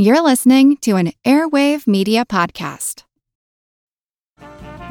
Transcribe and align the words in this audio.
You're 0.00 0.22
listening 0.22 0.76
to 0.82 0.94
an 0.94 1.12
Airwave 1.24 1.88
Media 1.88 2.24
Podcast. 2.24 3.02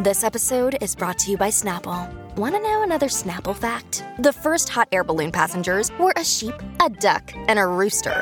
This 0.02 0.22
episode 0.22 0.78
is 0.82 0.98
brought 0.98 1.18
to 1.20 1.32
you 1.32 1.38
by 1.38 1.48
Snapple. 1.48 2.14
Want 2.36 2.56
to 2.56 2.60
know 2.60 2.84
another 2.84 3.08
Snapple 3.08 3.56
fact? 3.56 4.04
The 4.20 4.34
first 4.34 4.68
hot 4.68 4.90
air 4.92 5.06
balloon 5.06 5.32
passengers 5.32 5.92
were 5.98 6.12
a 6.18 6.26
sheep, 6.26 6.56
a 6.86 6.90
duck, 6.90 7.32
and 7.36 7.58
a 7.58 7.66
rooster. 7.66 8.22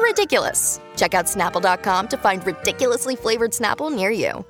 Ridiculous. 0.00 0.80
Check 0.94 1.14
out 1.14 1.26
snapple.com 1.26 2.06
to 2.06 2.16
find 2.16 2.46
ridiculously 2.46 3.16
flavored 3.16 3.50
Snapple 3.50 3.92
near 3.92 4.12
you. 4.12 4.44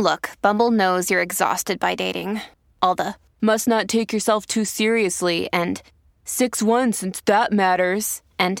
Look, 0.00 0.30
Bumble 0.42 0.72
knows 0.72 1.08
you're 1.08 1.22
exhausted 1.22 1.78
by 1.78 1.94
dating. 1.94 2.40
All 2.82 2.96
the 2.96 3.14
must 3.40 3.68
not 3.68 3.86
take 3.86 4.12
yourself 4.12 4.44
too 4.46 4.64
seriously 4.64 5.48
and 5.52 5.80
6 6.24 6.64
1 6.64 6.92
since 6.94 7.20
that 7.26 7.52
matters. 7.52 8.22
And 8.40 8.60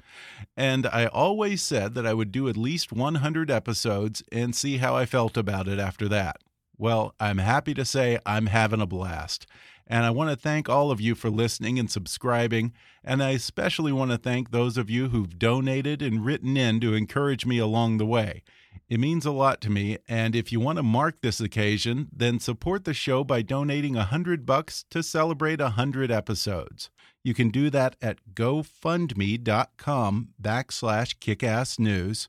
And 0.58 0.86
I 0.88 1.06
always 1.06 1.61
said 1.61 1.94
that 1.94 2.06
I 2.06 2.14
would 2.14 2.33
do 2.33 2.50
at 2.50 2.58
least 2.58 2.92
100 2.92 3.50
episodes 3.50 4.22
and 4.30 4.54
see 4.54 4.80
how 4.80 4.98
I 4.98 5.06
felt 5.06 5.38
about 5.38 5.70
it 5.70 5.80
after 5.80 6.09
that. 6.09 6.42
Well, 6.78 7.16
I'm 7.22 7.38
happy 7.38 7.73
to 7.76 7.86
say 7.86 8.20
I'm 8.26 8.48
having 8.48 8.81
a 8.81 8.86
blast. 8.86 9.48
And 9.90 10.06
I 10.06 10.12
want 10.12 10.30
to 10.30 10.36
thank 10.36 10.70
all 10.70 10.92
of 10.92 11.02
you 11.02 11.16
for 11.16 11.32
listening 11.32 11.80
and 11.80 11.90
subscribing. 11.90 12.73
And 13.04 13.23
I 13.23 13.32
especially 13.32 13.92
want 13.92 14.12
to 14.12 14.18
thank 14.18 14.52
those 14.52 14.78
of 14.78 14.90
you 14.90 15.09
who've 15.09 15.40
donated 15.40 16.04
and 16.04 16.23
written 16.23 16.56
in 16.56 16.80
to 16.82 16.94
encourage 16.94 17.45
me 17.45 17.58
along 17.58 17.98
the 17.98 18.06
way. 18.06 18.44
It 18.88 19.00
means 19.00 19.26
a 19.26 19.32
lot 19.32 19.62
to 19.62 19.70
me, 19.70 19.98
and 20.08 20.36
if 20.36 20.52
you 20.52 20.60
want 20.60 20.78
to 20.78 20.84
mark 20.84 21.22
this 21.22 21.40
occasion, 21.40 22.08
then 22.12 22.40
support 22.40 22.86
the 22.86 22.94
show 22.94 23.23
by 23.23 23.44
donating 23.44 23.95
a 23.95 24.04
hundred 24.04 24.48
bucks 24.48 24.84
to 24.90 25.04
celebrate 25.04 25.62
a 25.62 25.70
hundred 25.70 26.12
episodes. 26.12 26.90
You 27.23 27.36
can 27.36 27.50
do 27.50 27.70
that 27.70 27.95
at 28.02 28.17
gofundme.com 28.34 30.30
backslash 30.42 31.17
kickassnews, 31.20 32.27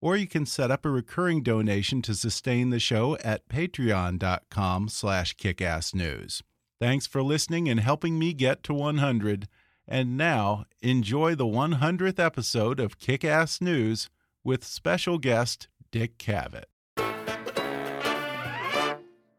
or 0.00 0.16
you 0.16 0.26
can 0.26 0.46
set 0.46 0.70
up 0.72 0.84
a 0.84 0.90
recurring 0.90 1.42
donation 1.42 2.02
to 2.02 2.14
sustain 2.14 2.70
the 2.70 2.80
show 2.80 3.16
at 3.18 3.48
patreon.com 3.48 4.88
slash 4.88 5.36
kickassnews. 5.36 6.42
Thanks 6.80 7.06
for 7.06 7.22
listening 7.22 7.68
and 7.68 7.78
helping 7.78 8.18
me 8.18 8.32
get 8.32 8.62
to 8.62 8.72
100. 8.72 9.48
And 9.86 10.16
now, 10.16 10.64
enjoy 10.80 11.34
the 11.34 11.44
100th 11.44 12.18
episode 12.18 12.80
of 12.80 12.98
Kick 12.98 13.22
Ass 13.22 13.60
News 13.60 14.08
with 14.42 14.64
special 14.64 15.18
guest 15.18 15.68
Dick 15.90 16.16
Cavett. 16.16 16.64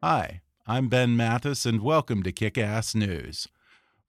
Hi, 0.04 0.42
I'm 0.68 0.88
Ben 0.88 1.18
Mathis, 1.18 1.66
and 1.66 1.82
welcome 1.82 2.22
to 2.22 2.32
Kick 2.32 2.60
Ass 2.60 2.94
News. 2.94 3.48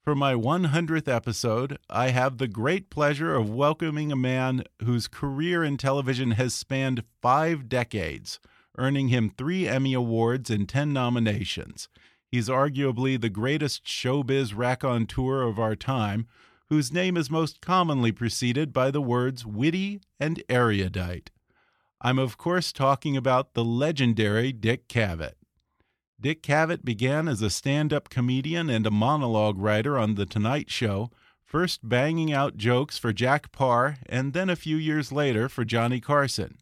For 0.03 0.13
my 0.13 0.35
100th 0.35 1.07
episode, 1.07 1.79
I 1.89 2.09
have 2.09 2.37
the 2.37 2.47
great 2.47 2.91
pleasure 2.91 3.33
of 3.33 3.49
welcoming 3.49 4.11
a 4.11 4.15
man 4.15 4.65
whose 4.83 5.07
career 5.07 5.63
in 5.63 5.77
television 5.77 6.31
has 6.31 6.53
spanned 6.53 7.03
five 7.19 7.67
decades, 7.67 8.39
earning 8.77 9.07
him 9.07 9.31
three 9.35 9.67
Emmy 9.67 9.95
Awards 9.95 10.51
and 10.51 10.69
10 10.69 10.93
nominations. 10.93 11.89
He's 12.33 12.49
arguably 12.49 13.21
the 13.21 13.29
greatest 13.29 13.85
showbiz 13.85 14.57
raconteur 14.57 15.43
of 15.43 15.59
our 15.59 15.75
time, 15.75 16.25
whose 16.67 16.91
name 16.91 17.15
is 17.15 17.29
most 17.29 17.61
commonly 17.61 18.11
preceded 18.11 18.73
by 18.73 18.89
the 18.89 19.03
words 19.03 19.45
witty 19.45 20.01
and 20.19 20.41
erudite. 20.49 21.29
I'm, 22.01 22.17
of 22.17 22.39
course, 22.39 22.71
talking 22.71 23.15
about 23.15 23.53
the 23.53 23.63
legendary 23.63 24.51
Dick 24.51 24.87
Cavett. 24.87 25.35
Dick 26.19 26.41
Cavett 26.41 26.83
began 26.83 27.27
as 27.27 27.43
a 27.43 27.51
stand 27.51 27.93
up 27.93 28.09
comedian 28.09 28.67
and 28.67 28.87
a 28.87 28.89
monologue 28.89 29.59
writer 29.59 29.95
on 29.95 30.15
The 30.15 30.25
Tonight 30.25 30.71
Show, 30.71 31.11
first 31.45 31.87
banging 31.87 32.33
out 32.33 32.57
jokes 32.57 32.97
for 32.97 33.13
Jack 33.13 33.51
Paar 33.51 33.97
and 34.07 34.33
then 34.33 34.49
a 34.49 34.55
few 34.55 34.77
years 34.77 35.11
later 35.11 35.47
for 35.49 35.63
Johnny 35.63 35.99
Carson. 35.99 36.57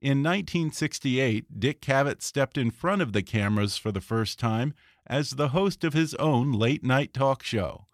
In 0.00 0.22
1968, 0.22 1.60
Dick 1.60 1.82
Cavett 1.82 2.22
stepped 2.22 2.56
in 2.56 2.70
front 2.70 3.02
of 3.02 3.12
the 3.12 3.22
cameras 3.22 3.76
for 3.76 3.92
the 3.92 4.00
first 4.00 4.38
time 4.38 4.72
as 5.06 5.30
the 5.30 5.48
host 5.48 5.84
of 5.84 5.92
his 5.92 6.14
own 6.14 6.52
late 6.52 6.84
night 6.84 7.12
talk 7.12 7.42
show. 7.42 7.86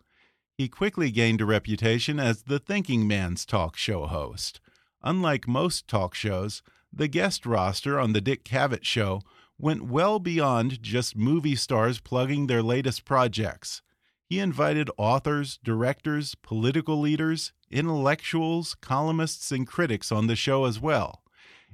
He 0.56 0.68
quickly 0.68 1.10
gained 1.10 1.40
a 1.40 1.46
reputation 1.46 2.18
as 2.18 2.42
the 2.42 2.58
thinking 2.58 3.06
man's 3.06 3.46
talk 3.46 3.76
show 3.76 4.06
host. 4.06 4.60
Unlike 5.02 5.46
most 5.46 5.86
talk 5.86 6.14
shows, 6.14 6.62
the 6.92 7.08
guest 7.08 7.46
roster 7.46 7.98
on 7.98 8.12
The 8.12 8.20
Dick 8.20 8.44
Cavett 8.44 8.84
Show 8.84 9.22
went 9.58 9.84
well 9.84 10.18
beyond 10.18 10.82
just 10.82 11.16
movie 11.16 11.56
stars 11.56 12.00
plugging 12.00 12.46
their 12.46 12.62
latest 12.62 13.04
projects. 13.04 13.82
He 14.28 14.40
invited 14.40 14.90
authors, 14.96 15.58
directors, 15.64 16.34
political 16.34 17.00
leaders, 17.00 17.52
intellectuals, 17.70 18.74
columnists, 18.74 19.50
and 19.50 19.66
critics 19.66 20.12
on 20.12 20.26
the 20.26 20.36
show 20.36 20.64
as 20.64 20.80
well. 20.80 21.22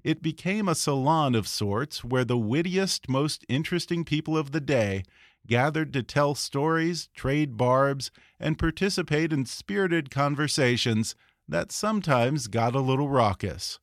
It 0.03 0.23
became 0.23 0.69
a 0.69 0.75
salon 0.75 1.35
of 1.35 1.49
sorts 1.49 2.05
where 2.05 2.25
the 2.25 2.39
wittiest, 2.39 3.09
most 3.09 3.45
interesting 3.49 4.05
people 4.05 4.37
of 4.37 4.53
the 4.53 4.61
day 4.61 5.03
gathered 5.47 5.93
to 5.93 6.03
tell 6.03 6.35
stories, 6.35 7.09
trade 7.15 7.57
barbs, 7.57 8.11
and 8.41 8.59
participate 8.59 9.33
in 9.33 9.47
spirited 9.47 10.11
conversations 10.11 11.15
that 11.49 11.73
sometimes 11.73 12.47
got 12.47 12.75
a 12.75 12.81
little 12.81 13.09
raucous. 13.09 13.79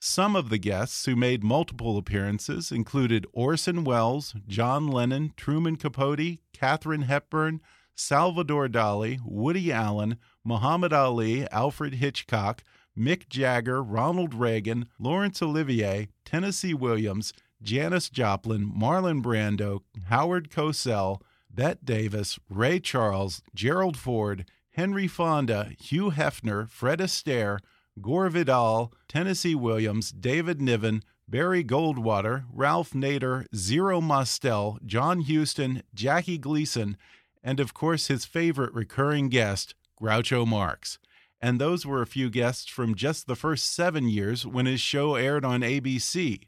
Some 0.00 0.34
of 0.34 0.48
the 0.48 0.58
guests 0.58 1.04
who 1.06 1.14
made 1.14 1.44
multiple 1.44 1.96
appearances 1.96 2.72
included 2.72 3.26
Orson 3.32 3.84
Welles, 3.84 4.34
John 4.48 4.88
Lennon, 4.88 5.32
Truman 5.36 5.76
Capote, 5.76 6.38
Katharine 6.52 7.02
Hepburn, 7.02 7.60
Salvador 7.94 8.68
Dali, 8.68 9.20
Woody 9.24 9.70
Allen, 9.70 10.16
Muhammad 10.44 10.92
Ali, 10.92 11.48
Alfred 11.50 11.94
Hitchcock, 11.94 12.64
Mick 12.98 13.28
Jagger, 13.28 13.82
Ronald 13.82 14.34
Reagan, 14.34 14.86
Laurence 14.98 15.40
Olivier, 15.40 16.08
Tennessee 16.24 16.74
Williams, 16.74 17.32
Janis 17.62 18.10
Joplin, 18.10 18.70
Marlon 18.70 19.22
Brando, 19.22 19.80
Howard 20.08 20.50
Cosell, 20.50 21.20
Bette 21.50 21.80
Davis, 21.84 22.38
Ray 22.48 22.80
Charles, 22.80 23.42
Gerald 23.54 23.96
Ford, 23.96 24.46
Henry 24.70 25.06
Fonda, 25.06 25.72
Hugh 25.78 26.10
Hefner, 26.10 26.68
Fred 26.68 26.98
Astaire, 26.98 27.58
Gore 28.00 28.30
Vidal, 28.30 28.92
Tennessee 29.06 29.54
Williams, 29.54 30.10
David 30.12 30.62
Niven, 30.62 31.02
Barry 31.28 31.62
Goldwater, 31.62 32.44
Ralph 32.52 32.90
Nader, 32.90 33.46
Zero 33.54 34.00
Mostel, 34.00 34.78
John 34.84 35.22
Huston, 35.22 35.82
Jackie 35.94 36.38
Gleason, 36.38 36.96
and 37.42 37.60
of 37.60 37.74
course 37.74 38.06
his 38.08 38.24
favorite 38.24 38.72
recurring 38.72 39.28
guest, 39.28 39.74
Groucho 40.00 40.46
Marx. 40.46 40.98
And 41.40 41.60
those 41.60 41.84
were 41.84 42.02
a 42.02 42.06
few 42.06 42.30
guests 42.30 42.68
from 42.68 42.94
just 42.94 43.26
the 43.26 43.36
first 43.36 43.72
seven 43.74 44.08
years 44.08 44.46
when 44.46 44.66
his 44.66 44.80
show 44.80 45.16
aired 45.16 45.44
on 45.44 45.60
ABC. 45.60 46.44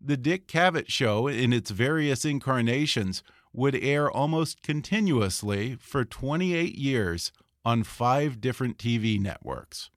The 0.00 0.16
Dick 0.16 0.46
Cavett 0.46 0.88
Show, 0.88 1.26
in 1.26 1.52
its 1.52 1.70
various 1.70 2.24
incarnations, 2.24 3.22
would 3.52 3.74
air 3.74 4.08
almost 4.08 4.62
continuously 4.62 5.76
for 5.80 6.04
28 6.04 6.76
years 6.76 7.32
on 7.64 7.82
five 7.82 8.40
different 8.40 8.78
TV 8.78 9.20
networks. 9.20 9.90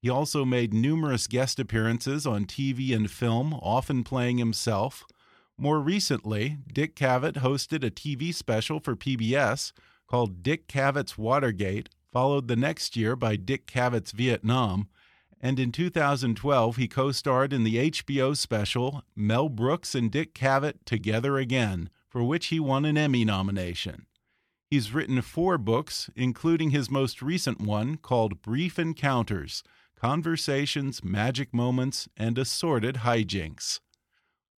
He 0.00 0.08
also 0.08 0.44
made 0.44 0.72
numerous 0.72 1.26
guest 1.26 1.60
appearances 1.60 2.26
on 2.26 2.46
TV 2.46 2.96
and 2.96 3.10
film, 3.10 3.52
often 3.54 4.02
playing 4.02 4.38
himself. 4.38 5.04
More 5.58 5.80
recently, 5.80 6.58
Dick 6.72 6.96
Cavett 6.96 7.34
hosted 7.34 7.84
a 7.84 7.90
TV 7.90 8.34
special 8.34 8.80
for 8.80 8.96
PBS 8.96 9.72
called 10.08 10.42
Dick 10.42 10.66
Cavett's 10.66 11.18
Watergate, 11.18 11.90
followed 12.10 12.48
the 12.48 12.56
next 12.56 12.96
year 12.96 13.14
by 13.14 13.36
Dick 13.36 13.66
Cavett's 13.66 14.12
Vietnam, 14.12 14.88
and 15.42 15.58
in 15.58 15.72
2012 15.72 16.76
he 16.76 16.86
co 16.86 17.10
starred 17.10 17.52
in 17.52 17.64
the 17.64 17.90
HBO 17.90 18.36
special 18.36 19.02
Mel 19.16 19.48
Brooks 19.48 19.94
and 19.94 20.10
Dick 20.10 20.34
Cavett 20.34 20.84
Together 20.84 21.36
Again, 21.36 21.90
for 22.08 22.22
which 22.22 22.46
he 22.46 22.60
won 22.60 22.84
an 22.84 22.96
Emmy 22.96 23.24
nomination. 23.24 24.06
He's 24.70 24.94
written 24.94 25.20
four 25.20 25.58
books, 25.58 26.08
including 26.16 26.70
his 26.70 26.90
most 26.90 27.20
recent 27.20 27.60
one 27.60 27.96
called 27.96 28.40
Brief 28.40 28.78
Encounters 28.78 29.62
Conversations, 30.00 31.04
Magic 31.04 31.52
Moments, 31.52 32.08
and 32.16 32.38
Assorted 32.38 32.96
Hijinks. 32.96 33.80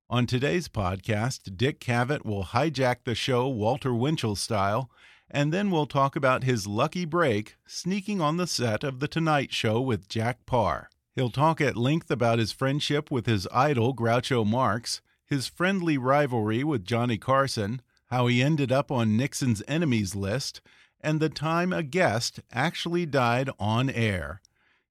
On 0.10 0.28
today's 0.28 0.68
podcast, 0.68 1.58
Dick 1.58 1.80
Cavett 1.80 2.24
will 2.24 2.44
hijack 2.44 2.98
the 3.04 3.16
show 3.16 3.48
Walter 3.48 3.94
Winchell 3.94 4.36
style, 4.36 4.92
and 5.34 5.52
then 5.52 5.72
we'll 5.72 5.88
talk 5.88 6.16
about 6.16 6.44
his 6.44 6.68
lucky 6.68 7.04
break 7.04 7.56
sneaking 7.66 8.22
on 8.22 8.38
the 8.38 8.46
set 8.46 8.84
of 8.84 9.00
The 9.00 9.08
Tonight 9.08 9.52
Show 9.52 9.82
with 9.82 10.08
Jack 10.08 10.46
Paar. 10.46 10.90
He'll 11.16 11.32
talk 11.32 11.60
at 11.60 11.76
length 11.76 12.12
about 12.12 12.38
his 12.38 12.52
friendship 12.52 13.10
with 13.10 13.26
his 13.26 13.48
idol 13.52 13.96
Groucho 13.96 14.46
Marx, 14.46 15.02
his 15.26 15.48
friendly 15.48 15.98
rivalry 15.98 16.64
with 16.64 16.86
Johnny 16.86 17.18
Carson, 17.18 17.82
how 18.12 18.28
he 18.28 18.44
ended 18.44 18.72
up 18.72 18.92
on 18.92 19.18
Nixon's 19.18 19.64
enemies 19.68 20.16
list, 20.16 20.62
and 21.02 21.20
the 21.20 21.30
time 21.30 21.74
a 21.74 21.82
guest 21.82 22.40
actually 22.52 23.08
died 23.08 23.50
on 23.60 23.90
air. 23.90 24.40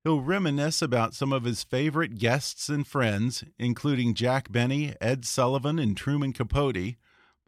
He'll 0.03 0.21
reminisce 0.21 0.83
about 0.83 1.15
some 1.15 1.33
of 1.33 1.45
his 1.45 1.63
favorite 1.63 2.19
guests 2.19 2.69
and 2.69 2.85
friends, 2.85 3.45
including 3.61 4.15
Jack 4.15 4.51
Benny, 4.51 4.95
Ed 5.01 5.25
Sullivan, 5.25 5.79
and 5.79 5.97
Truman 5.97 6.33
Capote. 6.33 6.97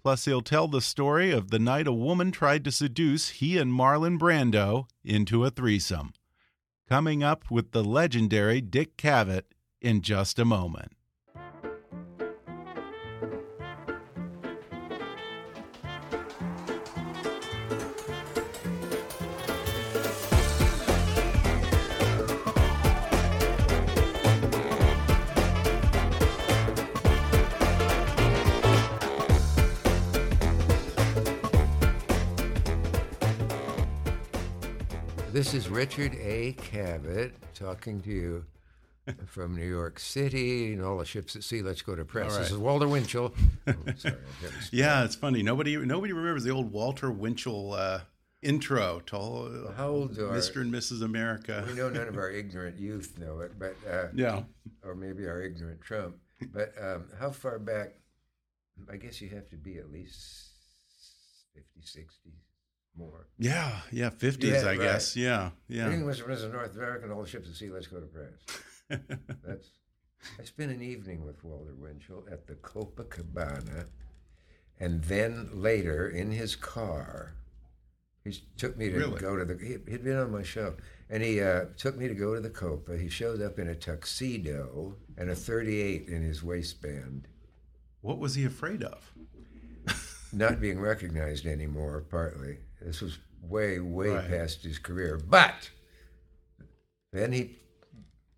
Plus, 0.04 0.26
he'll 0.26 0.42
tell 0.42 0.68
the 0.68 0.82
story 0.82 1.30
of 1.30 1.50
the 1.50 1.58
night 1.58 1.86
a 1.86 1.92
woman 1.92 2.30
tried 2.30 2.62
to 2.62 2.70
seduce 2.70 3.30
he 3.30 3.56
and 3.56 3.72
Marlon 3.72 4.18
Brando 4.18 4.86
into 5.02 5.46
a 5.46 5.50
threesome. 5.50 6.12
Coming 6.86 7.22
up 7.22 7.50
with 7.50 7.70
the 7.70 7.82
legendary 7.82 8.60
Dick 8.60 8.98
Cavett 8.98 9.44
in 9.80 10.02
just 10.02 10.38
a 10.38 10.44
moment. 10.44 10.92
This 35.34 35.52
is 35.52 35.68
Richard 35.68 36.14
A. 36.14 36.52
Cavett 36.52 37.32
talking 37.54 38.00
to 38.02 38.08
you 38.10 38.44
from 39.26 39.56
New 39.56 39.66
York 39.66 39.98
City 39.98 40.72
and 40.72 40.80
all 40.80 40.98
the 40.98 41.04
ships 41.04 41.34
at 41.34 41.42
sea. 41.42 41.60
Let's 41.60 41.82
go 41.82 41.96
to 41.96 42.04
press. 42.04 42.30
Right. 42.34 42.42
This 42.42 42.52
is 42.52 42.56
Walter 42.58 42.86
Winchell. 42.86 43.34
Oh, 43.66 43.72
sorry, 43.96 44.14
I 44.14 44.42
gotta 44.44 44.62
speak. 44.62 44.78
Yeah, 44.78 45.04
it's 45.04 45.16
funny. 45.16 45.42
Nobody 45.42 45.76
nobody 45.78 46.12
remembers 46.12 46.44
the 46.44 46.50
old 46.50 46.70
Walter 46.70 47.10
Winchell 47.10 47.72
uh, 47.72 48.00
intro 48.42 49.00
to 49.06 49.16
all, 49.16 49.72
How 49.76 49.88
old 49.88 50.18
are- 50.18 50.28
Mr. 50.28 50.60
and 50.60 50.72
Mrs. 50.72 51.02
America. 51.02 51.64
We 51.66 51.74
know 51.74 51.88
none 51.88 52.06
of 52.06 52.16
our 52.16 52.30
ignorant 52.30 52.78
youth 52.78 53.18
know 53.18 53.40
it, 53.40 53.58
but 53.58 53.74
uh, 53.90 54.06
Yeah. 54.14 54.42
or 54.84 54.94
maybe 54.94 55.26
our 55.26 55.42
ignorant 55.42 55.80
Trump. 55.80 56.14
But 56.52 56.74
um, 56.80 57.06
how 57.18 57.30
far 57.32 57.58
back? 57.58 57.94
I 58.88 58.98
guess 58.98 59.20
you 59.20 59.30
have 59.30 59.48
to 59.48 59.56
be 59.56 59.78
at 59.78 59.90
least 59.90 60.50
50, 61.54 61.80
60, 61.82 62.30
more. 62.96 63.26
Yeah, 63.38 63.80
yeah, 63.90 64.10
50s, 64.10 64.42
Yeah, 64.44 64.58
I 64.60 64.64
right. 64.66 64.78
guess. 64.80 65.16
Yeah, 65.16 65.50
Anything 65.70 66.00
yeah. 66.00 66.06
was 66.06 66.22
was 66.26 66.44
in 66.44 66.52
North 66.52 66.74
America 66.76 67.04
and 67.04 67.12
all 67.12 67.22
the 67.22 67.28
ships 67.28 67.48
at 67.48 67.54
sea. 67.56 67.68
Let's 67.70 67.86
go 67.86 68.00
to 68.00 68.06
press. 68.06 68.32
That's. 69.44 69.68
I 70.40 70.44
spent 70.44 70.70
an 70.72 70.80
evening 70.82 71.24
with 71.26 71.44
Walter 71.44 71.74
Winchell 71.76 72.24
at 72.30 72.46
the 72.46 72.54
Copacabana, 72.54 73.86
and 74.80 75.02
then 75.04 75.50
later 75.52 76.08
in 76.08 76.30
his 76.32 76.56
car, 76.56 77.34
he 78.24 78.32
took 78.56 78.76
me 78.78 78.88
to 78.88 78.96
Really? 78.96 79.20
go 79.20 79.36
to 79.36 79.44
the. 79.44 79.58
He, 79.62 79.72
he'd 79.90 80.04
been 80.04 80.16
on 80.16 80.32
my 80.32 80.42
show, 80.42 80.76
and 81.10 81.22
he 81.22 81.42
uh, 81.42 81.66
took 81.76 81.98
me 81.98 82.08
to 82.08 82.14
go 82.14 82.34
to 82.34 82.40
the 82.40 82.48
Copa. 82.48 82.96
He 82.96 83.08
showed 83.10 83.42
up 83.42 83.58
in 83.58 83.68
a 83.68 83.74
tuxedo 83.74 84.96
and 85.18 85.28
a 85.28 85.34
38 85.34 86.08
in 86.08 86.22
his 86.22 86.42
waistband, 86.42 87.28
What 88.00 88.18
was 88.18 88.34
he 88.34 88.44
afraid 88.46 88.82
of? 88.82 89.12
not 90.32 90.58
being 90.60 90.80
recognized 90.80 91.44
anymore. 91.46 92.00
Partly, 92.10 92.58
this 92.84 93.00
was 93.00 93.18
way, 93.42 93.78
way 93.80 94.08
Right. 94.10 94.28
past 94.28 94.62
his 94.62 94.78
career, 94.78 95.18
but 95.18 95.70
then 97.12 97.32
he 97.32 97.56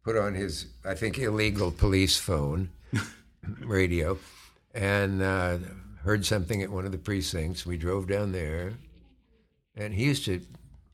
put 0.05 0.17
on 0.17 0.35
his, 0.35 0.67
I 0.85 0.95
think, 0.95 1.19
illegal 1.19 1.71
police 1.71 2.17
phone 2.19 2.71
radio 3.61 4.19
and 4.75 5.23
uh, 5.23 5.59
heard 6.03 6.25
something 6.25 6.63
at 6.63 6.71
one 6.71 6.85
of 6.85 6.93
the 6.93 6.99
precincts. 6.99 7.65
We 7.67 7.77
drove 7.77 8.07
down 8.07 8.33
there, 8.33 8.75
and 9.75 9.95
he 9.95 10.05
used 10.05 10.25
to 10.27 10.41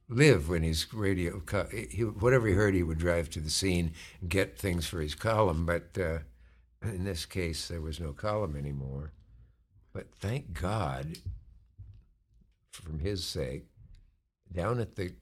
live 0.09 0.49
when 0.49 0.63
his 0.63 0.93
radio, 0.95 1.41
co- 1.41 1.69
he, 1.71 2.03
whatever 2.05 2.47
he 2.49 2.55
heard, 2.55 2.75
he 2.75 2.83
would 2.83 2.99
drive 2.99 3.29
to 3.31 3.41
the 3.41 3.51
scene 3.51 3.93
and 4.21 4.31
get 4.31 4.59
things 4.59 4.87
for 4.87 5.01
his 5.01 5.15
column. 5.15 5.67
But 5.67 5.99
uh, 5.99 6.19
in 6.83 7.05
this 7.05 7.25
case, 7.27 7.69
there 7.69 7.81
was 7.81 7.99
no 8.01 8.13
column 8.13 8.57
anymore. 8.57 9.13
But 9.93 10.15
thank 10.15 10.59
God, 10.59 11.19
from 12.81 12.99
his 12.99 13.25
sake, 13.25 13.67
down 14.53 14.81
at 14.81 14.97
the 14.97 15.13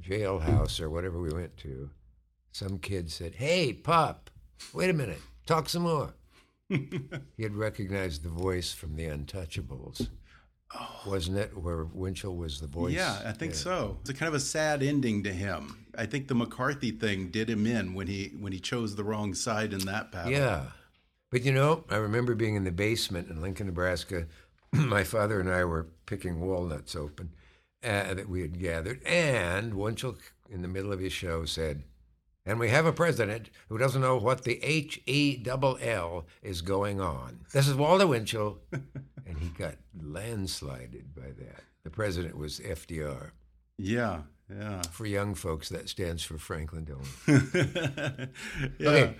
jailhouse 0.00 0.80
or 0.80 0.90
whatever 0.90 1.20
we 1.20 1.30
went 1.30 1.56
to, 1.58 1.90
some 2.52 2.78
kid 2.78 3.10
said, 3.10 3.34
Hey, 3.34 3.72
Pop, 3.72 4.30
wait 4.72 4.90
a 4.90 4.94
minute, 4.94 5.20
talk 5.46 5.68
some 5.68 5.82
more. 5.82 6.14
he 6.68 7.42
had 7.42 7.54
recognized 7.54 8.22
the 8.22 8.28
voice 8.28 8.72
from 8.72 8.96
the 8.96 9.06
Untouchables. 9.06 10.08
Oh. 10.74 11.00
Wasn't 11.06 11.38
it 11.38 11.56
where 11.56 11.84
Winchell 11.84 12.36
was 12.36 12.60
the 12.60 12.66
voice? 12.66 12.92
Yeah, 12.92 13.22
I 13.24 13.32
think 13.32 13.54
so. 13.54 13.96
It's 14.02 14.10
a 14.10 14.14
kind 14.14 14.28
of 14.28 14.34
a 14.34 14.40
sad 14.40 14.82
ending 14.82 15.22
to 15.22 15.32
him. 15.32 15.86
I 15.96 16.04
think 16.04 16.28
the 16.28 16.34
McCarthy 16.34 16.90
thing 16.90 17.28
did 17.30 17.48
him 17.48 17.66
in 17.66 17.94
when 17.94 18.06
he 18.06 18.32
when 18.38 18.52
he 18.52 18.60
chose 18.60 18.94
the 18.94 19.04
wrong 19.04 19.32
side 19.32 19.72
in 19.72 19.80
that 19.86 20.12
battle. 20.12 20.32
Yeah. 20.32 20.64
But 21.30 21.42
you 21.42 21.52
know, 21.52 21.84
I 21.88 21.96
remember 21.96 22.34
being 22.34 22.54
in 22.54 22.64
the 22.64 22.70
basement 22.70 23.30
in 23.30 23.40
Lincoln, 23.40 23.66
Nebraska. 23.66 24.26
My 24.72 25.04
father 25.04 25.40
and 25.40 25.50
I 25.50 25.64
were 25.64 25.88
picking 26.06 26.40
walnuts 26.40 26.94
open 26.94 27.30
uh, 27.82 28.14
that 28.14 28.28
we 28.28 28.42
had 28.42 28.58
gathered. 28.60 29.02
And 29.06 29.74
Winchell, 29.74 30.16
in 30.50 30.62
the 30.62 30.68
middle 30.68 30.92
of 30.92 31.00
his 31.00 31.12
show, 31.12 31.44
said, 31.44 31.84
and 32.44 32.58
we 32.58 32.70
have 32.70 32.86
a 32.86 32.92
president 32.92 33.50
who 33.68 33.76
doesn't 33.76 34.00
know 34.00 34.16
what 34.16 34.44
the 34.44 34.62
H 34.62 35.02
E 35.06 35.36
double 35.36 35.78
L 35.82 36.26
is 36.42 36.62
going 36.62 37.00
on. 37.00 37.40
This 37.52 37.68
is 37.68 37.74
Walter 37.74 38.06
Winchell. 38.06 38.58
and 38.72 39.38
he 39.38 39.48
got 39.48 39.74
landslided 40.02 41.14
by 41.14 41.30
that. 41.38 41.62
The 41.84 41.90
president 41.90 42.36
was 42.38 42.58
FDR. 42.60 43.32
Yeah, 43.76 44.22
yeah. 44.50 44.80
For 44.90 45.04
young 45.04 45.34
folks, 45.34 45.68
that 45.68 45.90
stands 45.90 46.22
for 46.24 46.38
Franklin 46.38 46.84
Delano. 46.86 47.06
yeah. 48.78 48.88
Okay. 48.88 49.14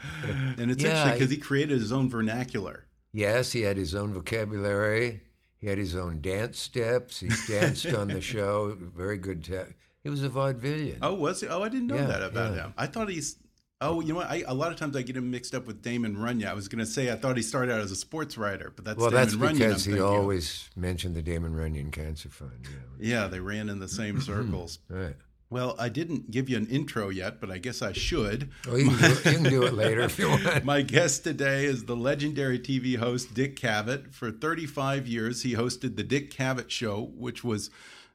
And 0.56 0.70
it's 0.70 0.82
Yeah, 0.82 0.90
interesting 0.90 1.12
because 1.12 1.30
he 1.30 1.36
created 1.36 1.78
his 1.78 1.92
own 1.92 2.08
vernacular. 2.08 2.86
Yes, 3.12 3.52
he 3.52 3.62
had 3.62 3.76
his 3.76 3.94
own 3.94 4.12
vocabulary. 4.14 5.22
He 5.60 5.66
had 5.66 5.78
his 5.78 5.94
own 5.96 6.20
dance 6.20 6.58
steps. 6.58 7.20
He 7.20 7.28
danced 7.48 7.86
on 7.92 8.08
the 8.08 8.20
show. 8.34 8.76
Very 8.78 9.18
good. 9.18 9.44
Ta- 9.44 9.72
he 10.02 10.08
was 10.10 10.22
a 10.22 10.28
vaudevillian. 10.28 10.98
Oh, 11.02 11.14
was 11.14 11.40
he? 11.40 11.48
Oh, 11.48 11.62
I 11.62 11.68
didn't 11.68 11.88
know 11.88 11.96
Yeah, 11.96 12.06
that 12.06 12.22
about 12.22 12.54
yeah. 12.54 12.62
him. 12.64 12.74
I 12.76 12.86
thought 12.86 13.08
he's. 13.08 13.36
Oh, 13.80 14.00
you 14.00 14.08
know 14.08 14.16
what? 14.16 14.28
I, 14.28 14.42
a 14.46 14.54
lot 14.54 14.72
of 14.72 14.76
times 14.78 14.96
I 14.96 15.02
get 15.02 15.16
him 15.16 15.30
mixed 15.30 15.54
up 15.54 15.66
with 15.68 15.82
Damon 15.82 16.16
Runyon. 16.18 16.48
I 16.48 16.54
was 16.54 16.66
going 16.66 16.80
to 16.80 16.86
say 16.86 17.12
I 17.12 17.14
thought 17.16 17.36
he 17.36 17.42
started 17.44 17.72
out 17.72 17.80
as 17.80 17.92
a 17.92 17.96
sports 17.96 18.36
writer, 18.36 18.72
but 18.74 18.84
that's 18.84 18.98
well, 18.98 19.10
Damon 19.10 19.24
that's 19.24 19.34
Runyon. 19.36 19.58
because 19.58 19.86
I'm 19.86 19.92
he 19.92 19.98
thinking 19.98 20.16
always 20.18 20.68
mentioned 20.74 21.14
the 21.14 21.22
Damon 21.22 21.54
Runyon 21.54 21.92
Cancer 21.92 22.28
Fund. 22.28 22.66
Yeah. 22.98 23.20
Yeah, 23.22 23.26
they 23.28 23.38
ran 23.38 23.68
in 23.68 23.78
the 23.78 23.86
same 23.88 24.20
circles. 24.20 24.80
Right. 24.88 25.14
Well, 25.50 25.74
I 25.78 25.88
didn't 25.88 26.30
give 26.30 26.50
you 26.50 26.58
an 26.58 26.66
intro 26.66 27.08
yet, 27.08 27.40
but 27.40 27.50
I 27.50 27.56
guess 27.56 27.80
I 27.80 27.92
should. 27.92 28.50
Oh, 28.68 28.76
you 28.76 28.90
can, 28.90 28.98
do 28.98 29.06
it, 29.06 29.24
you 29.24 29.32
can 29.32 29.42
do 29.44 29.62
it 29.62 29.72
later 29.72 30.00
if 30.00 30.18
you 30.18 30.28
want. 30.30 30.64
My 30.64 30.82
guest 30.82 31.24
today 31.24 31.64
is 31.64 31.86
the 31.86 31.96
legendary 31.96 32.58
TV 32.58 32.98
host 32.98 33.32
Dick 33.32 33.56
Cavett. 33.56 34.12
For 34.12 34.30
35 34.30 35.06
years, 35.06 35.42
he 35.44 35.54
hosted 35.54 35.96
The 35.96 36.02
Dick 36.02 36.30
Cavett 36.30 36.68
Show, 36.68 37.12
which 37.16 37.42
was 37.42 37.70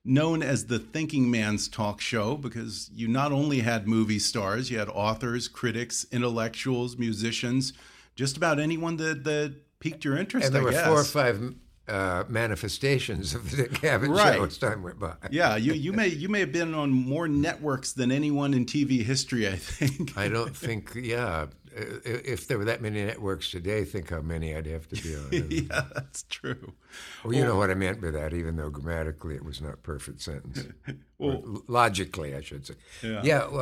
known 0.05 0.43
as 0.43 0.67
the 0.67 0.77
thinking 0.77 1.31
man's 1.31 1.67
talk 1.67 2.01
show 2.01 2.35
because 2.35 2.91
you 2.93 3.07
not 3.07 3.31
only 3.31 3.61
had 3.61 3.87
movie 3.87 4.19
stars, 4.19 4.69
you 4.69 4.77
had 4.77 4.89
authors, 4.89 5.47
critics, 5.47 6.05
intellectuals, 6.11 6.97
musicians, 6.97 7.73
just 8.15 8.37
about 8.37 8.59
anyone 8.59 8.97
that, 8.97 9.23
that 9.23 9.55
piqued 9.79 10.05
your 10.05 10.17
interest, 10.17 10.47
and 10.47 10.55
there 10.55 10.61
I 10.61 10.65
were 10.65 10.71
guess. 10.71 10.87
four 10.87 10.99
or 10.99 11.03
five 11.03 11.55
uh, 11.87 12.23
manifestations 12.29 13.33
of 13.35 13.51
the 13.51 13.57
Dick 13.63 13.71
Cavett 13.73 14.09
Right. 14.09 14.35
show 14.35 14.45
as 14.45 14.57
time 14.57 14.83
went 14.83 14.99
by. 14.99 15.15
yeah, 15.31 15.55
you, 15.57 15.73
you 15.73 15.91
may 15.93 16.07
you 16.07 16.29
may 16.29 16.39
have 16.39 16.51
been 16.51 16.73
on 16.73 16.91
more 16.91 17.27
networks 17.27 17.93
than 17.93 18.11
anyone 18.11 18.53
in 18.53 18.65
TV 18.65 19.03
history, 19.03 19.47
I 19.47 19.55
think. 19.57 20.17
I 20.17 20.29
don't 20.29 20.55
think, 20.65 20.91
yeah. 20.95 21.47
if 21.75 22.47
there 22.47 22.57
were 22.57 22.65
that 22.65 22.81
many 22.81 23.03
networks 23.03 23.49
today, 23.51 23.83
think 23.83 24.11
how 24.11 24.21
many 24.21 24.55
I'd 24.55 24.65
have 24.67 24.87
to 24.89 24.95
be 25.01 25.15
on. 25.15 25.47
yeah, 25.51 25.85
that's 25.93 26.23
true. 26.29 26.73
Well, 27.23 27.33
you 27.33 27.43
know 27.43 27.57
what 27.57 27.69
I 27.69 27.73
meant 27.73 27.99
by 27.99 28.11
that, 28.11 28.33
even 28.33 28.55
though 28.55 28.69
grammatically 28.69 29.35
it 29.35 29.43
was 29.43 29.59
not 29.61 29.73
a 29.73 29.77
perfect 29.77 30.21
sentence. 30.21 30.63
well, 31.17 31.63
logically, 31.67 32.35
I 32.35 32.41
should 32.41 32.65
say. 32.67 32.75
Yeah. 33.01 33.21
Yeah. 33.23 33.47
Well, 33.47 33.59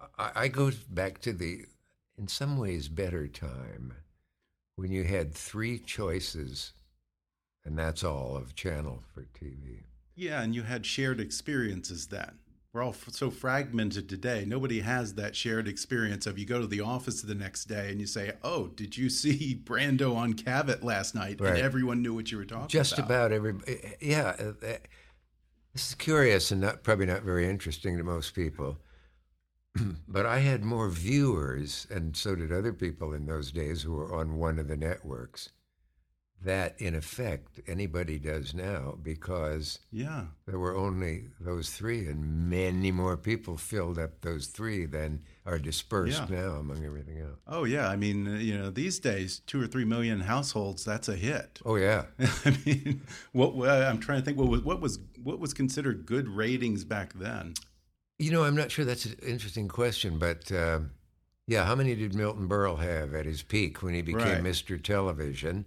uh, 0.00 0.06
I, 0.18 0.30
I 0.44 0.48
go 0.48 0.70
back 0.90 1.20
to 1.22 1.32
the, 1.32 1.60
in 2.18 2.28
some 2.28 2.58
ways, 2.58 2.88
better 2.88 3.26
time 3.28 3.94
when 4.74 4.90
you 4.92 5.04
had 5.04 5.32
three 5.32 5.78
choices, 5.78 6.72
and 7.66 7.76
that's 7.78 8.04
all 8.04 8.36
of 8.36 8.54
channel 8.54 9.02
for 9.12 9.26
TV. 9.38 9.82
Yeah, 10.14 10.42
and 10.42 10.54
you 10.54 10.62
had 10.62 10.86
shared 10.86 11.20
experiences 11.20 12.06
then. 12.06 12.38
We're 12.72 12.82
all 12.82 12.92
so 12.92 13.30
fragmented 13.30 14.08
today. 14.08 14.44
Nobody 14.46 14.80
has 14.80 15.14
that 15.14 15.34
shared 15.34 15.66
experience 15.66 16.26
of 16.26 16.38
you 16.38 16.44
go 16.44 16.60
to 16.60 16.66
the 16.66 16.82
office 16.82 17.22
the 17.22 17.34
next 17.34 17.64
day 17.64 17.90
and 17.90 18.00
you 18.00 18.06
say, 18.06 18.32
"Oh, 18.44 18.68
did 18.68 18.96
you 18.96 19.08
see 19.10 19.60
Brando 19.64 20.14
on 20.14 20.34
Cavett 20.34 20.82
last 20.84 21.14
night?" 21.14 21.40
Right. 21.40 21.54
And 21.54 21.58
everyone 21.58 22.02
knew 22.02 22.14
what 22.14 22.30
you 22.30 22.38
were 22.38 22.44
talking 22.44 22.68
Just 22.68 22.92
about. 22.92 23.02
Just 23.02 23.10
about 23.10 23.32
everybody. 23.32 23.96
Yeah. 24.00 24.36
uh, 24.38 24.66
uh, 24.66 24.76
This 25.72 25.88
is 25.88 25.94
curious 25.94 26.50
and 26.50 26.60
not 26.60 26.82
probably 26.82 27.06
not 27.06 27.22
very 27.22 27.48
interesting 27.48 27.96
to 27.96 28.04
most 28.04 28.34
people. 28.34 28.78
but 30.08 30.26
I 30.26 30.38
had 30.40 30.64
more 30.64 30.90
viewers, 30.90 31.86
and 31.90 32.16
so 32.16 32.36
did 32.36 32.52
other 32.52 32.72
people 32.72 33.12
in 33.14 33.26
those 33.26 33.52
days 33.52 33.82
who 33.82 33.92
were 33.92 34.14
on 34.14 34.36
one 34.36 34.58
of 34.58 34.68
the 34.68 34.76
networks. 34.76 35.50
That, 36.42 36.80
in 36.80 36.94
effect, 36.94 37.60
anybody 37.66 38.18
does 38.18 38.54
now 38.54 38.98
because 39.02 39.78
Yeah. 39.90 40.26
there 40.46 40.58
were 40.58 40.76
only 40.76 41.30
those 41.40 41.70
three, 41.70 42.06
and 42.06 42.48
many 42.50 42.92
more 42.92 43.16
people 43.16 43.56
filled 43.56 43.98
up 43.98 44.20
those 44.20 44.46
three 44.48 44.84
than 44.84 45.22
are 45.46 45.58
dispersed 45.58 46.28
Yeah. 46.30 46.42
now 46.42 46.50
among 46.56 46.84
everything 46.84 47.18
else. 47.20 47.38
Oh 47.46 47.64
yeah. 47.64 47.88
I 47.88 47.96
mean, 47.96 48.28
uh, 48.28 48.38
you 48.38 48.56
know, 48.56 48.70
these 48.70 48.98
days, 49.00 49.40
two 49.46 49.60
or 49.62 49.66
three 49.66 49.84
million 49.86 50.20
households, 50.20 50.84
that's 50.84 51.08
a 51.08 51.16
hit. 51.16 51.58
Oh, 51.64 51.76
yeah. 51.76 52.04
I 52.18 52.56
mean, 52.66 53.00
what 53.32 53.54
uh, 53.66 53.88
I'm 53.90 53.98
trying 53.98 54.20
to 54.20 54.24
think 54.24 54.36
what 54.38 54.48
was 54.48 54.60
what 54.62 54.80
was 54.80 54.98
what 55.22 55.40
was 55.40 55.54
considered 55.54 56.04
good 56.06 56.28
ratings 56.28 56.84
back 56.84 57.14
then. 57.14 57.54
You 58.18 58.30
know, 58.30 58.44
I'm 58.44 58.54
not 58.56 58.70
sure 58.70 58.84
that's 58.84 59.06
an 59.06 59.16
interesting 59.26 59.68
question, 59.68 60.18
but 60.18 60.52
uh, 60.52 60.80
yeah, 61.46 61.64
how 61.64 61.74
many 61.74 61.94
did 61.94 62.14
Milton 62.14 62.46
Berle 62.48 62.78
have 62.78 63.14
at 63.14 63.24
his 63.24 63.42
peak 63.42 63.82
when 63.82 63.94
he 63.94 64.02
became 64.02 64.20
Right. 64.20 64.42
Mr. 64.42 64.80
Television 64.82 65.64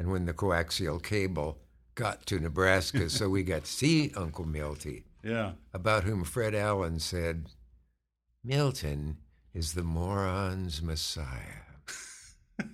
and 0.00 0.10
when 0.10 0.24
the 0.24 0.32
coaxial 0.32 1.02
cable 1.02 1.58
got 1.94 2.24
to 2.24 2.40
Nebraska 2.40 3.10
so 3.10 3.28
we 3.28 3.42
got 3.42 3.64
to 3.64 3.70
see 3.70 4.10
Uncle 4.16 4.46
Milty, 4.46 5.04
Yeah. 5.22 5.52
about 5.74 6.04
whom 6.04 6.24
Fred 6.24 6.54
Allen 6.54 6.98
said, 7.00 7.50
Milton 8.42 9.18
is 9.52 9.74
the 9.74 9.82
moron's 9.82 10.80
messiah. 10.80 11.66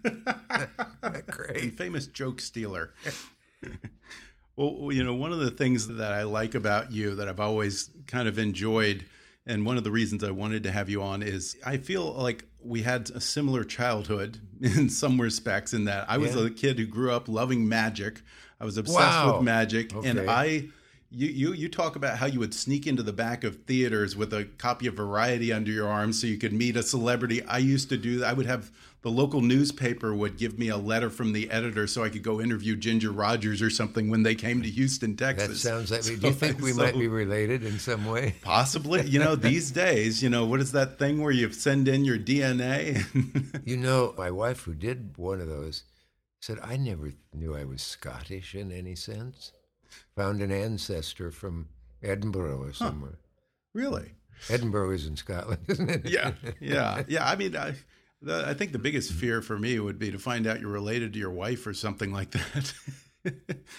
Great. 1.26 1.76
famous 1.76 2.06
joke 2.06 2.40
stealer. 2.40 2.94
well, 4.56 4.92
you 4.92 5.02
know, 5.02 5.14
one 5.14 5.32
of 5.32 5.40
the 5.40 5.50
things 5.50 5.88
that 5.88 6.12
I 6.12 6.22
like 6.22 6.54
about 6.54 6.92
you 6.92 7.16
that 7.16 7.28
I've 7.28 7.40
always 7.40 7.90
kind 8.06 8.28
of 8.28 8.38
enjoyed, 8.38 9.04
and 9.46 9.64
one 9.64 9.76
of 9.76 9.84
the 9.84 9.90
reasons 9.90 10.24
I 10.24 10.30
wanted 10.32 10.62
to 10.64 10.72
have 10.72 10.88
you 10.90 11.02
on 11.02 11.22
is 11.22 11.56
I 11.64 11.76
feel 11.76 12.12
like 12.14 12.44
we 12.62 12.82
had 12.82 13.10
a 13.10 13.20
similar 13.20 13.62
childhood 13.64 14.38
in 14.60 14.88
some 14.88 15.20
respects, 15.20 15.72
in 15.72 15.84
that 15.84 16.10
I 16.10 16.18
was 16.18 16.34
Yeah. 16.34 16.46
a 16.46 16.50
kid 16.50 16.78
who 16.78 16.86
grew 16.86 17.12
up 17.12 17.28
loving 17.28 17.68
magic. 17.68 18.22
I 18.60 18.64
was 18.64 18.76
obsessed 18.78 18.98
Wow. 18.98 19.36
with 19.36 19.44
magic, 19.44 19.92
and 20.04 20.18
I. 20.28 20.68
You, 21.10 21.28
you 21.28 21.52
you 21.52 21.68
talk 21.68 21.94
about 21.96 22.18
how 22.18 22.26
you 22.26 22.40
would 22.40 22.52
sneak 22.52 22.86
into 22.86 23.02
the 23.02 23.12
back 23.12 23.44
of 23.44 23.64
theaters 23.64 24.16
with 24.16 24.32
a 24.32 24.44
copy 24.58 24.86
of 24.86 24.94
Variety 24.94 25.52
under 25.52 25.70
your 25.70 25.88
arm 25.88 26.12
so 26.12 26.26
you 26.26 26.36
could 26.36 26.52
meet 26.52 26.76
a 26.76 26.82
celebrity. 26.82 27.42
I 27.44 27.58
used 27.58 27.88
to 27.90 27.96
do 27.96 28.18
that. 28.18 28.28
I 28.28 28.32
would 28.32 28.46
have 28.46 28.72
the 29.06 29.12
local 29.12 29.40
newspaper 29.40 30.12
would 30.16 30.36
give 30.36 30.58
me 30.58 30.68
a 30.68 30.76
letter 30.76 31.10
from 31.10 31.32
the 31.32 31.48
editor 31.48 31.86
so 31.86 32.02
I 32.02 32.08
could 32.08 32.24
go 32.24 32.40
interview 32.40 32.74
Ginger 32.74 33.12
Rogers 33.12 33.62
or 33.62 33.70
something 33.70 34.10
when 34.10 34.24
they 34.24 34.34
came 34.34 34.62
to 34.62 34.68
Houston, 34.68 35.16
Texas. 35.16 35.62
That 35.62 35.68
sounds 35.68 35.90
like. 35.92 36.02
So 36.06 36.16
do 36.16 36.26
you 36.26 36.32
think 36.32 36.60
we 36.60 36.72
so- 36.72 36.82
might 36.82 36.98
be 36.98 37.06
related 37.06 37.64
in 37.64 37.78
some 37.78 38.06
way? 38.06 38.34
possibly? 38.42 39.02
You 39.06 39.20
know, 39.20 39.36
these 39.36 39.70
days, 39.70 40.24
you 40.24 40.28
know, 40.28 40.44
what 40.44 40.58
is 40.58 40.72
that 40.72 40.98
thing 40.98 41.22
where 41.22 41.30
you 41.30 41.52
send 41.52 41.86
in 41.86 42.04
your 42.04 42.18
DNA? 42.18 43.04
You 43.64 43.76
know, 43.76 44.14
my 44.16 44.30
wife, 44.30 44.62
who 44.62 44.74
did 44.74 45.16
one 45.16 45.40
of 45.40 45.48
those, 45.48 45.84
said, 46.40 46.58
I 46.62 46.76
never 46.76 47.12
knew 47.32 47.54
I 47.56 47.64
was 47.64 47.82
Scottish 47.82 48.54
in 48.54 48.70
any 48.70 48.94
sense. 48.94 49.52
Found 50.16 50.40
an 50.42 50.50
ancestor 50.50 51.30
from 51.30 51.68
Edinburgh 52.02 52.62
or 52.62 52.72
somewhere. 52.72 53.18
really? 53.74 54.12
Edinburgh 54.50 54.90
is 54.90 55.06
in 55.06 55.16
Scotland, 55.16 55.60
isn't 55.68 55.88
it? 55.88 56.08
Yeah, 56.08 56.32
yeah, 56.60 57.02
yeah. 57.08 57.26
I 57.26 57.36
mean, 57.36 57.56
I, 57.56 57.74
the, 58.20 58.44
I 58.46 58.54
think 58.54 58.72
the 58.72 58.78
biggest 58.78 59.12
fear 59.12 59.40
for 59.40 59.58
me 59.58 59.78
would 59.78 59.98
be 59.98 60.10
to 60.10 60.18
find 60.18 60.46
out 60.46 60.60
you're 60.60 60.70
related 60.70 61.12
to 61.14 61.18
your 61.18 61.30
wife 61.30 61.66
or 61.66 61.72
something 61.74 62.12
like 62.12 62.30
that. 62.32 62.72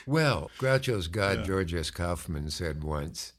Well, 0.06 0.52
Groucho's 0.60 1.08
God, 1.08 1.46
George 1.46 1.74
S. 1.74 1.90
Kaufman, 1.90 2.50
said 2.50 2.84
once 2.84 3.32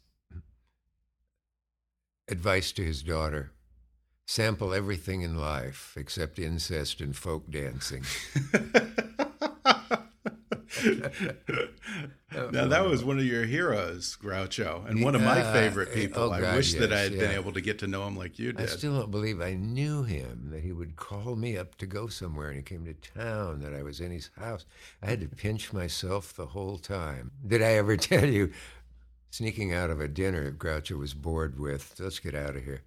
advice 2.30 2.72
to 2.72 2.82
his 2.82 3.02
daughter 3.02 3.52
sample 4.26 4.72
everything 4.72 5.20
in 5.22 5.36
life 5.36 5.94
except 5.98 6.38
incest 6.38 7.00
and 7.02 7.14
folk 7.14 7.50
dancing. 7.50 8.04
now 12.52 12.66
that 12.66 12.84
was 12.84 13.02
one 13.02 13.18
of 13.18 13.24
your 13.24 13.44
heroes, 13.44 14.16
Groucho, 14.20 14.88
and 14.88 15.02
one 15.02 15.14
of 15.14 15.22
my 15.22 15.42
favorite 15.52 15.88
eh, 15.92 15.94
people. 15.94 16.24
oh, 16.24 16.30
I 16.30 16.40
God, 16.40 16.56
wish 16.56 16.74
that 16.74 16.92
I 16.92 17.04
yes, 17.04 17.10
had 17.10 17.18
been 17.18 17.30
able 17.30 17.52
to 17.52 17.60
get 17.60 17.78
to 17.80 17.86
know 17.86 18.06
him 18.06 18.16
like 18.16 18.38
you 18.38 18.52
did. 18.52 18.62
I 18.62 18.66
still 18.66 18.98
don't 18.98 19.10
believe 19.10 19.40
I 19.40 19.54
knew 19.54 20.02
him, 20.02 20.50
that 20.52 20.62
he 20.62 20.72
would 20.72 20.96
call 20.96 21.36
me 21.36 21.56
up 21.56 21.76
to 21.76 21.86
go 21.86 22.06
somewhere 22.08 22.48
and 22.48 22.56
he 22.56 22.62
came 22.62 22.84
to 22.84 22.94
town, 22.94 23.60
that 23.60 23.74
I 23.74 23.82
was 23.82 24.00
in 24.00 24.10
his 24.10 24.30
house. 24.38 24.66
I 25.02 25.06
had 25.06 25.20
to 25.20 25.28
pinch 25.28 25.72
myself 25.72 26.34
the 26.34 26.46
whole 26.46 26.78
time. 26.78 27.30
Did 27.46 27.62
I 27.62 27.72
ever 27.72 27.96
tell 27.96 28.26
you, 28.26 28.52
sneaking 29.30 29.72
out 29.72 29.90
of 29.90 30.00
a 30.00 30.08
dinner 30.08 30.52
Groucho 30.52 30.98
was 30.98 31.14
bored 31.14 31.58
with, 31.58 31.94
let's 31.98 32.18
get 32.18 32.34
out 32.34 32.56
of 32.56 32.64
here. 32.64 32.82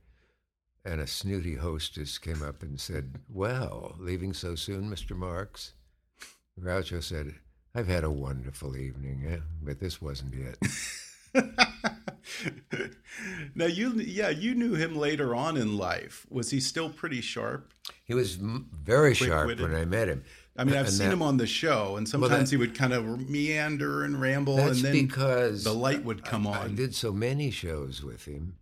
And 0.86 1.00
a 1.00 1.08
snooty 1.08 1.56
hostess 1.56 2.18
came 2.18 2.42
up 2.42 2.64
and 2.64 2.80
said, 2.80 3.20
Well, 3.30 3.96
leaving 4.00 4.34
so 4.34 4.56
soon, 4.56 4.90
Mr. 4.90 5.16
Marx? 5.16 5.74
Groucho 6.60 7.04
said, 7.04 7.36
I've 7.74 7.88
had 7.88 8.04
a 8.04 8.12
wonderful 8.12 8.76
evening, 8.76 9.26
eh? 9.28 9.38
but 9.64 9.80
this 9.80 10.02
wasn't 10.02 10.34
it. 10.36 10.58
now 13.56 13.66
you, 13.66 13.94
yeah, 13.94 14.30
you 14.30 14.56
knew 14.56 14.74
him 14.74 14.96
later 14.96 15.34
on 15.36 15.56
in 15.58 15.78
life. 15.78 16.26
Was 16.30 16.50
he 16.52 16.60
still 16.60 16.90
pretty 16.90 17.22
sharp? 17.22 17.74
He 18.04 18.14
was 18.14 18.36
very 18.36 19.14
sharp 19.14 19.60
when 19.60 19.74
I 19.74 19.86
met 19.86 20.10
him. 20.10 20.24
I 20.58 20.66
mean, 20.66 20.76
I've 20.76 20.88
And 20.88 20.94
seen 20.94 21.08
that- 21.08 21.14
him 21.14 21.22
on 21.22 21.38
the 21.38 21.48
show, 21.48 21.96
and 21.96 22.08
sometimes 22.08 22.50
that- 22.50 22.56
he 22.56 22.58
would 22.58 22.76
kind 22.76 22.92
of 22.92 23.30
meander 23.30 24.04
and 24.04 24.20
ramble, 24.20 24.58
That's 24.58 24.78
and 24.78 24.86
then 24.86 24.92
because 24.94 25.64
the 25.64 25.74
light 25.74 26.04
would 26.04 26.26
come 26.26 26.46
I, 26.46 26.64
I 26.64 26.68
did 26.68 26.94
so 26.94 27.14
many 27.14 27.52
shows 27.52 28.04
with 28.04 28.26
him 28.26 28.58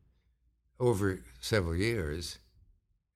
over 0.79 1.21
several 1.41 1.75
years, 1.75 2.37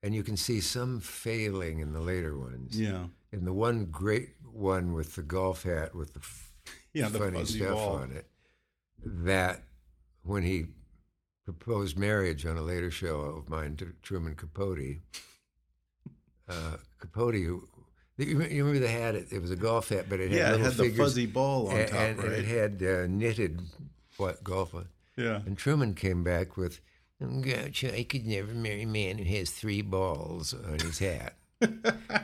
and 0.02 0.12
you 0.12 0.24
can 0.24 0.36
see 0.36 0.60
some 0.60 0.98
failing 0.98 1.78
in 1.78 1.92
the 1.92 2.00
later 2.00 2.36
ones. 2.36 2.78
Yeah, 2.78 3.04
In 3.34 3.44
the 3.44 3.52
one 3.52 3.86
great 3.86 4.30
one 4.52 4.92
with 4.92 5.16
the 5.16 5.22
golf 5.22 5.64
hat 5.64 5.94
with 5.94 6.14
the 6.14 6.20
yeah, 6.92 7.08
funny 7.08 7.38
fuzzy 7.38 7.58
stuff 7.58 7.74
ball. 7.74 7.96
on 7.96 8.12
it, 8.12 8.26
that 9.04 9.62
when 10.22 10.44
he 10.44 10.66
proposed 11.44 11.98
marriage 11.98 12.46
on 12.46 12.56
a 12.56 12.62
later 12.62 12.90
show 12.92 13.20
of 13.20 13.48
mine 13.48 13.74
to 13.76 13.92
Truman 14.02 14.36
Capote, 14.36 15.00
uh, 16.48 16.76
Capote, 17.00 17.34
who- 17.34 17.68
you 18.18 18.38
remember 18.38 18.78
the 18.78 18.88
hat? 18.88 19.16
It, 19.16 19.32
it 19.32 19.40
was 19.42 19.50
a 19.50 19.56
golf 19.56 19.88
hat, 19.88 20.06
but 20.08 20.20
it 20.20 20.30
had 20.30 20.38
Yeah, 20.38 20.48
it 20.48 20.50
little 20.60 20.66
had 20.66 20.74
the 20.74 20.90
fuzzy 20.96 21.26
ball 21.26 21.68
on 21.68 21.76
and, 21.80 21.88
top, 21.88 22.00
and 22.00 22.18
right? 22.22 22.32
it 22.32 22.44
had 22.44 22.82
uh, 22.82 23.06
knitted 23.08 23.60
what 24.16 24.44
golf 24.44 24.74
on. 24.74 24.88
Yeah, 25.16 25.40
And 25.46 25.58
Truman 25.58 25.94
came 25.94 26.22
back 26.22 26.56
with, 26.56 26.80
I 27.20 28.06
could 28.08 28.26
never 28.26 28.52
marry 28.54 28.82
a 28.82 28.86
man 28.86 29.18
who 29.18 29.24
has 29.36 29.50
three 29.50 29.82
balls 29.82 30.54
on 30.54 30.78
his 30.78 30.98
hat. 31.00 31.34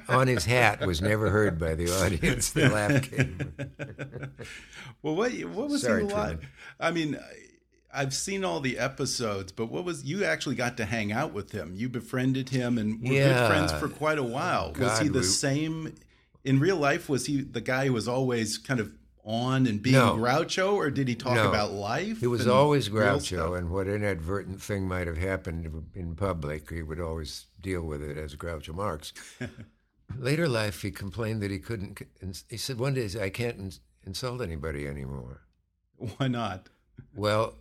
On 0.09 0.27
his 0.27 0.45
hat 0.45 0.87
was 0.87 1.01
never 1.01 1.31
heard 1.31 1.59
by 1.59 1.75
the 1.75 1.91
audience. 1.91 2.51
The 2.53 2.69
laugh 2.69 3.03
came. 3.11 3.53
well, 5.03 5.15
what 5.17 5.33
what 5.33 5.69
was 5.69 5.83
Sorry, 5.83 6.07
he 6.07 6.13
like? 6.13 6.41
I 6.79 6.91
mean, 6.91 7.17
I- 7.17 7.47
I've 7.93 8.15
seen 8.15 8.45
all 8.45 8.61
the 8.61 8.79
episodes, 8.79 9.51
but 9.51 9.67
what 9.67 9.85
was 9.85 10.05
you 10.05 10.25
actually 10.25 10.55
got 10.55 10.77
to 10.77 10.85
hang 10.85 11.11
out 11.11 11.33
with 11.33 11.51
him? 11.51 11.73
You 11.75 11.89
befriended 11.89 12.51
him 12.51 12.79
and 12.79 13.03
were 13.03 13.09
good 13.09 13.47
friends 13.49 13.73
for 13.73 13.89
quite 13.89 14.17
a 14.19 14.23
while. 14.23 14.73
was 14.79 15.01
he 15.01 15.09
the 15.09 15.19
we- 15.19 15.25
same 15.25 15.95
in 16.45 16.61
real 16.61 16.77
life? 16.77 17.09
Was 17.09 17.27
he 17.27 17.41
the 17.41 17.61
guy 17.61 17.87
who 17.87 17.93
was 17.93 18.07
always 18.07 18.59
kind 18.59 18.79
of 18.79 18.93
on 19.25 19.67
and 19.67 19.83
being 19.83 19.95
No. 19.97 20.17
Groucho, 20.17 20.75
or 20.75 20.91
did 20.91 21.07
he 21.09 21.15
talk 21.15 21.35
No. 21.35 21.49
about 21.49 21.73
life? 21.73 22.21
He 22.21 22.27
was 22.27 22.47
always? 22.47 22.89
Groucho, 22.89 23.57
and 23.59 23.71
what 23.71 23.87
inadvertent 23.87 24.61
thing 24.63 24.89
might 24.89 25.07
have 25.07 25.19
happened 25.19 25.85
in 25.95 26.15
public, 26.17 26.71
he 26.71 26.83
would 26.83 27.01
always 27.01 27.47
deal 27.61 27.83
with 27.83 28.03
it 28.03 28.17
as 28.17 28.35
Groucho 28.37 28.75
Marx. 28.75 29.13
Later 30.19 30.49
life, 30.49 30.83
he 30.83 30.91
complained 30.91 31.41
that 31.43 31.51
he 31.51 31.59
couldn't. 31.59 32.01
He 32.49 32.57
said 32.57 32.79
one 32.79 32.95
day, 32.95 33.09
"I 33.21 33.31
can't 33.31 33.79
insult 34.05 34.41
anybody 34.43 34.87
anymore." 34.89 35.43
Why 36.17 36.27
not? 36.29 36.69
Well, 37.15 37.55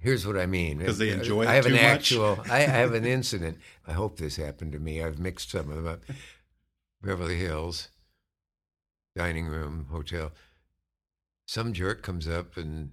Here's 0.00 0.24
what 0.24 0.38
I 0.38 0.46
mean. 0.46 0.78
'Cause 0.84 0.98
they 0.98 1.10
enjoy 1.10 1.42
it 1.42 1.48
I 1.48 1.54
have 1.54 1.64
too 1.64 1.70
an 1.74 1.82
much? 1.82 1.84
actual. 2.12 2.38
I, 2.48 2.58
I 2.58 2.60
have 2.60 2.94
an 2.94 3.04
incident. 3.18 3.58
I 3.84 3.92
hope 3.94 4.16
this 4.16 4.36
happened 4.36 4.70
to 4.72 4.78
me. 4.78 5.02
I've 5.02 5.18
mixed 5.18 5.50
some 5.50 5.70
of 5.70 5.74
them 5.76 5.88
up. 5.88 6.02
Beverly 7.02 7.34
Hills, 7.36 7.88
dining 9.16 9.46
room, 9.46 9.86
hotel. 9.90 10.30
Some 11.48 11.72
jerk 11.72 12.02
comes 12.02 12.28
up 12.28 12.58
and 12.58 12.90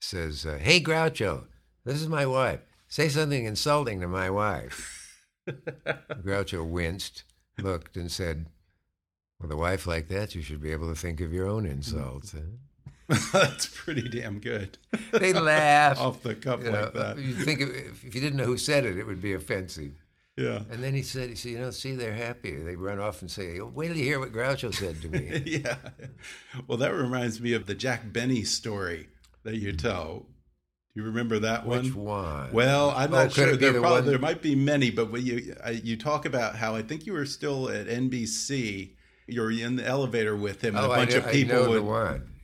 says, 0.00 0.46
uh, 0.46 0.56
"Hey, 0.56 0.80
Groucho, 0.80 1.44
this 1.84 2.00
is 2.00 2.08
my 2.08 2.24
wife. 2.24 2.60
Say 2.88 3.10
something 3.10 3.44
insulting 3.44 4.00
to 4.00 4.08
my 4.08 4.30
wife." 4.30 5.26
Groucho 5.46 6.66
winced, 6.66 7.24
looked, 7.58 7.98
and 7.98 8.10
said, 8.10 8.46
"With 9.38 9.52
a 9.52 9.58
wife 9.58 9.86
like 9.86 10.08
that, 10.08 10.34
you 10.34 10.40
should 10.40 10.62
be 10.62 10.72
able 10.72 10.88
to 10.88 10.98
think 10.98 11.20
of 11.20 11.34
your 11.34 11.46
own 11.46 11.66
insults." 11.66 12.34
That's 13.34 13.66
pretty 13.66 14.08
damn 14.08 14.38
good. 14.38 14.78
They 15.12 15.34
laugh. 15.34 16.00
Off 16.00 16.22
the 16.22 16.34
cuff 16.34 16.64
You 16.64 16.70
know, 16.70 16.80
like 16.80 16.94
that. 16.94 17.18
You 17.18 17.34
think 17.34 17.60
if, 17.60 18.04
if 18.06 18.14
you 18.14 18.22
didn't 18.22 18.38
know 18.38 18.46
who 18.46 18.56
said 18.56 18.86
it, 18.86 18.96
it 18.96 19.06
would 19.06 19.20
be 19.20 19.34
offensive. 19.34 20.02
Yeah. 20.36 20.62
And 20.70 20.82
then 20.82 20.94
he 20.94 21.02
said, 21.02 21.28
"He 21.30 21.36
said, 21.36 21.52
you 21.52 21.58
know, 21.60 21.70
see, 21.70 21.94
they're 21.94 22.12
happy. 22.14 22.56
They 22.56 22.74
run 22.74 22.98
off 22.98 23.20
and 23.22 23.30
say, 23.30 23.60
oh, 23.60 23.70
wait 23.72 23.88
till 23.88 23.96
you 23.96 24.02
hear 24.04 24.18
what 24.18 24.32
Groucho 24.32 24.74
said 24.74 25.00
to 25.02 25.08
me." 25.08 25.42
yeah. 25.46 25.76
Well, 26.66 26.78
that 26.78 26.92
reminds 26.92 27.40
me 27.40 27.52
of 27.52 27.66
the 27.66 27.74
Jack 27.74 28.12
Benny 28.12 28.42
story 28.42 29.08
that 29.44 29.56
you 29.56 29.72
tell. 29.72 30.26
Do 30.94 31.00
you 31.00 31.04
remember 31.06 31.38
that 31.40 31.66
one? 31.66 31.84
Which 31.84 31.94
one? 31.94 32.52
Well, 32.52 32.90
I'm 32.96 33.12
Oh, 33.14 33.24
not 33.24 33.32
sure. 33.32 33.56
There, 33.56 33.72
the 33.72 33.80
probably, 33.80 34.00
one- 34.00 34.06
there 34.06 34.18
might 34.18 34.42
be 34.42 34.54
many, 34.56 34.90
but 34.90 35.10
when 35.12 35.24
you 35.24 35.54
I, 35.64 35.70
you 35.70 35.96
talk 35.96 36.24
about 36.24 36.56
how 36.56 36.74
I 36.74 36.82
think 36.82 37.06
you 37.06 37.12
were 37.12 37.26
still 37.26 37.68
at 37.70 37.86
NBC. 37.86 38.94
You're 39.26 39.50
in 39.52 39.76
the 39.76 39.86
elevator 39.86 40.36
with 40.36 40.60
him, 40.62 40.76
and 40.76 40.84
Oh, 40.84 40.90
a 40.90 40.94
I 40.94 40.96
bunch 40.98 41.12
know- 41.12 41.18
of 41.18 41.26
I 41.26 41.32
people 41.32 41.54
know 41.56 41.64
the 41.74 41.82
would 41.82 41.82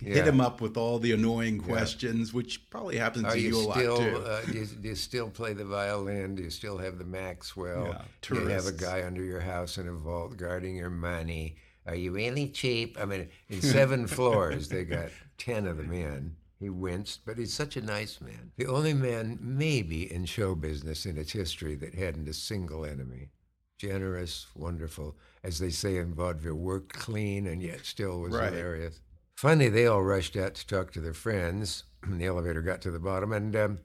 one. 0.02 0.12
hit 0.12 0.26
him 0.26 0.40
up 0.40 0.60
with 0.60 0.76
all 0.76 0.98
the 0.98 1.12
annoying 1.12 1.58
questions, 1.60 2.32
which 2.32 2.68
probably 2.70 2.96
happens 2.96 3.24
Are 3.24 3.32
to 3.32 3.40
you, 3.40 3.48
you 3.48 3.58
a 3.58 3.66
lot 3.66 3.76
too. 3.76 3.90
Uh, 4.24 4.42
do, 4.46 4.52
you, 4.58 4.66
do 4.66 4.88
you 4.88 4.94
still 4.94 5.30
play 5.30 5.52
the 5.52 5.64
violin? 5.64 6.34
Do 6.34 6.42
you 6.42 6.50
still 6.50 6.78
have 6.78 6.98
the 6.98 7.04
Maxwell? 7.04 7.86
Yeah, 7.88 8.02
do 8.22 8.34
you 8.36 8.46
have 8.46 8.66
a 8.66 8.72
guy 8.72 9.04
under 9.04 9.22
your 9.22 9.40
house 9.40 9.78
in 9.78 9.88
a 9.88 9.92
vault 9.92 10.36
guarding 10.36 10.76
your 10.76 10.90
money? 10.90 11.56
Are 11.86 11.94
you 11.94 12.12
really 12.12 12.48
cheap? 12.48 12.98
I 13.00 13.04
mean, 13.04 13.28
in 13.48 13.62
seven 13.62 14.06
floors, 14.06 14.68
they 14.68 14.84
got 14.84 15.08
ten 15.38 15.66
of 15.66 15.76
them 15.78 15.92
in. 15.92 16.36
He 16.58 16.68
winced, 16.68 17.20
but 17.24 17.38
he's 17.38 17.54
such 17.54 17.78
a 17.78 17.80
nice 17.80 18.20
man. 18.20 18.52
The 18.58 18.66
only 18.66 18.92
man, 18.92 19.38
maybe, 19.40 20.12
in 20.12 20.26
show 20.26 20.54
business 20.54 21.06
in 21.06 21.16
its 21.16 21.32
history 21.32 21.74
that 21.76 21.94
hadn't 21.94 22.28
a 22.28 22.34
single 22.34 22.84
enemy. 22.84 23.30
Generous, 23.78 24.46
wonderful, 24.54 25.16
as 25.42 25.58
they 25.58 25.70
say 25.70 25.96
in 25.96 26.12
vaudeville, 26.14 26.54
worked 26.56 26.92
clean 26.92 27.46
and 27.46 27.62
yet 27.62 27.86
still 27.86 28.20
was 28.20 28.34
Right. 28.34 28.52
hilarious. 28.52 29.00
Finally, 29.40 29.70
they 29.70 29.86
all 29.86 30.02
rushed 30.02 30.36
out 30.36 30.54
to 30.54 30.66
talk 30.66 30.92
to 30.92 31.00
their 31.00 31.14
friends. 31.14 31.84
the 32.06 32.26
elevator 32.26 32.60
got 32.60 32.82
to 32.82 32.90
the 32.90 32.98
bottom, 32.98 33.32
and 33.32 33.56
um, 33.56 33.78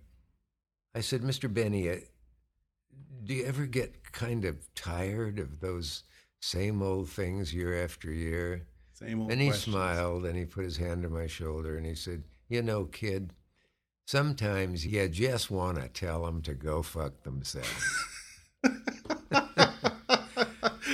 I 0.93 0.99
said, 0.99 1.21
Mr. 1.21 1.51
Benny, 1.51 1.89
uh, 1.89 1.95
do 3.23 3.33
you 3.33 3.45
ever 3.45 3.65
get 3.65 4.11
kind 4.11 4.43
of 4.43 4.57
tired 4.75 5.39
of 5.39 5.61
those 5.61 6.03
same 6.41 6.81
old 6.81 7.09
things 7.09 7.53
year 7.53 7.81
after 7.81 8.11
year? 8.11 8.67
Same 8.95 9.21
old 9.21 9.31
And 9.31 9.39
he 9.39 9.47
questions. 9.47 9.73
smiled 9.73 10.25
and 10.25 10.37
he 10.37 10.43
put 10.43 10.65
his 10.65 10.75
hand 10.75 11.05
on 11.05 11.13
my 11.13 11.27
shoulder 11.27 11.77
and 11.77 11.85
he 11.85 11.95
said, 11.95 12.23
You 12.49 12.61
know, 12.61 12.83
kid, 12.83 13.31
sometimes 14.05 14.85
you 14.85 15.07
just 15.07 15.49
want 15.49 15.81
to 15.81 15.87
tell 15.87 16.25
them 16.25 16.41
to 16.41 16.53
go 16.53 16.81
fuck 16.81 17.23
themselves. 17.23 18.09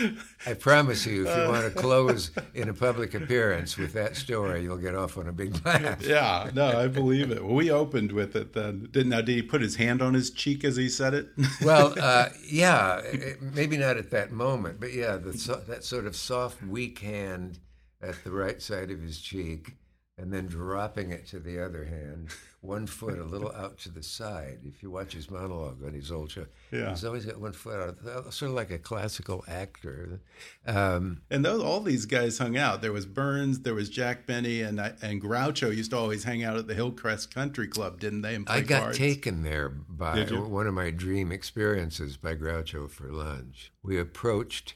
I 0.46 0.54
promise 0.54 1.06
you, 1.06 1.28
if 1.28 1.38
you 1.38 1.50
want 1.50 1.72
to 1.72 1.80
close 1.80 2.32
in 2.54 2.70
a 2.70 2.74
public 2.74 3.14
appearance 3.14 3.78
with 3.78 3.94
that 3.94 4.16
story, 4.16 4.64
you'll 4.64 4.78
get 4.78 4.96
off 4.96 5.18
on 5.18 5.28
a 5.28 5.32
big 5.32 5.64
laugh. 5.66 6.02
Yeah, 6.06 6.50
no, 6.54 6.80
I 6.80 6.88
believe 6.88 7.32
it. 7.32 7.44
Well, 7.44 7.54
we 7.54 7.70
opened 7.70 8.12
with 8.12 8.36
it 8.36 8.54
then. 8.54 8.88
Did 8.92 9.08
now? 9.08 9.22
Did 9.22 9.36
he 9.36 9.42
put 9.42 9.62
his 9.62 9.76
hand 9.76 10.02
on 10.02 10.14
his 10.14 10.32
cheek 10.32 10.64
as 10.64 10.76
he 10.76 10.90
said 10.90 11.14
it? 11.14 11.28
Well, 11.62 11.94
uh, 12.00 12.30
yeah, 12.46 13.02
maybe 13.40 13.78
not 13.78 13.98
at 13.98 14.10
that 14.12 14.32
moment, 14.32 14.80
but 14.80 14.94
yeah, 14.94 15.18
the, 15.18 15.62
that 15.68 15.84
sort 15.84 16.06
of 16.06 16.16
soft, 16.16 16.64
weak 16.64 17.00
hand 17.00 17.60
at 18.02 18.24
the 18.24 18.32
right 18.32 18.62
side 18.62 18.90
of 18.90 19.02
his 19.02 19.20
cheek, 19.20 19.76
and 20.22 20.32
then 20.32 20.46
dropping 20.46 21.10
it 21.12 21.26
to 21.28 21.40
the 21.40 21.60
other 21.60 21.84
hand, 21.84 22.28
one 22.62 22.86
foot 22.86 23.18
a 23.18 23.24
little 23.24 23.52
out 23.54 23.80
to 23.80 23.90
the 23.90 24.04
side. 24.04 24.60
If 24.64 24.84
you 24.84 24.92
watch 24.92 25.14
his 25.14 25.32
monologue 25.32 25.84
on 25.84 25.94
his 25.94 26.12
old 26.12 26.30
show, 26.30 26.46
Yeah. 26.72 26.92
he's 26.92 27.04
always 27.04 27.26
got 27.26 27.40
one 27.40 27.54
foot 27.54 27.98
out, 28.08 28.32
sort 28.32 28.50
of 28.50 28.56
like 28.56 28.70
a 28.70 28.78
classical 28.78 29.44
actor. 29.48 30.22
Um, 30.68 31.24
and 31.32 31.44
those, 31.44 31.64
all 31.64 31.80
these 31.82 32.06
guys 32.06 32.38
hung 32.38 32.56
out. 32.56 32.82
There 32.84 32.92
was 32.94 33.08
Burns, 33.08 33.62
there 33.62 33.74
was 33.74 33.90
Jack 33.90 34.28
Benny, 34.28 34.62
and 34.62 34.80
I, 34.80 34.94
and 35.02 35.20
Groucho 35.20 35.76
used 35.76 35.90
to 35.90 35.98
always 35.98 36.24
hang 36.24 36.44
out 36.44 36.56
at 36.56 36.68
the 36.68 36.76
Hillcrest 36.76 37.34
Country 37.34 37.68
Club, 37.68 38.00
didn't 38.00 38.22
they? 38.22 38.38
I 38.46 38.62
got 38.62 38.84
cards? 38.84 38.98
taken 39.00 39.42
there 39.42 39.70
by 39.70 40.24
one 40.26 40.68
of 40.68 40.76
my 40.76 40.92
dream 40.92 41.32
experiences 41.32 42.16
by 42.16 42.36
Groucho 42.36 42.88
for 42.92 43.12
lunch. 43.12 43.72
We 43.82 44.00
approached 44.00 44.76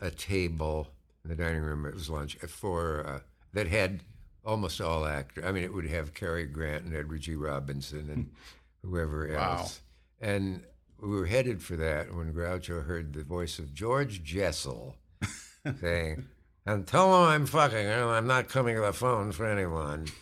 a 0.00 0.10
table 0.10 0.88
in 1.24 1.28
the 1.28 1.36
dining 1.36 1.60
room. 1.62 1.84
It 1.84 1.92
was 1.92 2.08
lunch 2.08 2.36
for 2.36 3.06
uh, 3.06 3.20
that 3.52 3.66
had 3.66 4.00
almost 4.44 4.80
all 4.80 5.04
actors. 5.06 5.44
I 5.44 5.52
mean, 5.52 5.64
it 5.64 5.72
would 5.72 5.86
have 5.88 6.14
Cary 6.14 6.46
Grant 6.46 6.84
and 6.84 6.94
Edward 6.94 7.20
G. 7.22 7.34
Robinson 7.36 8.08
and 8.10 8.30
whoever 8.82 9.28
Wow. 9.34 9.58
else. 9.58 9.80
And 10.20 10.64
we 11.00 11.08
were 11.08 11.26
headed 11.26 11.62
for 11.62 11.76
that 11.76 12.14
when 12.14 12.32
Groucho 12.32 12.84
heard 12.84 13.12
the 13.12 13.24
voice 13.24 13.58
of 13.58 13.74
George 13.74 14.22
Jessel 14.22 14.96
saying, 15.80 16.24
"And 16.64 16.86
tell 16.86 17.08
him 17.24 17.28
I'm 17.28 17.46
fucking. 17.46 17.76
and 17.76 18.04
I'm 18.10 18.26
not 18.26 18.48
coming 18.48 18.76
to 18.76 18.82
the 18.82 18.92
phone 18.92 19.32
for 19.32 19.46
anyone." 19.46 20.06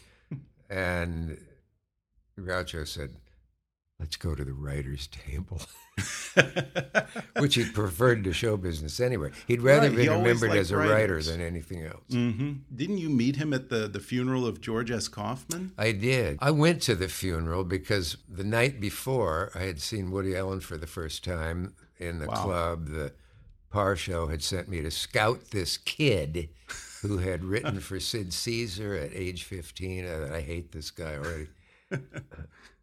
And 0.71 1.37
Groucho 2.39 2.87
said, 2.87 3.11
"Let's 4.01 4.17
go 4.17 4.35
to 4.35 4.43
the 4.45 4.53
writers' 4.55 5.07
table," 5.09 5.61
which 7.39 7.55
he 7.55 7.65
preferred 7.71 8.25
to 8.25 8.33
show 8.33 8.57
business 8.57 8.99
anyway. 8.99 9.31
He'd 9.47 9.61
rather 9.63 9.89
Right, 9.89 9.97
been 9.97 10.11
remembered 10.11 10.53
as 10.53 10.71
a 10.71 10.77
writer 10.79 11.23
than 11.23 11.41
anything 11.41 11.85
else. 11.85 12.03
hmm 12.11 12.53
Didn't 12.75 12.99
you 12.99 13.11
meet 13.11 13.37
him 13.37 13.53
at 13.53 13.69
the, 13.69 13.87
the 13.89 14.01
funeral 14.01 14.47
of 14.47 14.61
George 14.61 14.91
S. 14.91 15.07
Kaufman? 15.09 15.73
I 15.79 15.93
did. 15.93 16.39
I 16.41 16.51
went 16.51 16.83
to 16.83 16.95
the 16.95 17.09
funeral 17.09 17.63
because 17.65 18.17
the 18.29 18.45
night 18.45 18.81
before 18.81 19.53
I 19.55 19.61
had 19.65 19.81
seen 19.81 20.11
Woody 20.11 20.35
Allen 20.37 20.61
for 20.61 20.77
the 20.79 20.87
first 20.87 21.23
time 21.23 21.75
in 21.99 22.19
the 22.19 22.27
Wow. 22.27 22.43
club. 22.45 22.87
The 22.89 23.13
Paar 23.71 23.95
Show 23.97 24.27
had 24.29 24.43
sent 24.43 24.69
me 24.69 24.81
to 24.81 24.91
scout 24.91 25.51
this 25.53 25.77
kid 25.77 26.49
who 27.03 27.19
had 27.19 27.45
written 27.45 27.79
for 27.81 28.01
Sid 28.01 28.33
Caesar 28.33 28.95
at 28.95 29.11
age 29.15 29.45
15. 29.45 30.05
Uh, 30.07 30.31
I 30.33 30.41
hate 30.41 30.73
this 30.73 30.91
guy 30.91 31.15
already. 31.17 31.49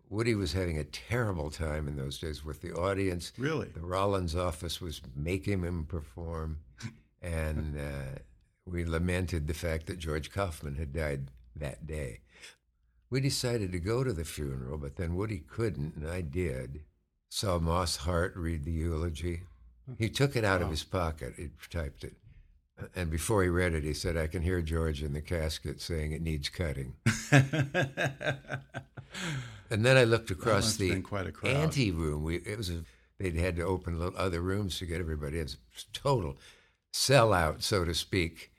Woody 0.10 0.36
was 0.36 0.54
having 0.54 0.78
a 0.78 0.84
terrible 0.84 1.50
time 1.50 1.88
in 1.88 1.98
those 1.98 2.18
days 2.18 2.44
with 2.44 2.62
the 2.62 2.74
audience. 2.74 3.34
Really? 3.38 3.68
The 3.68 3.82
Rollins 3.82 4.36
office 4.36 4.80
was 4.80 5.02
making 5.16 5.64
him 5.64 5.86
perform, 5.86 6.60
and 7.22 7.78
uh, 7.78 8.20
we 8.66 8.86
lamented 8.86 9.48
the 9.48 9.54
fact 9.54 9.88
that 9.88 10.00
George 10.00 10.32
Kaufman 10.32 10.76
had 10.76 10.94
died 10.94 11.32
that 11.56 11.86
day. 11.88 12.22
We 13.10 13.22
decided 13.22 13.72
to 13.72 13.80
go 13.80 14.04
to 14.04 14.14
the 14.14 14.26
funeral, 14.26 14.78
but 14.78 14.98
then 14.98 15.16
Woody 15.16 15.40
couldn't, 15.40 15.96
and 15.96 16.08
I 16.08 16.22
did. 16.22 16.82
Saw 17.30 17.60
Moss 17.60 17.98
Hart 17.98 18.36
read 18.36 18.64
the 18.64 18.72
eulogy. 18.72 19.44
He 19.98 20.10
took 20.10 20.36
it 20.36 20.44
out 20.44 20.62
of 20.62 20.70
his 20.70 20.84
pocket. 20.84 21.34
He 21.38 21.50
typed 21.70 22.04
it. 22.04 22.16
And 22.96 23.10
before 23.10 23.44
he 23.44 23.50
read 23.50 23.74
it, 23.74 23.84
he 23.84 23.94
said, 23.94 24.18
I 24.18 24.28
can 24.28 24.44
hear 24.44 24.62
George 24.62 25.02
in 25.02 25.14
the 25.14 25.22
casket 25.22 25.82
saying 25.82 26.12
it 26.12 26.22
needs 26.22 26.50
cutting. 26.50 26.94
And 29.70 29.86
then 29.86 29.98
I 29.98 30.04
looked 30.06 30.32
across 30.32 30.76
the 30.76 30.92
been 30.92 31.04
quite 31.04 31.28
a 31.28 31.48
ante 31.48 31.92
room. 31.92 32.24
We 32.24 32.38
it 32.38 32.58
was 32.58 32.70
a, 32.70 32.84
they'd 33.20 33.36
had 33.36 33.56
to 33.58 33.64
open 33.64 34.00
little 34.00 34.18
other 34.18 34.42
rooms 34.42 34.80
to 34.80 34.86
get 34.86 35.02
everybody. 35.02 35.40
It 35.40 35.44
was 35.44 35.58
a 35.78 35.94
total 35.94 36.38
sellout, 36.94 37.62
so 37.64 37.84
to 37.84 37.94
speak, 37.94 38.52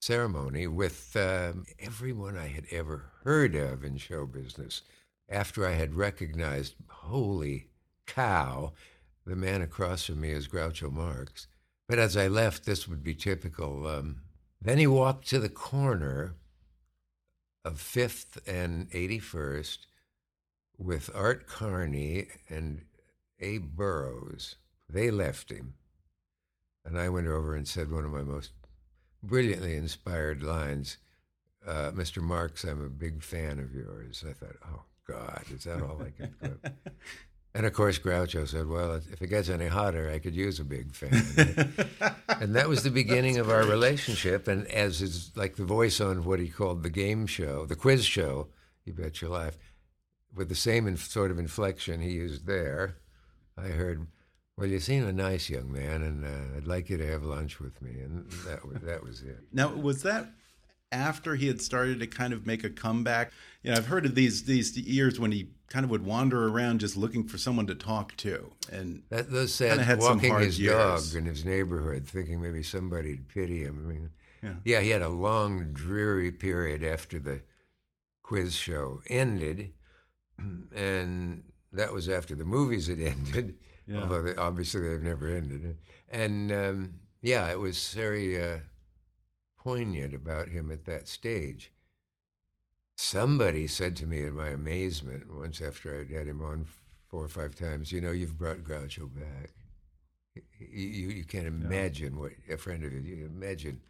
ceremony 0.00 0.66
with 0.66 1.16
um, 1.16 1.64
everyone 1.78 2.36
I 2.36 2.48
had 2.48 2.64
ever 2.70 3.10
heard 3.22 3.54
of 3.54 3.84
in 3.84 3.98
show 3.98 4.26
business. 4.26 4.82
After 5.28 5.66
I 5.66 5.72
had 5.72 5.94
recognized, 5.94 6.74
holy 6.88 7.68
cow, 8.06 8.72
the 9.26 9.36
man 9.36 9.62
across 9.62 10.06
from 10.06 10.22
me 10.22 10.30
is 10.30 10.48
Groucho 10.48 10.90
Marx. 10.90 11.46
But 11.88 11.98
as 11.98 12.16
I 12.16 12.28
left, 12.28 12.66
this 12.66 12.86
would 12.86 13.02
be 13.02 13.14
typical. 13.14 13.86
Um, 13.86 14.22
then 14.60 14.78
he 14.78 14.86
walked 14.86 15.28
to 15.28 15.38
the 15.38 15.48
corner 15.48 16.34
of 17.64 17.80
Fifth 17.80 18.38
and 18.46 18.90
81st 18.90 19.78
with 20.76 21.10
Art 21.14 21.46
Carney 21.46 22.28
and 22.48 22.82
Abe 23.40 23.74
Burrows. 23.74 24.56
They 24.88 25.10
left 25.10 25.50
him. 25.50 25.74
And 26.84 26.98
I 26.98 27.08
went 27.08 27.26
over 27.26 27.54
and 27.54 27.66
said 27.66 27.90
one 27.90 28.04
of 28.04 28.12
my 28.12 28.22
most 28.22 28.52
brilliantly 29.22 29.74
inspired 29.74 30.42
lines 30.42 30.98
uh, 31.66 31.90
Mr. 31.90 32.22
Marx, 32.22 32.64
I'm 32.64 32.84
a 32.84 32.88
big 32.88 33.22
fan 33.22 33.58
of 33.58 33.74
yours. 33.74 34.24
I 34.28 34.32
thought, 34.32 34.56
oh, 34.66 34.82
God, 35.06 35.44
is 35.54 35.64
that 35.64 35.82
all 35.82 36.00
I 36.00 36.10
can 36.10 36.34
put? 36.40 36.72
And 37.54 37.64
of 37.66 37.72
course, 37.72 37.98
Groucho 37.98 38.46
said, 38.46 38.66
"Well, 38.68 38.94
if 39.10 39.20
it 39.22 39.28
gets 39.28 39.48
any 39.48 39.66
hotter, 39.68 40.10
I 40.10 40.18
could 40.18 40.34
use 40.36 40.60
a 40.60 40.64
big 40.64 40.94
fan." 40.94 41.72
and 42.40 42.54
that 42.54 42.68
was 42.72 42.82
the 42.82 42.90
beginning 42.90 43.38
of 43.38 43.50
our 43.50 43.64
relationship. 43.64 44.46
And 44.46 44.66
as 44.68 45.00
is 45.02 45.32
like 45.34 45.56
the 45.56 45.64
voice 45.64 46.00
on 46.00 46.24
what 46.24 46.40
he 46.40 46.48
called 46.48 46.82
the 46.82 46.90
game 46.90 47.26
show, 47.26 47.66
the 47.66 47.74
quiz 47.76 48.04
show, 48.04 48.48
you 48.84 48.92
bet 48.92 49.20
your 49.22 49.30
life. 49.30 49.56
with 50.34 50.48
the 50.50 50.54
same 50.54 50.86
inf- 50.86 51.10
sort 51.10 51.30
of 51.30 51.38
inflection 51.38 52.00
he 52.00 52.10
used 52.10 52.46
there, 52.46 52.98
I 53.56 53.68
heard, 53.68 54.06
"Well, 54.56 54.68
you 54.68 54.78
seem 54.78 55.06
a 55.08 55.12
nice 55.12 55.48
young 55.50 55.72
man, 55.72 56.02
and 56.02 56.24
uh, 56.24 56.56
I'd 56.56 56.66
like 56.66 56.90
you 56.90 56.98
to 56.98 57.06
have 57.06 57.24
lunch 57.24 57.58
with 57.60 57.80
me." 57.82 57.98
And 58.00 58.30
that 58.46 58.64
was 58.68 58.78
that 58.82 59.02
was 59.02 59.22
it. 59.22 59.40
Now, 59.52 59.68
was 59.74 60.02
that 60.02 60.30
after 60.92 61.34
he 61.36 61.46
had 61.46 61.60
started 61.60 62.00
to 62.00 62.06
kind 62.06 62.32
of 62.32 62.46
make 62.46 62.64
a 62.64 62.70
comeback? 62.70 63.32
You 63.62 63.70
know, 63.70 63.76
I've 63.76 63.86
heard 63.86 64.06
of 64.06 64.14
these 64.14 64.44
these 64.44 64.76
years 64.76 65.18
when 65.20 65.32
he 65.32 65.50
kind 65.68 65.84
of 65.84 65.90
would 65.90 66.04
wander 66.04 66.48
around 66.48 66.80
just 66.80 66.96
looking 66.96 67.26
for 67.28 67.36
someone 67.36 67.66
to 67.66 67.74
talk 67.74 68.16
to, 68.16 68.52
and 68.72 69.02
That, 69.10 69.30
those 69.30 69.52
sad 69.52 69.78
had 69.80 69.98
walking 70.00 70.38
his 70.38 70.58
years. 70.58 71.10
dog 71.12 71.18
in 71.18 71.26
his 71.26 71.44
neighborhood, 71.44 72.06
thinking 72.06 72.40
maybe 72.40 72.62
somebody'd 72.62 73.28
pity 73.28 73.64
him. 73.64 73.84
I 73.84 73.92
mean, 73.92 74.10
Yeah. 74.42 74.54
yeah, 74.64 74.80
he 74.80 74.90
had 74.90 75.02
a 75.02 75.08
long, 75.10 75.72
dreary 75.74 76.32
period 76.32 76.82
after 76.82 77.18
the 77.18 77.42
quiz 78.22 78.54
show 78.54 79.02
ended, 79.08 79.72
and 80.74 81.42
that 81.72 81.92
was 81.92 82.08
after 82.08 82.34
the 82.34 82.44
movies 82.44 82.86
had 82.86 83.00
ended. 83.00 83.56
Yeah. 83.86 84.02
Although 84.02 84.22
they, 84.22 84.36
obviously 84.36 84.80
they've 84.88 85.02
never 85.02 85.28
ended. 85.28 85.76
And 86.10 86.52
um, 86.52 86.94
yeah, 87.22 87.50
it 87.50 87.58
was 87.58 87.92
very 87.94 88.40
uh, 88.42 88.58
poignant 89.68 90.14
about 90.14 90.48
him 90.48 90.70
at 90.70 90.86
that 90.86 91.06
stage. 91.06 91.70
Somebody 92.96 93.66
said 93.66 93.96
to 93.96 94.06
me 94.06 94.22
in 94.22 94.34
my 94.34 94.48
amazement 94.48 95.30
once 95.30 95.60
after 95.60 96.00
I'd 96.00 96.10
had 96.10 96.26
him 96.26 96.42
on 96.42 96.66
four 97.08 97.22
or 97.22 97.28
five 97.28 97.54
times, 97.54 97.92
you 97.92 98.00
know, 98.00 98.10
you've 98.10 98.38
brought 98.38 98.64
Groucho 98.64 99.14
back. 99.14 99.50
You, 100.58 101.08
you, 101.08 101.24
can't 101.24 101.46
imagine 101.46 102.18
what 102.18 102.32
a 102.50 102.56
friend 102.56 102.82
of 102.82 102.92
his, 102.92 103.04
you 103.04 103.26
imagine 103.26 103.80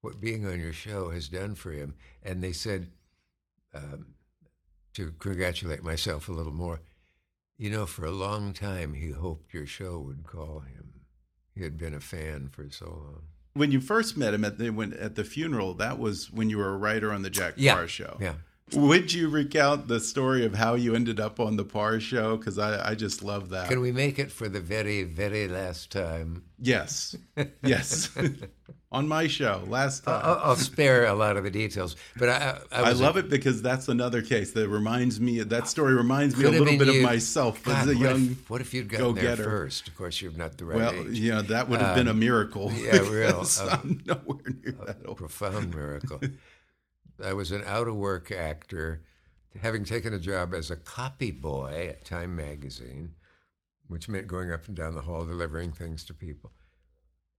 what 0.00 0.20
being 0.20 0.46
on 0.46 0.60
your 0.60 0.72
show 0.72 1.10
has 1.10 1.28
done 1.28 1.56
for 1.56 1.72
him. 1.72 1.94
And 2.22 2.42
they 2.42 2.52
said, 2.52 2.88
um, 3.74 4.14
to 4.94 5.10
congratulate 5.18 5.82
myself 5.82 6.28
a 6.28 6.32
little 6.32 6.52
more, 6.52 6.82
you 7.58 7.68
know, 7.68 7.86
for 7.86 8.04
a 8.04 8.12
long 8.12 8.52
time 8.52 8.94
he 8.94 9.10
hoped 9.10 9.52
your 9.52 9.66
show 9.66 9.98
would 9.98 10.24
call 10.24 10.60
him. 10.60 11.00
He 11.52 11.64
had 11.64 11.76
been 11.76 11.94
a 11.94 12.00
fan 12.00 12.48
for 12.52 12.70
so 12.70 12.86
long. 12.86 13.22
When 13.56 13.72
you 13.72 13.80
first 13.80 14.16
met 14.16 14.34
him 14.34 14.44
at 14.44 14.58
the 14.58 14.70
when, 14.70 14.92
at 14.92 15.14
the 15.14 15.24
funeral, 15.24 15.74
that 15.74 15.98
was 15.98 16.30
when 16.30 16.50
you 16.50 16.58
were 16.58 16.68
a 16.68 16.76
writer 16.76 17.12
on 17.12 17.22
the 17.22 17.30
Jack 17.30 17.56
Paar 17.56 17.88
show. 17.88 18.18
Yeah. 18.20 18.34
Would 18.72 19.12
you 19.12 19.28
recount 19.28 19.86
the 19.86 20.00
story 20.00 20.44
of 20.44 20.54
how 20.54 20.74
you 20.74 20.94
ended 20.96 21.20
up 21.20 21.38
on 21.38 21.56
the 21.56 21.64
Paar 21.64 22.00
show? 22.00 22.36
Because 22.36 22.58
I, 22.58 22.90
I 22.90 22.94
just 22.96 23.22
love 23.22 23.50
that. 23.50 23.68
Can 23.68 23.80
we 23.80 23.92
make 23.92 24.18
it 24.18 24.32
for 24.32 24.48
the 24.48 24.60
very, 24.60 25.04
very 25.04 25.46
last 25.46 25.92
time? 25.92 26.42
Yes, 26.58 27.16
yes. 27.62 28.10
on 28.92 29.06
my 29.06 29.26
show 29.26 29.62
last 29.68 30.04
time. 30.04 30.20
I'll, 30.24 30.40
I'll 30.42 30.56
spare 30.56 31.06
a 31.06 31.14
lot 31.14 31.36
of 31.36 31.44
the 31.44 31.50
details, 31.50 31.96
but 32.16 32.28
I, 32.28 32.58
I, 32.72 32.82
I 32.82 32.92
love 32.92 33.16
it 33.16 33.28
because 33.28 33.60
that's 33.60 33.88
another 33.88 34.22
case 34.22 34.52
that 34.52 34.68
reminds 34.68 35.20
me. 35.20 35.42
That 35.42 35.68
story 35.68 35.94
reminds 35.94 36.36
me 36.36 36.46
a 36.46 36.50
little 36.50 36.78
bit 36.78 36.88
you. 36.88 37.00
of 37.00 37.02
myself 37.02 37.62
God, 37.62 37.82
as 37.82 37.86
a 37.88 37.94
what 37.94 38.00
young. 38.00 38.30
If, 38.30 38.50
what 38.50 38.60
if 38.60 38.72
you'd 38.72 38.88
gotten 38.88 39.14
there 39.14 39.24
go-getter. 39.24 39.44
first? 39.44 39.88
Of 39.88 39.96
course, 39.96 40.22
you're 40.22 40.32
not 40.32 40.56
the 40.56 40.64
right 40.64 40.76
well, 40.76 41.08
age. 41.08 41.18
you 41.18 41.32
know 41.32 41.42
that 41.42 41.68
would 41.68 41.80
have 41.80 41.94
been 41.94 42.08
a 42.08 42.14
miracle. 42.14 42.72
yeah, 42.72 42.98
real. 42.98 43.44
Uh, 43.60 43.78
I'm 43.82 44.02
nowhere 44.04 44.38
near 44.64 44.72
that 44.86 44.98
old. 45.06 45.18
profound 45.18 45.74
miracle. 45.74 46.20
I 47.22 47.32
was 47.32 47.52
an 47.52 47.64
out 47.64 47.88
of 47.88 47.96
work 47.96 48.30
actor, 48.30 49.02
having 49.60 49.84
taken 49.84 50.12
a 50.12 50.18
job 50.18 50.54
as 50.54 50.70
a 50.70 50.76
copy 50.76 51.30
boy 51.30 51.88
at 51.90 52.04
Time 52.04 52.36
magazine, 52.36 53.14
which 53.88 54.08
meant 54.08 54.26
going 54.26 54.52
up 54.52 54.66
and 54.66 54.76
down 54.76 54.94
the 54.94 55.02
hall 55.02 55.24
delivering 55.24 55.72
things 55.72 56.04
to 56.04 56.14
people. 56.14 56.52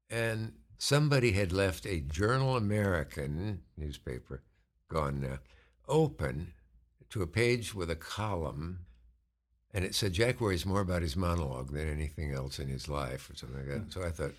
And 0.10 0.54
somebody 0.78 1.34
had 1.34 1.52
left 1.52 1.86
a 1.86 2.00
Journal 2.00 2.56
American 2.56 3.62
newspaper, 3.76 4.44
gone 4.90 5.22
now, 5.22 5.40
open 5.88 6.54
to 7.10 7.22
a 7.22 7.28
page 7.28 7.74
with 7.74 7.90
a 7.90 7.96
column. 7.96 8.80
And 9.74 9.84
it 9.84 9.94
said 9.94 10.14
Jack 10.14 10.40
worries 10.40 10.66
more 10.66 10.82
about 10.82 11.02
his 11.02 11.16
monologue 11.16 11.72
than 11.74 11.88
anything 11.88 12.34
else 12.34 12.58
in 12.58 12.68
his 12.68 12.88
life, 12.88 13.30
or 13.30 13.36
something 13.36 13.60
like 13.60 13.68
that. 13.68 13.80
Hmm. 13.80 13.90
So 13.90 14.04
I 14.04 14.10
thought, 14.10 14.34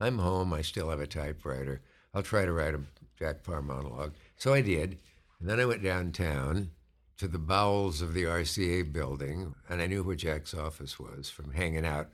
I'm 0.00 0.18
home. 0.18 0.52
I 0.52 0.62
still 0.62 0.90
have 0.90 1.00
a 1.00 1.06
typewriter. 1.06 1.80
I'll 2.14 2.22
try 2.22 2.44
to 2.44 2.52
write 2.52 2.74
a 2.74 2.80
Jack 3.18 3.42
Paar 3.42 3.62
monologue. 3.62 4.14
So 4.38 4.54
I 4.54 4.62
did. 4.62 4.98
And 5.40 5.48
then 5.48 5.60
I 5.60 5.66
went 5.66 5.82
downtown 5.82 6.70
to 7.18 7.28
the 7.28 7.38
bowels 7.38 8.00
of 8.00 8.14
the 8.14 8.24
RCA 8.24 8.92
building, 8.92 9.54
and 9.68 9.82
I 9.82 9.86
knew 9.86 10.04
where 10.04 10.16
Jack's 10.16 10.54
office 10.54 10.98
was 10.98 11.28
from 11.28 11.52
hanging 11.52 11.84
out 11.84 12.08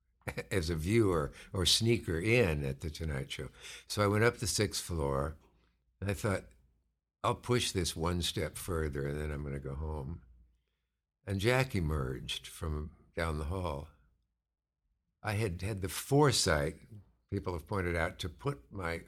as 0.50 0.68
a 0.70 0.74
viewer 0.74 1.32
or 1.52 1.66
sneaker 1.66 2.18
in 2.18 2.64
at 2.64 2.80
the 2.80 2.90
Tonight 2.90 3.32
Show. 3.32 3.48
So 3.88 4.02
I 4.02 4.06
went 4.06 4.24
up 4.24 4.38
the 4.38 4.46
sixth 4.46 4.82
floor, 4.82 5.36
and 6.00 6.10
I 6.10 6.14
thought, 6.14 6.44
I'll 7.24 7.34
push 7.34 7.70
this 7.70 7.96
one 7.96 8.20
step 8.20 8.58
further, 8.58 9.06
and 9.06 9.20
then 9.20 9.30
I'm 9.30 9.42
going 9.42 9.54
to 9.54 9.60
go 9.60 9.74
home. 9.74 10.20
And 11.26 11.40
Jack 11.40 11.74
emerged 11.74 12.46
from 12.46 12.90
down 13.16 13.38
the 13.38 13.44
hall. 13.44 13.88
I 15.22 15.32
had 15.32 15.62
had 15.62 15.80
the 15.80 15.88
foresight, 15.88 16.76
people 17.30 17.52
have 17.52 17.68
pointed 17.68 17.96
out, 17.96 18.18
to 18.18 18.28
put 18.28 18.60
my 18.70 19.02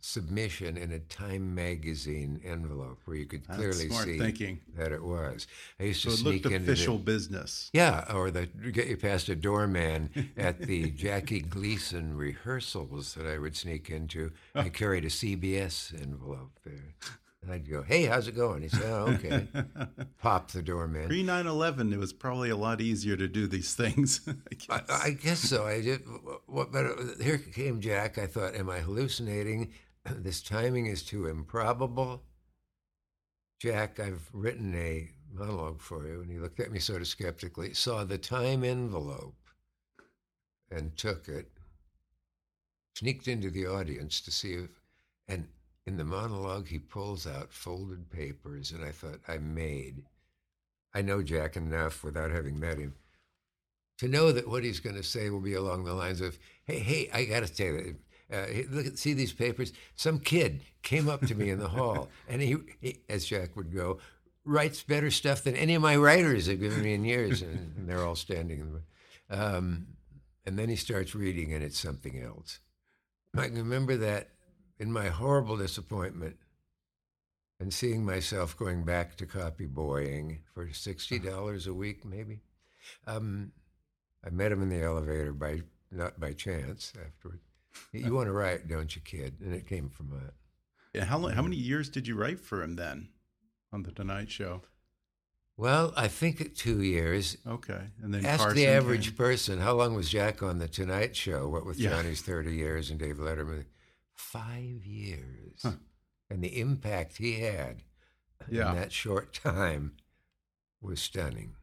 submission 0.00 0.76
in 0.76 0.92
a 0.92 0.98
Time 0.98 1.54
magazine 1.54 2.40
envelope 2.44 2.98
where 3.04 3.16
you 3.16 3.26
could 3.26 3.46
clearly 3.48 3.88
see 3.88 4.18
thinking. 4.18 4.60
that 4.76 4.92
it 4.92 5.02
was. 5.02 5.46
I 5.78 5.84
used 5.84 6.02
So 6.02 6.10
to 6.10 6.14
it 6.14 6.18
sneak 6.18 6.44
looked 6.44 6.54
into 6.54 6.72
official 6.72 6.98
the, 6.98 7.04
business. 7.04 7.70
yeah, 7.72 8.04
or 8.12 8.30
the 8.30 8.46
get 8.46 8.86
you 8.88 8.96
past 8.96 9.28
a 9.28 9.36
doorman 9.36 10.10
at 10.36 10.60
the 10.62 10.90
Jackie 11.04 11.40
Gleason 11.40 12.16
rehearsals 12.16 13.14
that 13.14 13.26
I 13.26 13.38
would 13.38 13.56
sneak 13.56 13.90
into. 13.90 14.32
I 14.54 14.68
carried 14.70 15.04
a 15.04 15.08
CBS 15.08 16.00
envelope 16.00 16.58
there. 16.64 16.94
And 17.42 17.50
I'd 17.54 17.70
go, 17.70 17.82
"Hey, 17.82 18.04
how's 18.04 18.28
it 18.28 18.36
going?" 18.36 18.60
He 18.60 18.68
said, 18.68 18.82
"Oh, 18.84 19.06
okay." 19.14 19.48
Pop 20.20 20.50
the 20.50 20.60
doorman. 20.60 21.06
Pre 21.08 21.22
9 21.22 21.46
11, 21.46 21.90
it 21.90 21.98
was 21.98 22.12
probably 22.12 22.50
a 22.50 22.56
lot 22.56 22.82
easier 22.82 23.16
to 23.16 23.26
do 23.26 23.46
these 23.46 23.74
things. 23.74 24.20
I 24.28 24.74
I, 24.74 24.78
guess. 24.78 25.04
I 25.04 25.10
guess 25.12 25.38
so. 25.40 25.64
I 25.66 25.80
did. 25.80 26.02
What, 26.44 26.70
but 26.70 26.84
uh, 26.84 26.94
here 27.22 27.38
came 27.38 27.80
Jack. 27.80 28.18
I 28.18 28.26
thought, 28.26 28.54
am 28.54 28.68
I 28.68 28.80
hallucinating? 28.80 29.72
This 30.16 30.42
timing 30.42 30.86
is 30.86 31.02
too 31.02 31.26
improbable. 31.26 32.22
Jack, 33.60 34.00
I've 34.00 34.28
written 34.32 34.74
a 34.74 35.10
monologue 35.32 35.80
for 35.80 36.06
you. 36.06 36.20
And 36.22 36.30
he 36.30 36.38
looked 36.38 36.60
at 36.60 36.72
me 36.72 36.78
sort 36.78 37.02
of 37.02 37.08
skeptically, 37.08 37.74
saw 37.74 38.04
the 38.04 38.18
time 38.18 38.64
envelope, 38.64 39.36
and 40.70 40.96
took 40.96 41.28
it. 41.28 41.50
Sneaked 42.96 43.28
into 43.28 43.50
the 43.50 43.66
audience 43.66 44.20
to 44.22 44.30
see 44.30 44.54
if, 44.54 44.70
and 45.28 45.48
in 45.86 45.96
the 45.96 46.04
monologue, 46.04 46.68
he 46.68 46.78
pulls 46.78 47.26
out 47.26 47.52
folded 47.52 48.10
papers, 48.10 48.72
and 48.72 48.84
I 48.84 48.90
thought, 48.90 49.20
I'm 49.28 49.54
made. 49.54 50.04
I 50.92 51.02
know 51.02 51.22
Jack 51.22 51.56
enough 51.56 52.02
without 52.02 52.30
having 52.30 52.58
met 52.58 52.78
him 52.78 52.94
to 53.98 54.08
know 54.08 54.32
that 54.32 54.48
what 54.48 54.64
he's 54.64 54.80
going 54.80 54.96
to 54.96 55.02
say 55.02 55.28
will 55.28 55.40
be 55.40 55.54
along 55.54 55.84
the 55.84 55.92
lines 55.94 56.20
of, 56.20 56.38
"Hey, 56.64 56.78
hey, 56.78 57.10
I 57.12 57.24
got 57.26 57.46
to 57.46 57.52
tell 57.52 57.74
you, 57.74 57.96
uh, 58.32 58.46
look, 58.70 58.96
see 58.96 59.12
these 59.12 59.32
papers. 59.32 59.72
Some 59.96 60.20
kid 60.20 60.60
came 60.82 61.08
up 61.08 61.26
to 61.26 61.34
me 61.34 61.50
in 61.50 61.58
the 61.58 61.68
hall, 61.76 62.08
and 62.28 62.40
he, 62.40 62.56
he, 62.80 63.00
as 63.08 63.24
Jack 63.24 63.56
would 63.56 63.74
go, 63.74 63.98
writes 64.44 64.82
better 64.82 65.10
stuff 65.10 65.42
than 65.42 65.56
any 65.56 65.74
of 65.74 65.82
my 65.82 65.96
writers 65.96 66.46
have 66.46 66.60
given 66.60 66.82
me 66.82 66.94
in 66.94 67.04
years, 67.04 67.42
and, 67.42 67.74
and 67.76 67.88
they're 67.88 68.04
all 68.04 68.16
standing. 68.16 68.60
In 68.60 68.72
the, 68.72 69.46
um, 69.46 69.86
and 70.46 70.58
then 70.58 70.68
he 70.68 70.76
starts 70.76 71.14
reading, 71.14 71.52
and 71.52 71.62
it's 71.62 71.78
something 71.78 72.20
else. 72.20 72.60
I 73.36 73.46
can 73.46 73.56
remember 73.56 73.96
that 73.96 74.30
in 74.78 74.92
my 74.92 75.08
horrible 75.08 75.56
disappointment. 75.56 76.36
And 77.60 77.74
seeing 77.74 78.06
myself 78.06 78.56
going 78.56 78.84
back 78.84 79.16
to 79.16 79.26
copy 79.26 79.66
boying 79.66 80.38
for 80.54 80.70
sixty 80.72 81.18
dollars 81.18 81.66
a 81.66 81.74
week, 81.74 82.06
maybe. 82.06 82.40
Um, 83.06 83.52
I 84.24 84.30
met 84.30 84.50
him 84.50 84.62
in 84.62 84.70
the 84.70 84.82
elevator 84.82 85.34
by 85.34 85.60
not 85.90 86.18
by 86.18 86.32
chance 86.32 86.94
afterward. 87.04 87.40
You 87.92 88.14
want 88.14 88.26
to 88.26 88.32
write, 88.32 88.68
don't 88.68 88.94
you, 88.94 89.02
kid? 89.02 89.36
And 89.40 89.54
it 89.54 89.66
came 89.66 89.88
from 89.88 90.10
that. 90.10 90.32
Yeah, 90.94 91.04
how, 91.04 91.18
long, 91.18 91.32
how 91.32 91.42
many 91.42 91.56
years 91.56 91.88
did 91.88 92.06
you 92.08 92.16
write 92.16 92.40
for 92.40 92.62
him 92.62 92.76
then 92.76 93.08
on 93.72 93.82
The 93.84 93.92
Tonight 93.92 94.30
Show? 94.30 94.62
Well, 95.56 95.92
I 95.96 96.08
think 96.08 96.54
two 96.56 96.82
years. 96.82 97.36
Okay. 97.46 97.82
And 98.02 98.14
then 98.14 98.24
Ask 98.24 98.40
Carson 98.40 98.56
the 98.56 98.66
average 98.66 99.08
came. 99.08 99.16
person, 99.16 99.58
how 99.60 99.74
long 99.74 99.94
was 99.94 100.08
Jack 100.08 100.42
on 100.42 100.58
The 100.58 100.68
Tonight 100.68 101.14
Show? 101.14 101.48
What 101.48 101.66
with 101.66 101.78
Yeah. 101.78 101.90
Johnny's 101.90 102.22
30 102.22 102.54
years 102.54 102.90
and 102.90 102.98
Dave 102.98 103.18
Letterman? 103.18 103.66
Five 104.14 104.84
years. 104.86 105.60
Huh. 105.62 105.72
And 106.30 106.42
the 106.42 106.58
impact 106.60 107.18
he 107.18 107.40
had 107.40 107.82
Yeah. 108.48 108.70
in 108.70 108.76
that 108.76 108.92
short 108.92 109.32
time 109.34 109.96
was 110.80 111.00
stunning. 111.02 111.56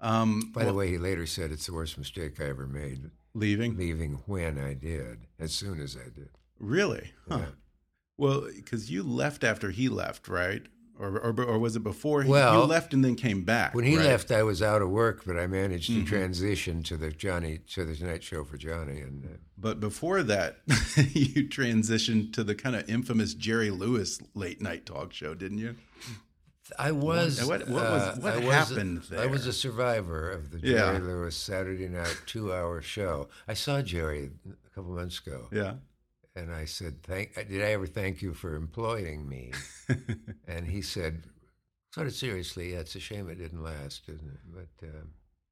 Um, 0.00 0.52
By 0.52 0.64
the 0.64 0.74
way, 0.74 0.90
he 0.90 0.98
later 0.98 1.24
said 1.26 1.50
it's 1.50 1.66
the 1.66 1.72
worst 1.72 1.96
mistake 1.96 2.40
I 2.40 2.44
ever 2.44 2.66
made, 2.66 3.10
leaving? 3.34 3.76
leaving 3.76 4.22
when 4.26 4.58
I 4.58 4.74
did, 4.74 5.26
as 5.38 5.52
soon 5.52 5.80
as 5.80 5.96
I 5.96 6.08
did. 6.08 6.30
Really? 6.58 7.12
Huh. 7.28 7.38
Yeah. 7.38 7.46
Well, 8.16 8.46
because 8.54 8.90
you 8.90 9.02
left 9.02 9.42
after 9.44 9.70
he 9.70 9.88
left, 9.88 10.28
right? 10.28 10.62
Or, 10.96 11.18
or, 11.18 11.42
or 11.42 11.58
was 11.58 11.74
it 11.74 11.82
before 11.82 12.22
he, 12.22 12.30
Well, 12.30 12.60
you 12.60 12.66
left 12.68 12.94
and 12.94 13.04
then 13.04 13.16
came 13.16 13.42
back? 13.42 13.74
When 13.74 13.84
he 13.84 13.96
right? 13.96 14.06
left, 14.06 14.30
I 14.30 14.44
was 14.44 14.62
out 14.62 14.80
of 14.80 14.90
work, 14.90 15.24
but 15.26 15.36
I 15.36 15.48
managed 15.48 15.88
to 15.88 16.02
Mhm. 16.02 16.06
transition 16.06 16.84
to 16.84 16.96
the 16.96 17.10
Johnny 17.10 17.58
to 17.74 17.84
the 17.84 17.96
Tonight 17.96 18.22
Show 18.22 18.44
for 18.44 18.56
Johnny, 18.56 19.00
and 19.00 19.24
uh, 19.24 19.28
But 19.58 19.80
before 19.80 20.22
that, 20.22 20.58
you 21.12 21.48
transitioned 21.48 22.32
to 22.34 22.44
the 22.44 22.54
kind 22.54 22.76
of 22.76 22.88
infamous 22.88 23.34
Jerry 23.34 23.70
Lewis 23.70 24.20
late 24.34 24.62
night 24.62 24.86
talk 24.86 25.12
show, 25.12 25.34
didn't 25.34 25.58
you? 25.58 25.74
I 26.78 26.92
was. 26.92 27.44
What- 27.44 27.68
what 27.68 27.82
was- 27.90 28.02
uh, 28.02 28.16
what 28.20 28.32
I 28.34 28.38
was- 28.38 28.68
happened 28.68 29.02
I 29.16 29.26
was 29.26 29.46
a 29.46 29.52
survivor 29.52 30.30
of 30.30 30.50
the 30.50 30.58
Yeah. 30.60 30.92
Jerry 30.92 31.00
Lewis 31.00 31.36
Saturday 31.36 31.88
night 31.88 32.16
two-hour 32.26 32.82
show. 32.82 33.28
I 33.48 33.54
saw 33.54 33.82
Jerry 33.82 34.30
a 34.66 34.70
couple 34.70 34.92
months 34.94 35.18
ago, 35.20 35.48
Yeah. 35.52 35.76
and 36.34 36.52
I 36.52 36.64
said, 36.64 37.02
"Thank. 37.02 37.34
Did 37.34 37.62
I 37.62 37.72
ever 37.72 37.86
thank 37.86 38.22
you 38.22 38.34
for 38.34 38.54
employing 38.54 39.28
me?" 39.28 39.52
and 40.48 40.66
he 40.66 40.82
said, 40.82 41.24
sort 41.94 42.06
of 42.08 42.12
seriously, 42.14 42.72
"Yeah, 42.72 42.80
it's 42.80 42.94
a 42.96 43.00
shame 43.00 43.28
it 43.28 43.36
didn't 43.36 43.62
last, 43.62 44.08
isn't 44.08 44.28
it?" 44.28 44.40
But 44.52 44.86
uh, 44.88 45.02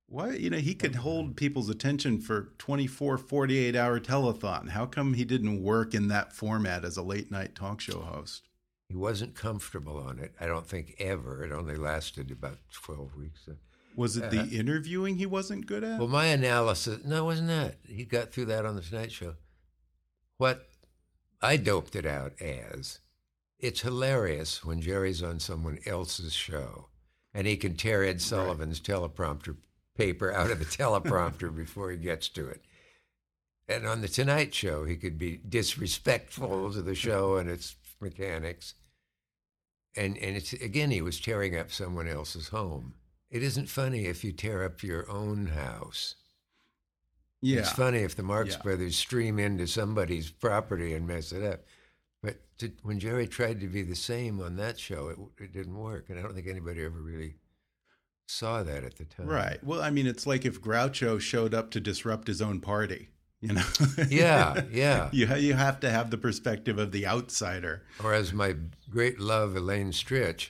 Why, 0.07 0.33
you 0.33 0.51
know, 0.51 0.59
he 0.59 0.75
could 0.75 0.97
hold 0.97 1.37
people's 1.39 1.71
attention 1.71 2.21
for 2.21 2.53
24, 2.59 3.17
48 3.17 3.75
hour 3.75 3.99
telethon. 3.99 4.69
How 4.71 4.85
come 4.85 5.15
he 5.15 5.25
didn't 5.25 5.63
work 5.63 5.95
in 5.95 6.09
that 6.09 6.35
format 6.35 6.85
as 6.85 6.99
a 6.99 7.03
late 7.03 7.31
night 7.31 7.55
talk 7.55 7.81
show 7.81 8.01
host? 8.01 8.49
He 8.93 8.99
wasn't 8.99 9.35
comfortable 9.35 9.97
on 9.97 10.19
it. 10.19 10.35
I 10.39 10.47
don't 10.47 10.67
think 10.67 10.95
ever. 10.99 11.43
It 11.43 11.51
only 11.51 11.77
lasted 11.77 12.31
about 12.31 12.59
twelve 12.71 13.17
weeks. 13.17 13.49
Was 13.97 14.19
it 14.19 14.31
the 14.31 14.41
uh-huh. 14.41 14.49
interviewing 14.53 15.17
he 15.17 15.25
wasn't 15.25 15.67
good 15.67 15.83
at? 15.83 15.99
Well, 15.99 16.09
my 16.09 16.27
analysis, 16.27 17.05
no, 17.05 17.23
it 17.23 17.25
wasn't 17.25 17.49
that. 17.49 17.77
He 17.87 18.05
got 18.05 18.33
through 18.33 18.47
that 18.47 18.67
on 18.67 18.77
the 18.77 18.83
Tonight 18.83 19.13
Show. 19.13 19.35
What 20.37 20.67
I 21.41 21.57
doped 21.57 21.97
it 21.97 22.05
out 22.05 22.33
as, 22.41 23.01
it's 23.59 23.81
hilarious 23.81 24.63
when 24.63 24.83
Jerry's 24.83 25.23
on 25.23 25.41
someone 25.41 25.79
else's 25.87 26.35
show 26.35 26.89
and 27.33 27.47
he 27.47 27.57
can 27.57 27.77
tear 27.77 28.05
Ed 28.05 28.21
Sullivan's 28.21 28.81
teleprompter 28.81 29.57
paper 29.97 30.33
out 30.33 30.51
of 30.51 30.59
the 30.59 30.65
teleprompter 30.65 31.55
before 31.57 31.91
he 31.91 31.97
gets 31.97 32.29
to 32.31 32.47
it. 32.49 32.63
And 33.69 33.87
on 33.87 34.01
the 34.03 34.09
Tonight 34.09 34.53
Show, 34.53 34.85
he 34.85 34.97
could 34.97 35.19
be 35.19 35.41
disrespectful 35.49 36.73
to 36.73 36.83
the 36.83 36.95
show 36.95 37.37
and 37.37 37.49
its 37.49 37.77
mechanics. 38.01 38.75
And 39.97 40.17
and 40.19 40.37
it's 40.37 40.53
again, 40.55 40.91
he 40.91 41.03
was 41.03 41.21
tearing 41.21 41.57
up 41.57 41.71
someone 41.71 42.09
else's 42.09 42.49
home. 42.49 42.95
It 43.31 43.43
isn't 43.43 43.69
funny 43.69 44.07
if 44.07 44.25
you 44.25 44.33
tear 44.33 44.65
up 44.65 44.83
your 44.83 45.11
own 45.11 45.47
house. 45.47 46.17
yeah. 47.41 47.61
It's 47.61 47.73
funny 47.73 47.99
if 48.01 48.15
the 48.15 48.23
Marx 48.23 48.55
Yeah. 48.57 48.63
Brothers 48.63 48.97
stream 48.97 49.39
into 49.39 49.67
somebody's 49.67 50.31
property 50.31 50.95
and 50.95 51.07
mess 51.07 51.33
it 51.33 51.43
up. 51.43 51.61
But 52.23 52.37
to, 52.59 52.71
when 52.83 53.01
Jerry 53.01 53.27
tried 53.27 53.61
to 53.61 53.67
be 53.69 53.83
the 53.83 53.97
same 53.97 54.41
on 54.41 54.57
that 54.57 54.79
show, 54.79 55.09
it, 55.09 55.45
it 55.45 55.53
didn't 55.53 55.77
work. 55.79 56.09
And 56.09 56.19
I 56.19 56.23
don't 56.23 56.35
think 56.35 56.47
anybody 56.47 56.85
ever 56.85 57.01
really 57.01 57.35
saw 58.27 58.63
that 58.63 58.85
at 58.85 58.97
the 58.97 59.05
time. 59.05 59.27
Right. 59.27 59.63
Well, 59.65 59.83
I 59.83 59.91
mean, 59.91 60.07
it's 60.07 60.27
like 60.27 60.45
if 60.45 60.61
Groucho 60.61 61.21
showed 61.21 61.53
up 61.55 61.71
to 61.73 61.81
disrupt 61.81 62.29
his 62.29 62.41
own 62.41 62.61
party, 62.61 63.09
you 63.43 63.53
know? 63.53 63.63
Yeah, 64.09 64.63
yeah. 64.73 65.11
you, 65.13 65.27
ha- 65.27 65.35
you 65.35 65.53
have 65.55 65.81
to 65.81 65.91
have 65.91 66.11
the 66.11 66.17
perspective 66.17 66.79
of 66.79 66.93
the 66.93 67.07
outsider. 67.07 67.83
Or 68.03 68.15
as 68.15 68.33
my 68.33 68.55
great 68.89 69.21
love, 69.21 69.55
Elaine 69.57 69.91
Stritch, 69.91 70.49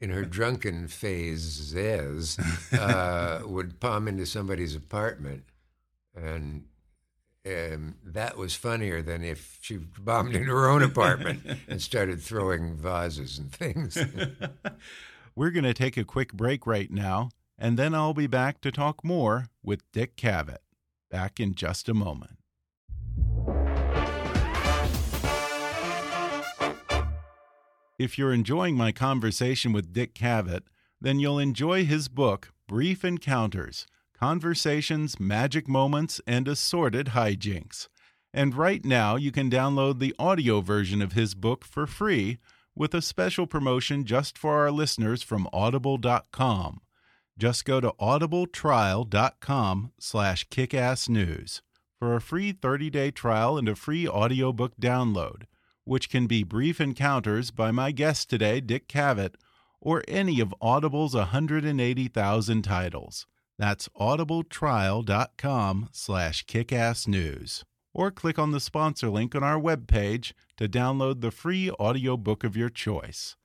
in 0.00 0.10
her 0.10 0.24
drunken 0.24 0.88
phases, 0.88 2.38
uh, 2.72 3.42
would 3.46 3.78
palm 3.78 4.08
into 4.08 4.26
somebody's 4.26 4.74
apartment. 4.74 5.44
And 6.16 6.64
um, 7.46 7.96
that 8.04 8.36
was 8.36 8.54
funnier 8.54 9.02
than 9.02 9.22
if 9.22 9.58
she 9.60 9.76
bombed 9.76 10.34
into 10.34 10.50
her 10.50 10.68
own 10.68 10.82
apartment 10.82 11.42
and 11.68 11.80
started 11.80 12.20
throwing 12.20 12.76
vases 12.76 13.38
and 13.38 13.52
things. 13.52 13.96
We're 15.36 15.50
going 15.50 15.64
to 15.64 15.74
take 15.74 15.96
a 15.96 16.04
quick 16.04 16.32
break 16.32 16.66
right 16.66 16.90
now, 16.90 17.30
and 17.58 17.78
then 17.78 17.94
I'll 17.94 18.14
be 18.14 18.26
back 18.26 18.60
to 18.62 18.72
talk 18.72 19.04
more 19.04 19.46
with 19.62 19.80
Dick 19.92 20.16
Cavett. 20.16 20.61
Back 21.12 21.38
in 21.38 21.54
just 21.54 21.88
a 21.90 21.94
moment. 21.94 22.38
If 27.98 28.18
you're 28.18 28.32
enjoying 28.32 28.76
my 28.76 28.90
conversation 28.90 29.72
with 29.72 29.92
Dick 29.92 30.14
Cavett, 30.14 30.62
then 31.00 31.20
you'll 31.20 31.38
enjoy 31.38 31.84
his 31.84 32.08
book, 32.08 32.52
Brief 32.66 33.04
Encounters 33.04 33.86
Conversations, 34.18 35.20
Magic 35.20 35.68
Moments, 35.68 36.20
and 36.26 36.48
Assorted 36.48 37.08
Hijinks. 37.08 37.88
And 38.32 38.54
right 38.54 38.82
now, 38.82 39.16
you 39.16 39.30
can 39.30 39.50
download 39.50 39.98
the 39.98 40.14
audio 40.18 40.62
version 40.62 41.02
of 41.02 41.12
his 41.12 41.34
book 41.34 41.64
for 41.64 41.86
free 41.86 42.38
with 42.74 42.94
a 42.94 43.02
special 43.02 43.46
promotion 43.46 44.06
just 44.06 44.38
for 44.38 44.58
our 44.60 44.70
listeners 44.70 45.22
from 45.22 45.46
audible.com. 45.52 46.80
Just 47.38 47.64
go 47.64 47.80
to 47.80 47.92
audibletrial.com 48.00 49.92
slash 49.98 50.48
kickassnews 50.48 51.60
for 51.98 52.14
a 52.14 52.20
free 52.20 52.52
30-day 52.52 53.10
trial 53.12 53.56
and 53.56 53.68
a 53.68 53.74
free 53.74 54.06
audiobook 54.08 54.76
download, 54.76 55.44
which 55.84 56.10
can 56.10 56.26
be 56.26 56.42
Brief 56.42 56.80
Encounters 56.80 57.50
by 57.50 57.70
my 57.70 57.90
guest 57.90 58.28
today, 58.28 58.60
Dick 58.60 58.88
Cavett, 58.88 59.34
or 59.80 60.02
any 60.06 60.40
of 60.40 60.54
Audible's 60.60 61.14
180,000 61.14 62.62
titles. 62.62 63.26
That's 63.58 63.88
audibletrial.com 63.90 65.88
slash 65.92 66.46
kickassnews. 66.46 67.64
Or 67.94 68.10
click 68.10 68.38
on 68.38 68.52
the 68.52 68.60
sponsor 68.60 69.10
link 69.10 69.34
on 69.34 69.44
our 69.44 69.60
webpage 69.60 70.32
to 70.56 70.68
download 70.68 71.20
the 71.20 71.30
free 71.30 71.70
audiobook 71.70 72.42
of 72.42 72.56
your 72.56 72.70
choice. 72.70 73.36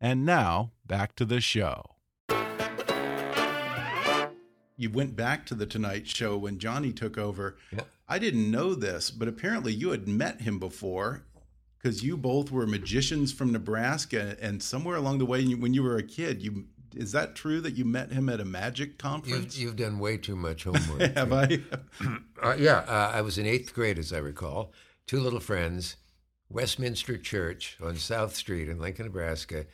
And 0.00 0.26
now, 0.26 0.72
back 0.84 1.14
to 1.16 1.24
the 1.24 1.40
show. 1.40 1.91
You 4.82 4.90
went 4.90 5.14
back 5.14 5.46
to 5.46 5.54
the 5.54 5.64
Tonight 5.64 6.08
Show 6.08 6.36
when 6.36 6.58
Johnny 6.58 6.92
took 6.92 7.16
over. 7.16 7.56
Yep. 7.70 7.86
I 8.08 8.18
didn't 8.18 8.50
know 8.50 8.74
this, 8.74 9.12
but 9.12 9.28
apparently 9.28 9.72
you 9.72 9.90
had 9.90 10.08
met 10.08 10.40
him 10.40 10.58
before 10.58 11.22
because 11.78 12.02
you 12.02 12.16
both 12.16 12.50
were 12.50 12.66
magicians 12.66 13.32
from 13.32 13.52
Nebraska, 13.52 14.36
and 14.40 14.60
somewhere 14.60 14.96
along 14.96 15.18
the 15.18 15.24
way, 15.24 15.44
when 15.54 15.72
you 15.72 15.84
were 15.84 15.96
a 15.96 16.02
kid, 16.02 16.42
you 16.42 16.66
is 16.96 17.12
that 17.12 17.36
true 17.36 17.60
that 17.60 17.74
you 17.74 17.84
met 17.84 18.10
him 18.10 18.28
at 18.28 18.40
a 18.40 18.44
magic 18.44 18.88
You've, 18.90 18.98
conference? 18.98 19.56
you've 19.56 19.76
done 19.76 20.00
way 20.00 20.16
too 20.16 20.34
much 20.36 20.64
homework. 20.64 21.16
Have 21.16 21.32
I? 21.32 21.60
Uh, 22.42 22.56
yeah, 22.58 22.78
uh, 22.88 23.12
I 23.14 23.20
was 23.20 23.38
in 23.38 23.46
eighth 23.46 23.72
grade, 23.72 24.00
as 24.00 24.12
I 24.12 24.18
recall. 24.18 24.72
Two 25.06 25.20
little 25.20 25.38
friends, 25.38 25.94
Westminster 26.50 27.16
Church 27.16 27.76
on 27.80 27.94
South 27.94 28.34
Street 28.34 28.68
in 28.68 28.80
Lincoln, 28.80 29.06
Nebraska. 29.06 29.66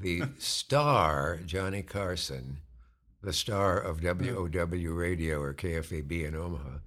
The 0.00 0.24
star, 0.38 1.38
Johnny 1.46 1.82
Carson, 1.82 2.58
the 3.22 3.32
star 3.32 3.78
of 3.78 4.02
WOW 4.02 4.92
Radio 4.92 5.40
or 5.40 5.54
KFAB 5.54 6.26
in 6.26 6.34
Omaha, 6.34 6.78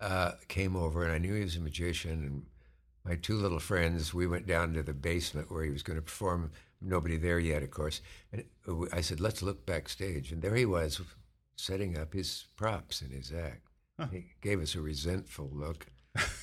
uh, 0.00 0.32
came 0.48 0.76
over, 0.76 1.04
and 1.04 1.12
I 1.12 1.18
knew 1.18 1.34
he 1.34 1.44
was 1.44 1.56
a 1.56 1.60
magician. 1.60 2.24
And 2.24 2.46
my 3.04 3.16
two 3.16 3.36
little 3.36 3.60
friends, 3.60 4.12
we 4.12 4.26
went 4.26 4.46
down 4.46 4.74
to 4.74 4.82
the 4.82 4.92
basement 4.92 5.50
where 5.50 5.64
he 5.64 5.70
was 5.70 5.82
going 5.82 5.98
to 5.98 6.02
perform. 6.02 6.50
Nobody 6.80 7.16
there 7.16 7.38
yet, 7.38 7.62
of 7.62 7.70
course. 7.70 8.00
And 8.32 8.44
I 8.92 9.00
said, 9.00 9.20
"Let's 9.20 9.42
look 9.42 9.64
backstage." 9.64 10.32
And 10.32 10.42
there 10.42 10.54
he 10.54 10.66
was, 10.66 11.00
setting 11.56 11.98
up 11.98 12.12
his 12.12 12.46
props 12.56 13.00
in 13.00 13.10
his 13.10 13.32
act. 13.32 13.62
He 14.10 14.26
gave 14.42 14.60
us 14.60 14.74
a 14.74 14.80
resentful 14.80 15.50
look. 15.52 15.86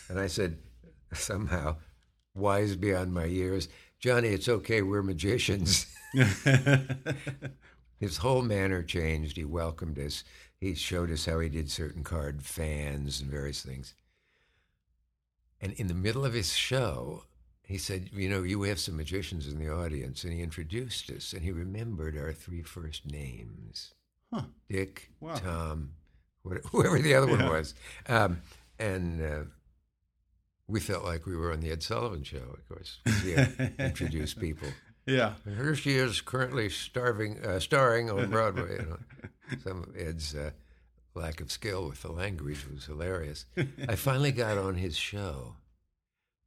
And 0.09 0.19
I 0.19 0.27
said, 0.27 0.57
somehow, 1.13 1.77
wise 2.33 2.75
beyond 2.75 3.13
my 3.13 3.25
years, 3.25 3.69
Johnny, 3.99 4.29
it's 4.29 4.49
okay, 4.49 4.81
we're 4.81 5.03
magicians. 5.03 5.85
His 7.97 8.17
whole 8.17 8.41
manner 8.41 8.83
changed. 8.83 9.37
He 9.37 9.45
welcomed 9.45 9.97
us. 9.99 10.23
He 10.59 10.75
showed 10.75 11.11
us 11.11 11.25
how 11.25 11.39
he 11.39 11.49
did 11.49 11.69
certain 11.69 12.03
card 12.03 12.43
fans 12.43 13.21
and 13.21 13.29
various 13.29 13.61
things. 13.61 13.93
And 15.61 15.73
in 15.73 15.87
the 15.87 15.93
middle 15.93 16.25
of 16.25 16.33
his 16.33 16.53
show, 16.53 17.23
he 17.65 17.77
said, 17.77 18.09
You 18.11 18.29
know, 18.29 18.43
you 18.43 18.63
have 18.63 18.79
some 18.79 18.97
magicians 18.97 19.47
in 19.47 19.57
the 19.57 19.69
audience. 19.73 20.23
And 20.23 20.33
he 20.33 20.41
introduced 20.41 21.09
us, 21.09 21.31
and 21.33 21.41
he 21.43 21.51
remembered 21.51 22.17
our 22.17 22.33
three 22.33 22.61
first 22.61 23.05
names 23.05 23.93
Huh. 24.33 24.43
Dick, 24.67 25.11
Wow. 25.19 25.35
Tom, 25.35 25.91
whoever 26.71 26.99
the 26.99 27.13
other 27.13 27.27
one 27.27 27.47
was. 27.47 27.75
Um, 28.07 28.41
and 28.79 29.21
uh, 29.21 29.43
we 30.67 30.79
felt 30.79 31.05
like 31.05 31.25
we 31.25 31.35
were 31.37 31.51
on 31.53 31.59
the 31.59 31.69
Ed 31.71 31.83
Sullivan 31.83 32.23
Show, 32.23 32.37
of 32.57 32.67
course. 32.67 32.99
He 33.21 33.33
introduced 33.79 34.39
people. 34.39 34.67
Yeah. 35.05 35.33
And 35.45 35.55
here 35.57 35.75
she 35.75 35.95
is, 35.95 36.21
currently 36.21 36.69
starving, 36.69 37.43
uh, 37.45 37.59
starring 37.59 38.09
on 38.09 38.29
Broadway. 38.29 38.77
You 38.79 38.85
know. 38.87 38.97
Some 39.63 39.83
of 39.83 39.97
Ed's 39.97 40.33
uh, 40.35 40.51
lack 41.15 41.41
of 41.41 41.51
skill 41.51 41.87
with 41.87 42.01
the 42.01 42.11
language 42.11 42.65
was 42.73 42.85
hilarious. 42.85 43.45
I 43.87 43.95
finally 43.95 44.31
got 44.31 44.57
on 44.57 44.75
his 44.75 44.95
show 44.97 45.55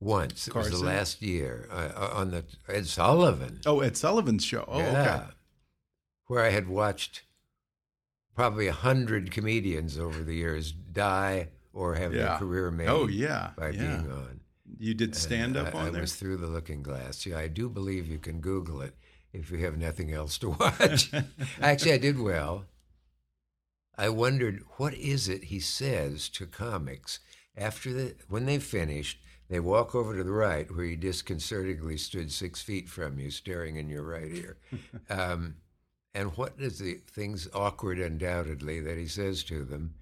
once. 0.00 0.48
It 0.48 0.54
was 0.54 0.70
the 0.70 0.84
last 0.84 1.22
year 1.22 1.68
uh, 1.70 2.10
on 2.14 2.30
the 2.30 2.44
Ed 2.68 2.86
Sullivan. 2.86 3.60
Oh, 3.66 3.80
Ed 3.80 3.96
Sullivan's 3.96 4.44
show. 4.44 4.64
Oh, 4.66 4.80
okay. 4.80 5.20
Where 6.26 6.44
I 6.44 6.50
had 6.50 6.68
watched 6.68 7.22
probably 8.34 8.66
a 8.66 8.72
hundred 8.72 9.30
comedians 9.30 9.98
over 9.98 10.22
the 10.22 10.34
years 10.34 10.72
die 10.72 11.48
or 11.72 11.94
have 11.94 12.12
Yeah. 12.14 12.24
their 12.30 12.38
career 12.38 12.70
made 12.70 12.88
Oh, 12.88 13.06
yeah. 13.06 13.50
by 13.56 13.68
yeah. 13.70 13.78
being 13.80 14.10
on. 14.10 14.35
You 14.78 14.94
did 14.94 15.14
stand 15.14 15.56
up 15.56 15.74
I, 15.74 15.78
on 15.78 15.86
I 15.86 15.90
there? 15.90 16.00
was 16.00 16.16
through 16.16 16.38
the 16.38 16.46
looking 16.46 16.82
glass. 16.82 17.24
Yeah, 17.26 17.38
I 17.38 17.48
do 17.48 17.68
believe 17.68 18.06
you 18.06 18.18
can 18.18 18.40
Google 18.40 18.82
it 18.82 18.94
if 19.32 19.50
you 19.50 19.58
have 19.58 19.76
nothing 19.78 20.12
else 20.12 20.38
to 20.38 20.50
watch. 20.60 21.10
Actually, 21.60 21.92
I 21.92 21.98
did 21.98 22.18
well. 22.18 22.66
I 23.98 24.08
wondered 24.10 24.62
what 24.76 24.94
is 24.94 25.28
it 25.28 25.44
he 25.44 25.60
says 25.60 26.28
to 26.30 26.46
comics 26.46 27.20
after 27.56 27.92
the 27.92 28.14
when 28.28 28.46
they 28.46 28.58
finished. 28.58 29.18
They 29.48 29.60
walk 29.60 29.94
over 29.94 30.16
to 30.16 30.24
the 30.24 30.32
right, 30.32 30.68
where 30.74 30.84
he 30.86 30.96
disconcertingly 30.96 31.98
stood 31.98 32.32
six 32.32 32.62
feet 32.62 32.88
from 32.88 33.20
you, 33.20 33.30
staring 33.30 33.76
in 33.76 33.88
your 33.88 34.02
right 34.02 34.32
ear. 34.32 34.58
Um, 35.08 35.56
and 36.14 36.36
what 36.36 36.54
is 36.58 36.78
the 36.78 36.94
things 37.06 37.46
awkward, 37.54 37.98
undoubtedly, 38.00 38.80
that 38.80 38.96
he 38.98 39.06
says 39.06 39.44
to 39.44 39.64
them, 39.64 39.94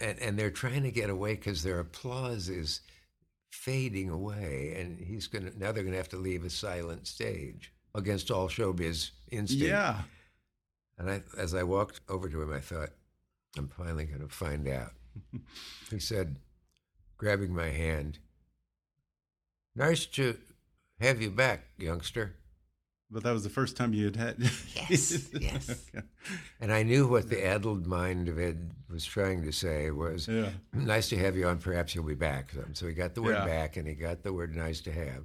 and 0.00 0.18
and 0.18 0.38
they're 0.38 0.50
trying 0.50 0.82
to 0.82 0.90
get 0.90 1.08
away 1.08 1.36
because 1.36 1.62
their 1.62 1.78
applause 1.78 2.48
is 2.50 2.80
fading 3.56 4.10
away, 4.10 4.76
and 4.78 4.98
he's 4.98 5.26
gonna 5.26 5.50
now 5.56 5.72
they're 5.72 5.84
gonna 5.84 5.96
have 5.96 6.08
to 6.10 6.16
leave 6.16 6.44
a 6.44 6.50
silent 6.50 7.06
stage 7.06 7.72
against 7.94 8.30
all 8.30 8.48
showbiz 8.48 9.10
instinct. 9.30 9.66
Yeah. 9.66 10.02
And 10.98 11.10
I, 11.10 11.22
as 11.36 11.54
I 11.54 11.62
walked 11.62 12.00
over 12.08 12.28
to 12.28 12.42
him, 12.42 12.52
I 12.52 12.60
thought, 12.60 12.90
I'm 13.56 13.68
finally 13.68 14.04
going 14.04 14.20
to 14.20 14.28
find 14.28 14.66
out. 14.66 14.92
he 15.90 15.98
said, 15.98 16.36
grabbing 17.18 17.54
my 17.54 17.68
hand, 17.68 18.18
Nice 19.76 20.06
to 20.06 20.38
have 21.00 21.20
you 21.20 21.30
back, 21.30 21.66
youngster. 21.76 22.36
But 23.16 23.22
that 23.22 23.32
was 23.32 23.44
the 23.44 23.48
first 23.48 23.78
time 23.78 23.94
you 23.94 24.04
had 24.04 24.16
had. 24.16 24.36
Yes, 24.90 25.30
yes. 25.40 25.86
And 26.60 26.70
I 26.70 26.82
knew 26.82 27.08
what 27.08 27.30
the 27.30 27.42
addled 27.46 27.86
mind 27.86 28.28
of 28.28 28.38
Ed 28.38 28.72
was 28.90 29.06
trying 29.06 29.42
to 29.44 29.52
say 29.52 29.90
was, 29.90 30.28
Yeah. 30.28 30.50
nice 30.74 31.08
to 31.08 31.16
have 31.16 31.34
you 31.34 31.48
on, 31.48 31.56
perhaps 31.56 31.94
you'll 31.94 32.04
be 32.04 32.14
back. 32.14 32.52
So 32.74 32.86
he 32.86 32.92
got 32.92 33.14
the 33.14 33.22
word 33.22 33.36
Yeah. 33.36 33.46
back 33.46 33.78
and 33.78 33.88
he 33.88 33.94
got 33.94 34.22
the 34.22 34.34
word 34.34 34.54
nice 34.54 34.82
to 34.82 34.92
have. 34.92 35.24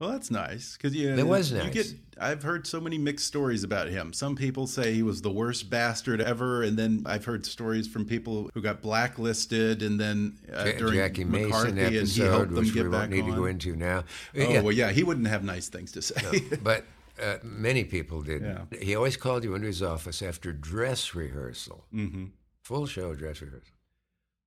Well, 0.00 0.10
that's 0.12 0.30
nice 0.30 0.74
because 0.76 0.94
you. 0.94 1.12
It 1.12 1.26
was 1.26 1.50
you 1.52 1.58
nice. 1.58 1.74
get. 1.74 1.86
I've 2.18 2.42
heard 2.44 2.66
so 2.66 2.80
many 2.80 2.96
mixed 2.96 3.26
stories 3.26 3.62
about 3.62 3.88
him. 3.88 4.12
Some 4.14 4.34
people 4.36 4.66
say 4.68 4.94
he 4.94 5.02
was 5.02 5.20
the 5.20 5.30
worst 5.30 5.68
bastard 5.70 6.20
ever, 6.22 6.62
and 6.62 6.78
then 6.78 7.02
I've 7.04 7.24
heard 7.26 7.44
stories 7.44 7.86
from 7.88 8.04
people 8.06 8.48
who 8.54 8.62
got 8.62 8.80
blacklisted, 8.80 9.82
and 9.82 9.98
then 10.00 10.38
uh, 10.54 10.64
during 10.78 10.94
Jackie 10.94 11.24
McCarthy, 11.24 11.72
Mason 11.72 11.78
and 11.78 11.88
he 11.92 11.98
episode, 11.98 12.30
helped 12.30 12.46
them 12.54 12.64
which 12.64 12.74
we 12.74 12.80
get 12.80 12.90
won't 12.90 13.10
need 13.10 13.24
on. 13.24 13.30
to 13.30 13.36
go 13.36 13.44
into 13.46 13.74
now. 13.76 13.98
Oh 13.98 14.40
Yeah. 14.40 14.60
well, 14.62 14.72
yeah, 14.72 14.92
he 14.92 15.02
wouldn't 15.02 15.26
have 15.26 15.42
nice 15.44 15.68
things 15.68 15.90
to 15.92 16.00
say. 16.02 16.44
but 16.62 16.84
uh, 17.20 17.38
many 17.42 17.84
people 17.84 18.22
did. 18.22 18.42
Yeah. 18.42 18.64
He 18.80 18.94
always 18.94 19.16
called 19.16 19.44
you 19.44 19.54
into 19.54 19.66
his 19.66 19.82
office 19.82 20.22
after 20.22 20.52
dress 20.52 21.14
rehearsal, 21.14 21.86
hmm 21.90 22.26
full 22.62 22.86
show 22.86 23.14
dress 23.14 23.40
rehearsal, 23.40 23.74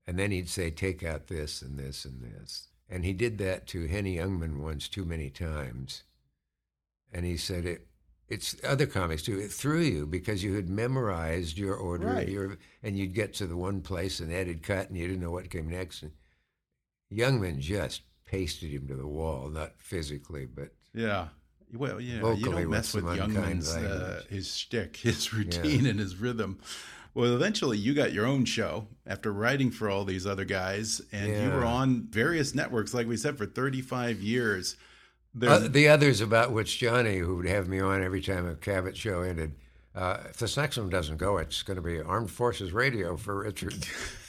and 0.06 0.18
then 0.20 0.32
he'd 0.32 0.48
say, 0.50 0.70
"Take 0.70 1.04
out 1.04 1.28
this 1.28 1.62
and 1.62 1.78
this 1.80 2.06
and 2.06 2.22
this." 2.22 2.68
And 2.90 3.04
he 3.06 3.14
did 3.14 3.38
that 3.40 3.68
to 3.68 3.88
Henny 3.88 4.18
Youngman 4.18 4.60
once 4.60 4.88
too 4.88 5.06
many 5.06 5.30
times, 5.30 6.04
and 7.12 7.26
he 7.26 7.38
said 7.38 7.66
it. 7.66 7.88
It's 8.28 8.56
other 8.64 8.86
comics 8.86 9.24
too. 9.24 9.40
It 9.40 9.52
threw 9.52 9.82
you 9.82 10.06
because 10.08 10.42
you 10.44 10.54
had 10.54 10.70
memorized 10.70 11.58
your 11.58 11.76
order, 11.76 12.08
Right. 12.08 12.30
your, 12.30 12.58
and 12.82 12.98
you'd 12.98 13.14
get 13.14 13.34
to 13.36 13.48
the 13.48 13.58
one 13.58 13.82
place 13.82 14.22
and 14.22 14.32
Ed 14.32 14.48
had 14.48 14.64
cut, 14.64 14.88
and 14.88 14.98
you 14.98 15.06
didn't 15.08 15.22
know 15.22 15.32
what 15.32 15.50
came 15.50 15.68
next. 15.70 16.02
And 16.04 16.12
Youngman 17.12 17.60
just 17.60 18.04
pasted 18.26 18.70
him 18.72 18.88
to 18.88 18.96
the 18.96 19.08
wall, 19.08 19.50
not 19.50 19.74
physically, 19.82 20.46
but 20.46 20.74
Yeah. 20.94 21.30
Well, 21.74 22.02
yeah, 22.02 22.34
you 22.34 22.46
don't 22.46 22.70
mess 22.70 22.94
with 22.94 23.06
Youngman's 23.06 23.74
uh, 23.76 24.24
his 24.30 24.56
shtick, 24.56 24.98
his 24.98 25.34
routine, 25.34 25.86
and 25.86 26.00
his 26.00 26.16
rhythm. 26.18 26.60
Well, 27.14 27.36
eventually, 27.36 27.78
you 27.78 27.94
got 27.94 28.14
your 28.14 28.26
own 28.26 28.46
show 28.46 28.88
after 29.06 29.34
writing 29.34 29.70
for 29.70 29.90
all 29.90 30.06
these 30.06 30.26
other 30.26 30.46
guys, 30.46 31.02
and 31.12 31.28
you 31.28 31.50
were 31.50 31.66
on 31.66 32.08
various 32.10 32.56
networks, 32.56 32.94
like 32.94 33.08
we 33.08 33.18
said, 33.18 33.38
for 33.38 33.46
35 33.46 34.22
years. 34.22 34.78
Uh, 35.42 35.68
the 35.68 35.88
others 35.88 36.20
about 36.22 36.52
which 36.52 36.78
Johnny, 36.78 37.18
who 37.18 37.38
would 37.38 37.48
have 37.48 37.68
me 37.68 37.80
on 37.80 38.04
every 38.04 38.22
time 38.22 38.48
a 38.48 38.56
Cavett 38.56 38.96
show 38.96 39.22
ended, 39.22 39.56
uh, 39.96 40.18
if 40.30 40.38
this 40.38 40.56
next 40.56 40.78
one 40.78 40.90
doesn't 40.90 41.18
go, 41.18 41.38
it's 41.38 41.64
going 41.64 41.76
to 41.76 41.82
be 41.82 42.00
Armed 42.02 42.32
Forces 42.32 42.72
Radio 42.72 43.18
for 43.18 43.44
Richard. 43.44 43.86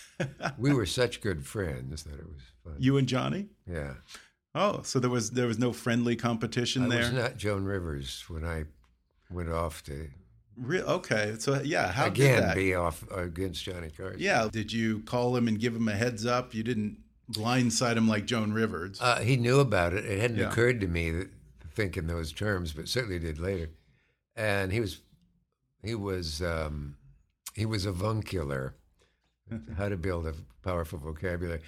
we 0.59 0.73
were 0.73 0.87
such 0.87 1.21
good 1.21 1.47
friends 1.47 2.05
that 2.05 2.15
it 2.15 2.27
was 2.27 2.43
fun. 2.65 2.75
you 2.79 2.97
and 2.97 3.07
Johnny. 3.09 3.47
yeah, 3.71 3.95
Oh, 4.55 4.83
so 4.83 4.99
there 4.99 5.11
was 5.11 5.31
there 5.31 5.47
was 5.47 5.59
no 5.59 5.73
friendly 5.73 6.17
competition 6.17 6.85
I 6.85 6.89
there. 6.89 6.99
was 7.01 7.13
not 7.13 7.37
Joan 7.37 7.65
Rivers 7.65 8.25
when 8.29 8.45
I 8.45 8.65
went 9.31 9.51
off 9.51 9.83
to 9.85 10.09
Re- 10.57 10.83
okay, 10.83 11.37
so 11.39 11.63
yeah, 11.65 11.91
how 11.91 12.05
did 12.11 12.13
again 12.13 12.41
that? 12.43 12.57
be 12.57 12.75
off 12.75 13.03
against 13.11 13.65
Johnny 13.65 13.89
Carson. 13.89 14.21
Yeah, 14.21 14.49
did 14.53 14.71
you 14.71 15.01
call 15.01 15.35
him 15.35 15.49
and 15.49 15.59
give 15.59 15.75
him 15.75 15.89
a 15.89 15.95
heads 15.95 16.27
up? 16.27 16.53
You 16.55 16.63
didn't 16.63 16.99
blindside 17.31 17.97
him 17.97 18.07
like 18.07 18.27
Joan 18.27 18.53
Rivers. 18.53 19.01
Uh, 19.01 19.21
he 19.21 19.37
knew 19.39 19.61
about 19.61 19.95
it. 19.95 20.05
It 20.05 20.21
hadn't 20.21 20.37
Yeah. 20.37 20.51
occurred 20.51 20.81
to 20.83 20.89
me 20.89 21.11
that 21.11 21.31
to 21.61 21.69
think 21.69 21.97
in 21.97 22.07
those 22.07 22.33
terms, 22.33 22.75
but 22.75 22.87
certainly 22.87 23.19
did 23.19 23.39
later. 23.39 23.71
And 24.37 24.71
he 24.73 24.81
was, 24.81 25.01
he 25.83 25.95
was, 25.95 26.43
um, 26.43 26.97
he 27.55 27.65
was 27.65 27.87
avuncular. 27.87 28.75
How 29.79 29.89
to 29.89 29.97
build 29.97 30.27
a 30.27 30.35
powerful 30.63 30.99
vocabulary. 30.99 31.61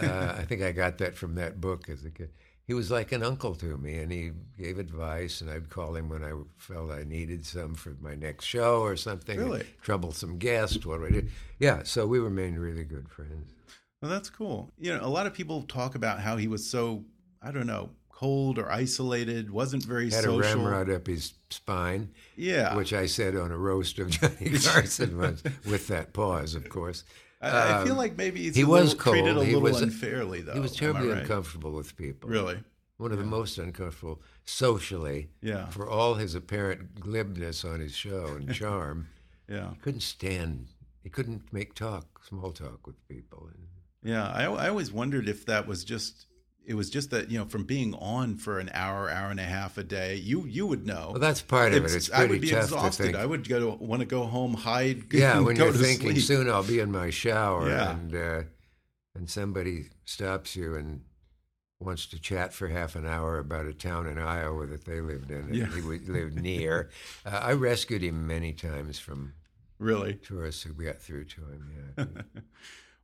Uh, 0.00 0.34
I 0.38 0.44
think 0.44 0.62
I 0.62 0.72
got 0.72 0.98
that 0.98 1.16
from 1.16 1.34
that 1.36 1.60
book 1.60 1.88
as 1.88 2.04
a 2.04 2.10
kid. 2.10 2.30
He 2.66 2.74
was 2.74 2.90
like 2.90 3.10
an 3.10 3.22
uncle 3.22 3.54
to 3.56 3.76
me, 3.76 3.98
and 3.98 4.12
he 4.12 4.30
gave 4.56 4.78
advice, 4.78 5.40
and 5.40 5.50
I'd 5.50 5.70
call 5.70 5.96
him 5.96 6.08
when 6.08 6.22
I 6.22 6.32
felt 6.56 6.92
I 6.92 7.02
needed 7.02 7.44
some 7.44 7.74
for 7.74 7.96
my 8.00 8.14
next 8.14 8.44
show 8.44 8.80
or 8.80 8.96
something. 8.96 9.38
Really? 9.38 9.66
troublesome 9.82 10.38
guest. 10.38 10.86
What 10.86 11.00
do 11.00 11.06
I 11.06 11.10
do? 11.10 11.28
Yeah, 11.58 11.82
so 11.82 12.06
we 12.06 12.20
remained 12.20 12.60
really 12.60 12.84
good 12.84 13.08
friends. 13.08 13.52
Well, 14.00 14.10
that's 14.10 14.30
cool. 14.30 14.70
You 14.78 14.96
know, 14.96 15.04
a 15.04 15.08
lot 15.08 15.26
of 15.26 15.34
people 15.34 15.62
talk 15.62 15.94
about 15.94 16.20
how 16.20 16.36
he 16.36 16.46
was 16.48 16.68
so, 16.68 17.04
I 17.42 17.50
don't 17.50 17.66
know, 17.66 17.90
cold 18.08 18.58
or 18.58 18.70
isolated, 18.70 19.50
wasn't 19.50 19.84
very 19.84 20.10
Had 20.10 20.26
a 20.26 20.30
ramrod 20.30 20.90
up 20.90 21.06
his 21.06 21.34
spine. 21.50 22.10
Yeah. 22.36 22.76
which 22.76 22.92
I 22.92 23.06
said 23.06 23.34
on 23.34 23.50
a 23.50 23.56
roast 23.56 23.98
of 23.98 24.10
Johnny 24.10 24.58
Carson 24.58 25.18
once, 25.18 25.42
with 25.66 25.88
that 25.88 26.12
pause, 26.12 26.54
of 26.54 26.68
course. 26.68 27.02
I, 27.40 27.80
I 27.80 27.84
feel 27.84 27.92
Um, 27.92 27.98
like 27.98 28.16
maybe 28.18 28.40
he's 28.42 28.54
he 28.56 28.64
was 28.64 28.94
little, 28.94 29.12
treated 29.12 29.36
a. 29.36 29.44
He 29.44 29.54
little 29.54 29.62
was- 29.62 29.80
unfairly, 29.82 30.42
though. 30.42 30.52
he 30.54 30.60
was 30.60 30.76
terribly 30.76 31.08
right? 31.08 31.18
uncomfortable 31.22 31.72
with 31.72 31.96
people. 31.96 32.28
Really? 32.28 32.62
One 32.98 33.12
of 33.12 33.18
the 33.18 33.24
most 33.24 33.56
uncomfortable 33.56 34.20
socially. 34.44 35.30
Yeah. 35.40 35.66
For 35.70 35.88
all 35.88 36.14
his 36.14 36.34
apparent 36.34 37.00
glibness 37.00 37.64
on 37.64 37.80
his 37.80 37.94
show 37.94 38.26
and 38.36 38.52
charm, 38.62 39.08
Yeah. 39.48 39.70
he 39.70 39.76
couldn't 39.76 40.02
stand. 40.02 40.66
He 41.02 41.08
couldn't 41.08 41.50
make 41.50 41.74
talk, 41.74 42.22
small 42.28 42.52
talk 42.52 42.86
with 42.86 42.96
people. 43.08 43.48
Yeah. 44.02 44.28
I, 44.30 44.42
I 44.44 44.68
always 44.68 44.92
wondered 44.92 45.28
if 45.30 45.46
that 45.46 45.66
was 45.66 45.82
just, 45.82 46.26
it 46.70 46.74
was 46.74 46.88
just 46.88 47.10
that, 47.10 47.30
you 47.30 47.38
know, 47.38 47.46
from 47.46 47.64
being 47.64 47.94
on 47.94 48.36
for 48.36 48.60
an 48.60 48.70
hour, 48.72 49.10
hour 49.10 49.30
and 49.30 49.40
a 49.40 49.44
half 49.58 49.76
a 49.76 49.82
day, 49.82 50.14
you 50.14 50.46
you 50.46 50.66
would 50.68 50.86
know. 50.86 51.08
well, 51.10 51.18
that's 51.20 51.42
part 51.42 51.74
of 51.74 51.84
it. 51.84 51.92
It's 51.94 52.10
I 52.12 52.26
would 52.26 52.40
be 52.40 52.52
exhausted. 52.52 53.16
I 53.16 53.26
would 53.26 53.48
go 53.48 53.58
to, 53.76 53.84
want 53.84 54.00
to 54.00 54.06
go 54.06 54.22
home, 54.24 54.54
hide, 54.54 54.98
yeah, 55.12 55.40
when 55.40 55.56
go 55.56 55.64
you're 55.64 55.72
thinking 55.74 56.12
sleep. 56.12 56.22
soon 56.24 56.48
I'll 56.48 56.62
be 56.62 56.78
in 56.78 56.92
my 56.92 57.10
shower, 57.10 57.68
Yeah. 57.68 57.90
and 57.90 58.14
uh, 58.14 58.42
and 59.16 59.28
somebody 59.28 59.86
stops 60.04 60.54
you 60.54 60.76
and 60.76 61.00
wants 61.80 62.06
to 62.06 62.20
chat 62.20 62.52
for 62.52 62.68
half 62.68 62.94
an 62.94 63.06
hour 63.06 63.38
about 63.38 63.66
a 63.66 63.72
town 63.74 64.06
in 64.06 64.18
Iowa 64.18 64.66
that 64.66 64.84
they 64.84 65.00
lived 65.00 65.30
in, 65.32 65.38
and 65.46 65.54
Yeah. 65.56 65.66
he 65.74 65.80
would- 65.80 66.08
lived 66.18 66.36
near. 66.40 66.90
Uh, 67.26 67.30
I 67.42 67.52
rescued 67.54 68.02
him 68.02 68.26
many 68.26 68.52
times 68.52 68.98
from 69.00 69.32
Really? 69.78 70.14
tourists 70.14 70.62
who 70.62 70.72
got 70.74 71.00
through 71.00 71.24
to 71.24 71.40
him. 71.40 71.62
Yeah, 71.98 72.04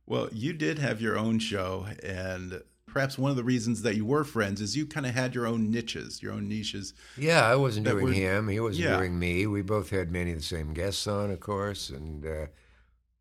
Well, 0.05 0.29
you 0.31 0.53
did 0.53 0.79
have 0.79 1.01
your 1.01 1.17
own 1.17 1.39
show, 1.39 1.85
and 2.01 2.61
perhaps 2.87 3.17
one 3.17 3.29
of 3.29 3.37
the 3.37 3.43
reasons 3.43 3.81
that 3.83 3.95
you 3.95 4.05
were 4.05 4.23
friends 4.23 4.61
is 4.61 4.75
you 4.75 4.85
kind 4.85 5.05
of 5.05 5.13
had 5.13 5.35
your 5.35 5.45
own 5.45 5.69
niches, 5.69 6.21
your 6.23 6.33
own 6.33 6.47
niches. 6.47 6.93
yeah. 7.17 7.45
I 7.45 7.55
wasn't 7.55 7.85
doing 7.85 8.05
were- 8.05 8.11
him; 8.11 8.47
he 8.47 8.59
wasn't 8.59 8.85
Yeah. 8.85 8.97
doing 8.97 9.19
me. 9.19 9.45
We 9.45 9.61
both 9.61 9.89
had 9.89 10.11
many 10.11 10.31
of 10.31 10.37
the 10.37 10.43
same 10.43 10.73
guests 10.73 11.05
on, 11.07 11.31
of 11.31 11.39
course, 11.39 11.89
and. 11.89 12.25
Uh, 12.25 12.45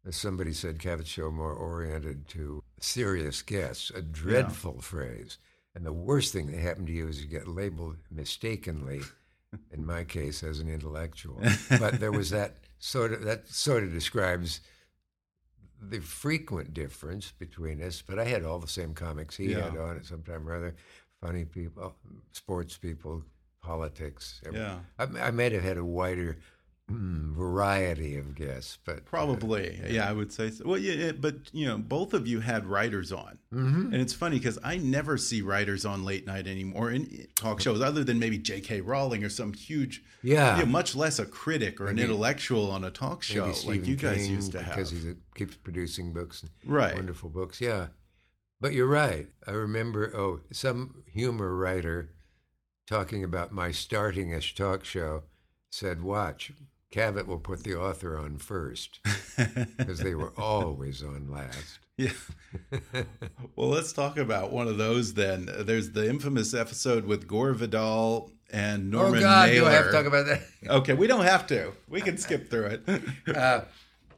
as 0.08 0.14
somebody 0.14 0.52
said, 0.52 0.78
Cavett 0.78 1.06
Show 1.08 1.32
more 1.32 1.52
oriented 1.52 2.28
to 2.28 2.62
serious 2.78 3.42
guests, 3.42 3.90
a 3.90 4.00
dreadful 4.00 4.80
phrase. 4.80 5.36
And 5.74 5.84
the 5.84 5.92
worst 5.92 6.32
thing 6.32 6.46
that 6.46 6.60
happened 6.60 6.86
to 6.86 6.92
you 6.92 7.08
is 7.08 7.20
you 7.20 7.26
get 7.26 7.48
labeled 7.48 7.96
mistakenly, 8.08 9.00
in 9.72 9.84
my 9.84 10.04
case, 10.04 10.44
as 10.44 10.60
an 10.60 10.68
intellectual. 10.68 11.42
but 11.80 11.98
there 11.98 12.12
was 12.12 12.30
that 12.30 12.58
sort 12.78 13.12
of 13.14 13.24
that 13.24 13.48
sort 13.48 13.82
of 13.82 13.92
describes 13.92 14.60
the 15.90 16.00
frequent 16.00 16.74
difference 16.74 17.32
between 17.38 17.82
us. 17.82 18.02
But 18.06 18.18
I 18.18 18.24
had 18.24 18.44
all 18.44 18.58
the 18.58 18.68
same 18.68 18.94
comics 18.94 19.36
he 19.36 19.52
Yeah. 19.52 19.70
had 19.70 19.76
on 19.78 19.96
at 19.96 20.04
some 20.06 20.22
time 20.22 20.48
or 20.48 20.54
other, 20.54 20.74
funny 21.20 21.44
people, 21.44 21.94
sports 22.32 22.76
people, 22.76 23.22
politics. 23.62 24.40
Yeah. 24.52 24.78
I, 24.98 25.04
I 25.20 25.30
might 25.30 25.52
have 25.52 25.62
had 25.62 25.76
a 25.78 25.84
wider 25.84 26.36
mm, 26.90 27.34
variety 27.34 28.16
of 28.16 28.34
guests, 28.34 28.78
but 28.84 28.98
uh, 28.98 29.00
Probably, 29.04 29.80
yeah, 29.88 30.08
I 30.08 30.12
would 30.12 30.32
say. 30.32 30.50
So. 30.50 30.64
Well, 30.66 30.78
yeah, 30.78 30.92
yeah, 31.06 31.12
but 31.12 31.36
you 31.52 31.66
know, 31.66 31.78
both 31.78 32.14
of 32.14 32.26
you 32.28 32.40
had 32.40 32.66
writers 32.66 33.12
on, 33.12 33.38
Mhm. 33.52 33.86
and 33.92 33.94
it's 33.94 34.12
funny 34.12 34.38
because 34.38 34.58
I 34.62 34.76
never 34.78 35.16
see 35.18 35.42
writers 35.42 35.84
on 35.84 36.04
late 36.04 36.26
night 36.26 36.46
anymore 36.46 36.90
in 36.92 37.26
talk 37.34 37.60
shows, 37.60 37.80
other 37.80 38.04
than 38.04 38.18
maybe 38.18 38.38
J.K. 38.38 38.80
Rowling 38.82 39.24
or 39.24 39.28
some 39.28 39.52
huge, 39.52 40.02
Yeah. 40.22 40.58
you 40.58 40.64
know, 40.64 40.70
much 40.70 40.94
less 40.94 41.18
a 41.18 41.26
critic 41.26 41.80
or 41.80 41.88
an 41.88 41.98
intellectual 41.98 42.70
on 42.70 42.84
a 42.84 42.90
talk 42.90 43.22
show 43.22 43.46
maybe 43.46 43.66
like 43.78 43.86
you 43.86 43.96
guys 43.96 44.18
King, 44.18 44.30
used 44.32 44.52
to 44.52 44.62
have. 44.62 44.76
because 44.76 44.90
he 44.90 45.14
keeps 45.34 45.56
producing 45.56 46.12
books, 46.12 46.44
Right. 46.64 46.94
Wonderful 46.94 47.30
books, 47.30 47.60
yeah. 47.60 47.88
But 48.60 48.72
you're 48.72 48.86
right. 48.86 49.28
I 49.46 49.50
remember, 49.50 50.16
oh, 50.16 50.40
some 50.52 51.02
humor 51.12 51.54
writer 51.54 52.10
talking 52.86 53.22
about 53.24 53.52
my 53.52 53.70
starting 53.70 54.32
a 54.32 54.40
talk 54.40 54.84
show 54.84 55.24
said, 55.68 56.00
"Watch, 56.00 56.52
Cavett 56.92 57.26
will 57.26 57.38
put 57.38 57.64
the 57.64 57.74
author 57.74 58.16
on 58.18 58.38
first 58.38 59.00
because 59.76 60.00
they 60.00 60.14
were 60.14 60.32
always 60.36 61.02
on 61.02 61.30
last." 61.30 61.80
Yeah. 61.98 62.12
well, 63.56 63.68
let's 63.68 63.94
talk 63.94 64.18
about 64.18 64.52
one 64.52 64.68
of 64.68 64.76
those 64.76 65.14
then. 65.14 65.48
There's 65.60 65.92
the 65.92 66.06
infamous 66.06 66.52
episode 66.52 67.06
with 67.06 67.26
Gore 67.26 67.54
Vidal 67.54 68.30
and 68.52 68.90
Norman 68.90 69.20
oh 69.20 69.22
God, 69.22 69.48
Mailer. 69.48 69.60
do 69.60 69.66
I 69.66 69.72
have 69.72 69.86
to 69.86 69.92
talk 69.92 70.06
about 70.06 70.26
that? 70.26 70.42
Okay, 70.68 70.92
we 70.92 71.06
don't 71.06 71.24
have 71.24 71.46
to. 71.48 71.72
We 71.88 72.00
can 72.00 72.18
skip 72.18 72.50
through 72.50 72.66
it. 72.66 72.82
Uh, 73.34 73.64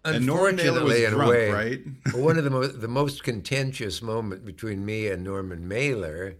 and 0.04 0.26
Norman 0.26 0.56
Mailer 0.56 0.84
was 0.84 1.00
in 1.00 1.10
drunk, 1.12 1.30
way, 1.30 1.50
right? 1.50 1.80
one 2.14 2.38
of 2.38 2.44
the 2.44 2.50
most 2.50 2.80
the 2.80 2.88
most 2.88 3.24
contentious 3.24 4.00
moment 4.00 4.44
between 4.44 4.84
me 4.84 5.08
and 5.08 5.24
Norman 5.24 5.66
Mailer, 5.66 6.36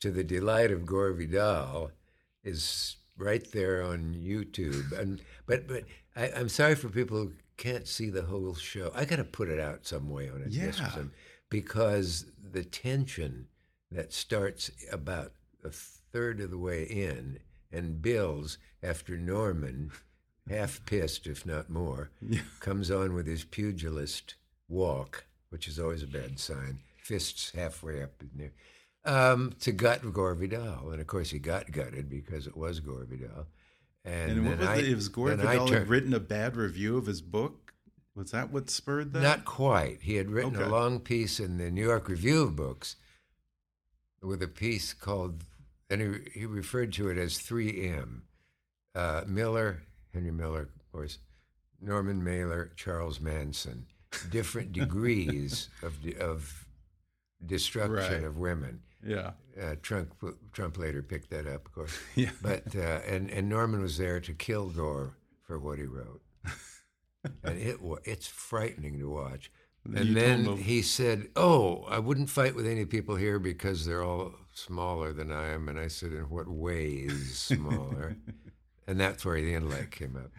to 0.00 0.10
the 0.10 0.22
delight 0.22 0.70
of 0.70 0.84
Gore 0.84 1.12
Vidal, 1.12 1.90
is 2.44 2.96
right 3.18 3.46
there 3.52 3.82
on 3.82 4.14
YouTube. 4.14 4.98
And 4.98 5.20
but 5.46 5.66
but 5.68 5.84
I, 6.16 6.30
I'm 6.36 6.48
sorry 6.48 6.74
for 6.74 6.88
people 6.88 7.18
who 7.18 7.32
can't 7.56 7.86
see 7.88 8.08
the 8.08 8.22
whole 8.22 8.54
show. 8.54 8.90
I 8.94 9.04
got 9.04 9.16
to 9.16 9.24
put 9.24 9.48
it 9.48 9.60
out 9.60 9.86
some 9.86 10.08
way 10.08 10.30
on 10.30 10.42
it, 10.42 10.52
Yeah. 10.52 10.70
because 11.50 12.26
the 12.52 12.64
tension 12.64 13.46
that 13.90 14.12
starts 14.12 14.70
about 14.92 15.32
a 15.64 15.70
third 15.70 16.40
of 16.40 16.50
the 16.50 16.58
way 16.58 16.84
in 16.84 17.38
and 17.72 18.00
builds 18.00 18.58
after 18.82 19.16
Norman, 19.16 19.90
half 20.48 20.84
pissed 20.86 21.26
if 21.26 21.44
not 21.44 21.68
more, 21.68 22.10
comes 22.60 22.90
on 22.90 23.14
with 23.14 23.26
his 23.26 23.44
pugilist 23.44 24.34
walk, 24.68 25.24
which 25.50 25.66
is 25.66 25.78
always 25.78 26.02
a 26.02 26.06
bad 26.06 26.38
sign, 26.38 26.78
fists 27.02 27.50
halfway 27.54 28.02
up 28.02 28.12
in 28.20 28.30
there, 28.36 28.52
um, 29.08 29.54
to 29.60 29.72
gut 29.72 30.12
Gore 30.12 30.34
Vidal. 30.34 30.90
And 30.90 31.00
of 31.00 31.06
course, 31.06 31.30
he 31.30 31.38
got 31.38 31.70
gutted 31.72 32.08
because 32.10 32.46
it 32.46 32.56
was 32.56 32.80
Gore 32.80 33.04
Vidal. 33.08 33.46
And, 34.04 34.32
And 34.32 34.46
what 34.48 34.58
was 34.58 34.68
I, 34.68 34.76
it? 34.76 34.94
Was 34.94 35.08
Gore 35.08 35.34
Vidal 35.34 35.68
had 35.68 35.88
written 35.88 36.14
a 36.14 36.20
bad 36.20 36.56
review 36.56 36.96
of 36.96 37.06
his 37.06 37.20
book. 37.20 37.72
Was 38.14 38.30
that 38.32 38.50
what 38.50 38.68
spurred 38.70 39.12
that? 39.12 39.22
Not 39.22 39.44
quite. 39.44 39.98
He 40.02 40.16
had 40.16 40.30
written 40.30 40.56
Okay. 40.56 40.64
a 40.64 40.68
long 40.68 40.98
piece 41.00 41.38
in 41.40 41.58
the 41.58 41.70
New 41.70 41.84
York 41.86 42.08
Review 42.08 42.42
of 42.42 42.56
Books 42.56 42.96
with 44.22 44.42
a 44.42 44.48
piece 44.48 44.92
called, 44.92 45.44
and 45.88 46.00
he, 46.00 46.40
he 46.40 46.46
referred 46.46 46.92
to 46.94 47.08
it 47.08 47.18
as 47.18 47.34
3M. 47.38 48.22
Uh, 48.94 49.22
Miller, 49.26 49.82
Henry 50.12 50.32
Miller, 50.32 50.62
of 50.62 50.92
course, 50.92 51.18
Norman 51.80 52.24
Mailer, 52.24 52.72
Charles 52.74 53.20
Manson, 53.20 53.86
different 54.30 54.72
degrees 54.82 55.68
of, 55.82 55.94
of 56.20 56.66
destruction 57.44 57.94
Right. 58.14 58.24
of 58.24 58.36
women. 58.38 58.80
Yeah. 59.04 59.32
Uh, 59.60 59.74
Trump, 59.82 60.14
Trump 60.52 60.78
later 60.78 61.02
picked 61.02 61.30
that 61.30 61.46
up, 61.46 61.66
of 61.66 61.72
course. 61.74 61.98
Yeah. 62.14 62.30
But 62.42 62.74
uh, 62.74 63.00
and 63.06 63.30
and 63.30 63.48
Norman 63.48 63.80
was 63.82 63.98
there 63.98 64.20
to 64.20 64.32
kill 64.32 64.68
Gore 64.68 65.16
for 65.42 65.58
what 65.58 65.78
he 65.78 65.84
wrote, 65.84 66.22
and 67.44 67.58
it 67.58 67.78
it's 68.04 68.26
frightening 68.26 68.98
to 68.98 69.10
watch. 69.10 69.50
And 69.84 69.96
told 69.96 70.16
then 70.16 70.56
he 70.58 70.82
said, 70.82 71.28
"Oh, 71.36 71.84
I 71.88 71.98
wouldn't 71.98 72.30
fight 72.30 72.54
with 72.54 72.66
any 72.66 72.84
people 72.84 73.16
here 73.16 73.38
because 73.38 73.86
they're 73.86 74.02
all 74.02 74.34
smaller 74.52 75.12
than 75.12 75.32
I 75.32 75.48
am." 75.52 75.68
And 75.68 75.78
I 75.78 75.88
said, 75.88 76.12
"In 76.12 76.28
what 76.28 76.48
ways 76.48 77.38
smaller?" 77.38 78.16
and 78.86 79.00
that's 79.00 79.24
where 79.24 79.40
the 79.40 79.54
intellect 79.54 79.92
came 79.92 80.16
up. 80.16 80.30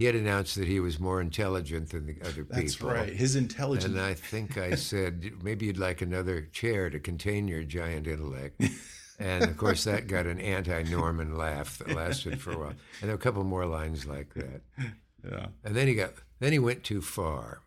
He 0.00 0.06
had 0.06 0.14
announced 0.14 0.56
that 0.56 0.66
he 0.66 0.80
was 0.80 0.98
more 0.98 1.20
intelligent 1.20 1.90
than 1.90 2.06
the 2.06 2.16
other 2.22 2.42
people. 2.42 2.56
That's 2.56 2.80
right. 2.80 3.12
His 3.12 3.36
intelligence. 3.36 3.84
And 3.92 4.00
I 4.00 4.14
think 4.14 4.56
I 4.56 4.74
said, 4.74 5.30
maybe 5.42 5.66
you'd 5.66 5.76
like 5.76 6.00
another 6.00 6.48
chair 6.52 6.88
to 6.88 6.98
contain 6.98 7.46
your 7.46 7.62
giant 7.64 8.06
intellect. 8.06 8.62
And 9.18 9.44
of 9.44 9.58
course, 9.58 9.84
that 9.84 10.06
got 10.06 10.24
an 10.24 10.40
anti 10.40 10.84
Norman 10.84 11.36
laugh 11.36 11.76
that 11.76 11.94
lasted 11.94 12.40
for 12.40 12.52
a 12.52 12.58
while. 12.58 12.68
And 12.68 12.78
there 13.02 13.10
were 13.10 13.16
a 13.16 13.18
couple 13.18 13.44
more 13.44 13.66
lines 13.66 14.06
like 14.06 14.32
that. 14.32 14.62
yeah. 15.22 15.48
And 15.62 15.76
then 15.76 15.86
he 15.88 15.94
got, 15.94 16.14
then 16.38 16.52
he 16.52 16.58
went 16.58 16.84
too 16.84 17.02
far. 17.02 17.60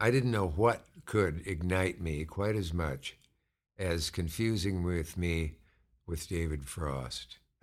I 0.00 0.10
didn't 0.10 0.32
know 0.32 0.48
what 0.48 0.84
could 1.04 1.46
ignite 1.46 2.00
me 2.00 2.24
quite 2.24 2.56
as 2.56 2.74
much 2.74 3.16
as 3.78 4.10
confusing 4.10 4.82
with 4.82 5.16
me 5.16 5.58
with 6.04 6.28
David 6.28 6.64
Frost 6.64 7.38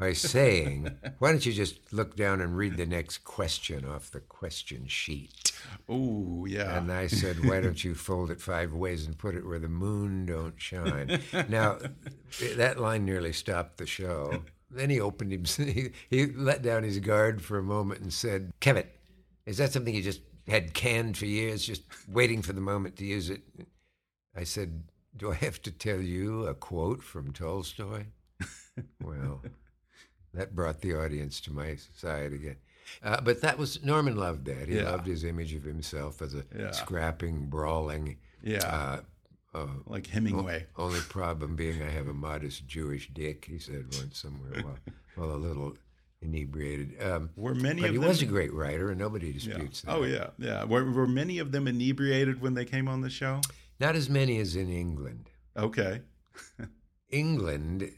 by 0.00 0.14
saying, 0.14 0.96
Why 1.18 1.30
don't 1.30 1.44
you 1.44 1.52
just 1.52 1.92
look 1.92 2.16
down 2.16 2.40
and 2.40 2.56
read 2.56 2.78
the 2.78 2.86
next 2.86 3.18
question 3.18 3.84
off 3.84 4.10
the 4.10 4.20
question 4.20 4.86
sheet? 4.86 5.52
Oh, 5.88 6.46
yeah. 6.46 6.78
And 6.78 6.90
I 6.90 7.06
said, 7.06 7.44
"Why 7.44 7.60
don't 7.60 7.84
you 7.84 7.94
fold 7.94 8.30
it 8.30 8.40
five 8.40 8.72
ways 8.72 9.06
and 9.06 9.18
put 9.18 9.34
it 9.34 9.46
where 9.46 9.58
the 9.58 9.68
moon 9.68 10.24
don't 10.24 10.60
shine?" 10.60 11.20
now, 11.48 11.78
that 12.56 12.80
line 12.80 13.04
nearly 13.04 13.34
stopped 13.34 13.76
the 13.76 13.86
show. 13.86 14.42
Then 14.70 14.88
he 14.88 15.00
opened 15.00 15.32
him. 15.32 15.44
He, 15.56 15.90
he 16.08 16.26
let 16.26 16.62
down 16.62 16.82
his 16.82 16.98
guard 16.98 17.42
for 17.42 17.58
a 17.58 17.62
moment 17.62 18.00
and 18.00 18.12
said, 18.12 18.52
"Kevin, 18.60 18.86
is 19.44 19.58
that 19.58 19.72
something 19.72 19.94
you 19.94 20.02
just 20.02 20.22
had 20.48 20.72
canned 20.72 21.18
for 21.18 21.26
years, 21.26 21.66
just 21.66 21.82
waiting 22.08 22.40
for 22.40 22.54
the 22.54 22.60
moment 22.62 22.96
to 22.96 23.04
use 23.04 23.28
it?" 23.28 23.42
I 24.34 24.44
said, 24.44 24.84
"Do 25.14 25.30
I 25.30 25.34
have 25.34 25.60
to 25.62 25.70
tell 25.70 26.00
you 26.00 26.46
a 26.46 26.54
quote 26.54 27.02
from 27.02 27.32
Tolstoy?" 27.32 28.06
well, 29.02 29.42
that 30.34 30.54
brought 30.54 30.80
the 30.80 30.94
audience 30.94 31.40
to 31.42 31.52
my 31.52 31.76
side 31.96 32.32
again. 32.32 32.56
Uh, 33.02 33.20
but 33.20 33.40
that 33.40 33.56
was 33.58 33.82
Norman 33.84 34.16
loved 34.16 34.44
that. 34.46 34.68
He 34.68 34.76
Yeah. 34.76 34.90
loved 34.90 35.06
his 35.06 35.24
image 35.24 35.54
of 35.54 35.62
himself 35.64 36.20
as 36.22 36.34
a 36.34 36.44
Yeah. 36.56 36.70
scrapping, 36.72 37.46
brawling. 37.46 38.18
yeah. 38.42 38.58
Uh, 38.66 39.00
uh, 39.52 39.66
like 39.86 40.06
Hemingway. 40.06 40.66
only 40.76 41.00
problem 41.00 41.56
being 41.56 41.82
I 41.82 41.90
have 41.90 42.06
a 42.08 42.14
modest 42.14 42.66
Jewish 42.68 43.10
dick. 43.12 43.44
He 43.46 43.58
said 43.58 43.86
once 43.96 44.18
somewhere 44.18 44.62
while, 44.62 44.78
while 45.16 45.32
a 45.34 45.38
little 45.38 45.76
inebriated. 46.22 47.02
Um, 47.02 47.30
Were 47.36 47.54
many 47.54 47.80
but 47.82 47.90
he 47.90 47.98
was 47.98 48.22
a 48.22 48.26
great 48.26 48.52
writer, 48.52 48.90
and 48.90 48.98
nobody 48.98 49.28
yeah. 49.28 49.32
disputes 49.32 49.82
that. 49.82 49.90
Oh, 49.92 50.04
yeah. 50.04 50.30
Yeah. 50.38 50.64
Were, 50.64 50.84
were 50.90 51.06
many 51.06 51.38
of 51.38 51.50
them 51.52 51.66
inebriated 51.66 52.40
when 52.40 52.54
they 52.54 52.64
came 52.64 52.86
on 52.88 53.00
the 53.00 53.10
show? 53.10 53.40
Not 53.80 53.96
as 53.96 54.08
many 54.10 54.38
as 54.38 54.54
in 54.56 54.70
England. 54.70 55.30
Okay. 55.56 56.02
England 57.10 57.90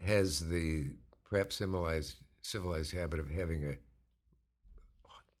has 0.00 0.40
the 0.48 0.90
perhaps 1.34 1.56
civilized 1.56 2.14
civilized 2.42 2.92
habit 2.92 3.18
of 3.18 3.28
having 3.28 3.64
a 3.64 3.74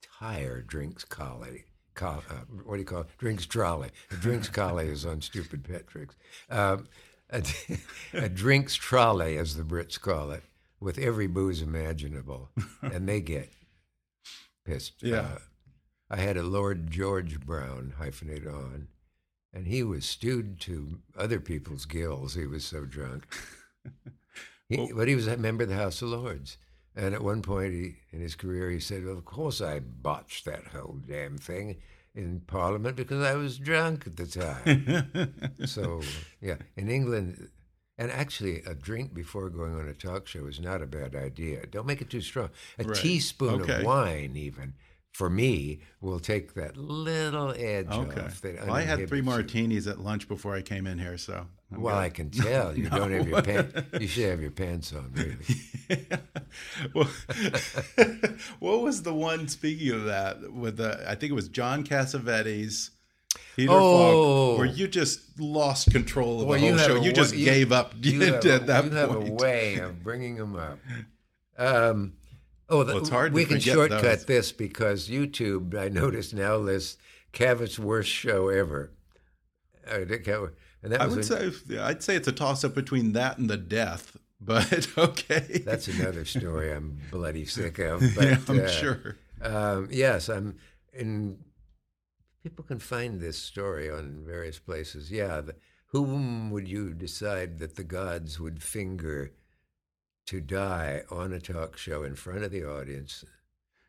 entire 0.02 0.60
drinks 0.60 1.04
collie. 1.04 1.66
Co- 1.94 2.20
uh, 2.28 2.44
what 2.64 2.74
do 2.74 2.80
you 2.80 2.84
call 2.84 3.02
it? 3.02 3.16
Drinks 3.18 3.46
trolley. 3.46 3.90
A 4.10 4.16
drinks 4.16 4.48
collie 4.48 4.88
is 4.88 5.06
on 5.06 5.20
stupid 5.20 5.62
pet 5.62 5.86
tricks. 5.86 6.16
Um, 6.50 6.88
a, 7.30 7.44
a 8.12 8.28
drinks 8.28 8.74
trolley, 8.74 9.36
as 9.36 9.54
the 9.54 9.62
Brits 9.62 10.00
call 10.00 10.32
it, 10.32 10.42
with 10.80 10.98
every 10.98 11.28
booze 11.28 11.62
imaginable, 11.62 12.48
and 12.82 13.08
they 13.08 13.20
get 13.20 13.52
pissed. 14.64 15.00
Yeah. 15.00 15.18
Uh, 15.18 15.38
I 16.10 16.16
had 16.16 16.36
a 16.36 16.42
Lord 16.42 16.90
George 16.90 17.38
Brown 17.38 17.94
hyphenate 18.00 18.52
on, 18.52 18.88
and 19.52 19.68
he 19.68 19.84
was 19.84 20.04
stewed 20.04 20.58
to 20.62 20.98
other 21.16 21.38
people's 21.38 21.86
gills. 21.86 22.34
He 22.34 22.46
was 22.46 22.64
so 22.64 22.84
drunk. 22.84 23.28
He, 24.76 24.92
but 24.92 25.08
he 25.08 25.14
was 25.14 25.26
a 25.26 25.36
member 25.36 25.62
of 25.64 25.68
the 25.70 25.76
House 25.76 26.02
of 26.02 26.08
Lords. 26.10 26.58
And 26.96 27.14
at 27.14 27.22
one 27.22 27.42
point 27.42 27.72
he, 27.72 27.96
in 28.12 28.20
his 28.20 28.36
career, 28.36 28.70
he 28.70 28.78
said, 28.80 29.04
Well, 29.04 29.16
of 29.18 29.24
course 29.24 29.60
I 29.60 29.80
botched 29.80 30.44
that 30.44 30.68
whole 30.68 31.00
damn 31.06 31.38
thing 31.38 31.76
in 32.14 32.40
Parliament 32.46 32.94
because 32.96 33.24
I 33.24 33.34
was 33.34 33.58
drunk 33.58 34.06
at 34.06 34.16
the 34.16 34.26
time. 34.26 35.32
so, 35.66 36.02
yeah, 36.40 36.56
in 36.76 36.88
England, 36.88 37.48
and 37.98 38.10
actually, 38.10 38.62
a 38.62 38.74
drink 38.74 39.12
before 39.14 39.50
going 39.50 39.74
on 39.74 39.88
a 39.88 39.94
talk 39.94 40.26
show 40.28 40.46
is 40.46 40.60
not 40.60 40.82
a 40.82 40.86
bad 40.86 41.14
idea. 41.16 41.66
Don't 41.66 41.86
make 41.86 42.00
it 42.00 42.10
too 42.10 42.20
strong. 42.20 42.50
A 42.78 42.84
Right. 42.84 42.96
teaspoon 42.96 43.62
Okay. 43.62 43.78
of 43.80 43.84
wine, 43.84 44.34
even, 44.36 44.74
for 45.12 45.28
me, 45.30 45.80
will 46.00 46.18
take 46.20 46.54
that 46.54 46.76
little 46.76 47.52
edge 47.56 47.90
Okay. 47.90 48.20
off. 48.20 48.40
That 48.40 48.66
Well, 48.66 48.74
I 48.74 48.82
had 48.82 49.08
three 49.08 49.18
uninhibits 49.20 49.20
you. 49.20 49.22
martinis 49.22 49.86
at 49.86 50.00
lunch 50.00 50.26
before 50.28 50.54
I 50.56 50.62
came 50.62 50.86
in 50.88 50.98
here, 50.98 51.18
so. 51.18 51.46
I'm 51.74 51.82
Well. 51.82 51.96
I 51.96 52.08
can 52.10 52.30
tell 52.30 52.76
you 52.76 52.88
don't 52.90 53.12
have 53.12 53.28
your 53.28 53.42
pants. 53.42 53.74
You 54.00 54.06
should 54.06 54.30
have 54.30 54.40
your 54.40 54.50
pants 54.50 54.92
on, 54.92 55.12
really. 55.14 56.08
well, 56.94 57.08
what 58.60 58.80
was 58.82 59.02
the 59.02 59.14
one? 59.14 59.48
Speaking 59.48 59.92
of 59.92 60.04
that, 60.04 60.52
with 60.52 60.76
the 60.76 61.04
I 61.08 61.14
think 61.14 61.30
it 61.30 61.34
was 61.34 61.48
John 61.48 61.84
Cassavetes, 61.84 62.90
Peter 63.56 63.72
Oh. 63.72 64.52
Falk, 64.52 64.58
where 64.58 64.66
you 64.66 64.88
just 64.88 65.38
lost 65.40 65.90
control 65.90 66.40
of 66.40 66.46
Well, 66.48 66.58
the 66.60 66.68
whole 66.68 66.78
have 66.78 66.86
show. 66.86 67.02
You 67.02 67.12
just 67.12 67.34
gave 67.34 67.72
up 67.72 67.94
You 68.00 68.20
have, 68.22 68.44
at 68.46 68.66
that 68.66 68.84
you 68.84 68.90
have 68.90 69.14
a 69.14 69.20
way 69.20 69.76
of 69.76 70.02
bringing 70.02 70.36
them 70.36 70.56
up. 70.56 70.78
Um, 71.56 72.14
oh, 72.68 72.82
the, 72.84 72.94
Well, 72.94 73.02
it's 73.02 73.10
hard 73.10 73.32
we 73.32 73.44
can 73.44 73.60
shortcut 73.60 74.02
those. 74.02 74.24
this 74.24 74.52
because 74.52 75.08
YouTube, 75.08 75.76
I 75.76 75.88
notice 75.88 76.32
now, 76.32 76.56
lists 76.56 76.98
Cavett's 77.32 77.78
worst 77.78 78.10
show 78.10 78.48
ever. 78.48 78.90
Uh, 79.88 79.98
and 80.84 80.92
that 80.92 81.00
I 81.00 81.06
would 81.06 81.18
a- 81.18 81.22
say 81.22 81.78
I'd 81.78 82.02
say 82.02 82.14
it's 82.14 82.28
a 82.28 82.32
toss 82.32 82.62
up 82.62 82.74
between 82.74 83.12
that 83.14 83.38
and 83.38 83.48
the 83.50 83.56
death, 83.56 84.16
but 84.40 84.86
okay. 84.96 85.62
that's 85.64 85.88
another 85.88 86.24
story 86.24 86.72
I'm 86.72 87.00
bloody 87.10 87.46
sick 87.46 87.78
of. 87.78 88.02
But, 88.14 88.24
yeah, 88.24 88.38
I'm 88.48 88.60
uh, 88.60 88.68
sure. 88.68 89.16
Um, 89.42 89.88
yes, 89.90 90.28
I'm. 90.28 90.58
And 90.96 91.38
people 92.42 92.64
can 92.64 92.78
find 92.78 93.20
this 93.20 93.38
story 93.38 93.90
on 93.90 94.22
various 94.24 94.58
places. 94.58 95.10
Yeah, 95.10 95.40
the, 95.40 95.56
whom 95.86 96.50
would 96.50 96.68
you 96.68 96.92
decide 96.92 97.58
that 97.58 97.76
the 97.76 97.84
gods 97.84 98.38
would 98.38 98.62
finger 98.62 99.32
to 100.26 100.40
die 100.40 101.02
on 101.10 101.32
a 101.32 101.40
talk 101.40 101.76
show 101.76 102.02
in 102.02 102.14
front 102.14 102.44
of 102.44 102.50
the 102.50 102.64
audience, 102.64 103.24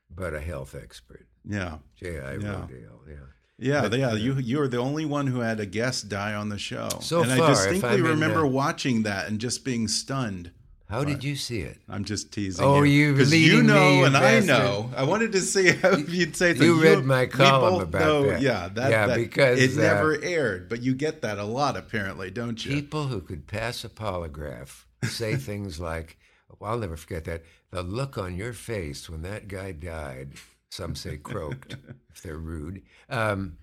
but 0.10 0.34
a 0.34 0.40
health 0.40 0.76
expert, 0.76 1.28
Yeah, 1.48 1.78
J.I. 1.96 2.34
Yeah. 2.34 2.38
Rodale. 2.38 3.08
Yeah. 3.08 3.16
Yeah, 3.58 3.82
But, 3.88 4.00
yeah. 4.00 4.10
uh, 4.12 4.16
You 4.16 4.36
you 4.36 4.58
were 4.60 4.68
the 4.68 4.78
only 4.78 5.06
one 5.06 5.28
who 5.28 5.40
had 5.40 5.60
a 5.60 5.66
guest 5.66 6.10
die 6.10 6.34
on 6.34 6.50
the 6.50 6.58
show. 6.60 6.90
So 7.02 7.22
and 7.24 7.32
far, 7.32 7.48
I 7.48 7.50
distinctly 7.52 7.90
I'm 8.00 8.04
remember 8.04 8.46
uh, 8.46 8.50
watching 8.50 9.04
that 9.04 9.28
and 9.28 9.40
just 9.40 9.64
being 9.66 9.88
stunned. 9.88 10.52
How 10.88 11.04
did 11.04 11.24
you 11.24 11.36
see 11.36 11.62
it? 11.62 11.80
I'm 11.90 12.04
just 12.06 12.32
teasing. 12.32 12.64
Oh, 12.64 12.84
you 12.84 13.14
because 13.14 13.34
you 13.34 13.54
leading 13.54 13.66
know 13.68 13.90
me, 13.90 13.98
you 14.00 14.06
and 14.06 14.16
I 14.16 14.40
know. 14.42 14.92
I 14.96 15.04
wanted 15.04 15.32
to 15.32 15.42
see 15.42 15.68
if 15.84 16.14
you'd 16.14 16.36
say. 16.36 16.54
You 16.54 16.78
that 16.80 16.84
read 16.98 17.06
my 17.06 17.26
column 17.26 17.82
about 17.82 18.00
know- 18.02 18.28
that. 18.28 18.42
Yeah, 18.42 18.70
that, 18.72 18.92
Yeah, 18.92 19.08
that- 19.08 19.18
because, 19.18 19.60
it 19.60 19.80
uh, 19.80 19.82
never 19.82 20.22
aired, 20.22 20.70
but 20.70 20.84
you 20.84 20.94
get 20.94 21.24
that 21.24 21.40
a 21.40 21.44
lot 21.44 21.76
apparently, 21.76 22.30
don't 22.30 22.64
you? 22.64 22.72
People 22.72 23.08
who 23.08 23.20
could 23.20 23.48
pass 23.48 23.84
a 23.84 23.90
polygraph 23.90 24.84
say 25.04 25.36
things 25.38 25.80
like, 25.80 26.18
well, 26.60 26.72
I'll 26.74 26.78
never 26.80 26.98
forget 26.98 27.26
that. 27.26 27.44
The 27.72 27.82
look 27.82 28.18
on 28.20 28.36
your 28.38 28.54
face 28.54 29.10
when 29.10 29.24
that 29.24 29.48
guy 29.48 29.72
died, 29.72 30.34
some 30.70 30.96
say 30.96 31.18
croaked, 31.24 31.76
if 32.14 32.22
they're 32.22 32.38
rude. 32.38 32.82
Um, 33.10 33.58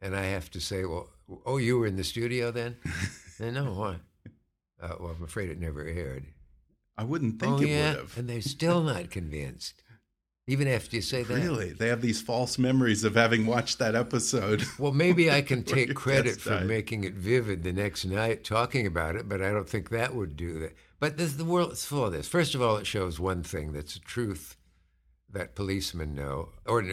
and 0.00 0.16
I 0.16 0.24
have 0.24 0.50
to 0.50 0.60
say, 0.60 0.84
well, 0.84 1.08
oh, 1.46 1.58
you 1.58 1.78
were 1.78 1.86
in 1.86 1.96
the 1.96 2.04
studio 2.04 2.50
then? 2.50 2.76
They 3.38 3.50
no, 3.50 3.64
why? 3.72 3.96
Uh, 4.82 4.96
well, 4.98 5.14
I'm 5.16 5.22
afraid 5.22 5.48
it 5.50 5.60
never 5.60 5.84
aired. 5.84 6.26
I 6.98 7.04
wouldn't 7.04 7.40
think 7.40 7.52
oh, 7.52 7.62
it 7.62 7.68
yeah? 7.68 7.90
would 7.90 7.98
have. 7.98 8.18
And 8.18 8.28
they're 8.28 8.42
still 8.42 8.82
not 8.82 9.10
convinced, 9.10 9.82
even 10.46 10.66
after 10.66 10.96
you 10.96 11.02
say 11.02 11.22
that. 11.22 11.34
Really, 11.34 11.72
they 11.72 11.88
have 11.88 12.02
these 12.02 12.20
false 12.20 12.58
memories 12.58 13.04
of 13.04 13.14
having 13.14 13.46
watched 13.46 13.78
that 13.78 13.94
episode. 13.94 14.64
Well, 14.78 14.92
maybe 14.92 15.30
I 15.30 15.40
can 15.40 15.62
take 15.62 15.94
credit 15.94 16.40
for 16.40 16.50
died. 16.50 16.66
making 16.66 17.04
it 17.04 17.14
vivid 17.14 17.62
the 17.62 17.72
next 17.72 18.04
night, 18.04 18.44
talking 18.44 18.86
about 18.86 19.16
it, 19.16 19.28
but 19.28 19.40
I 19.40 19.50
don't 19.50 19.68
think 19.68 19.90
that 19.90 20.14
would 20.14 20.36
do 20.36 20.58
that. 20.60 20.74
But 20.98 21.16
this, 21.16 21.34
the 21.34 21.44
world 21.44 21.72
is 21.72 21.84
full 21.84 22.04
of 22.04 22.12
this. 22.12 22.28
First 22.28 22.54
of 22.54 22.62
all, 22.62 22.76
it 22.76 22.86
shows 22.86 23.18
one 23.18 23.42
thing 23.42 23.72
that's 23.72 23.96
a 23.96 24.00
truth 24.00 24.56
that 25.32 25.54
policemen 25.54 26.14
know, 26.14 26.50
or 26.66 26.84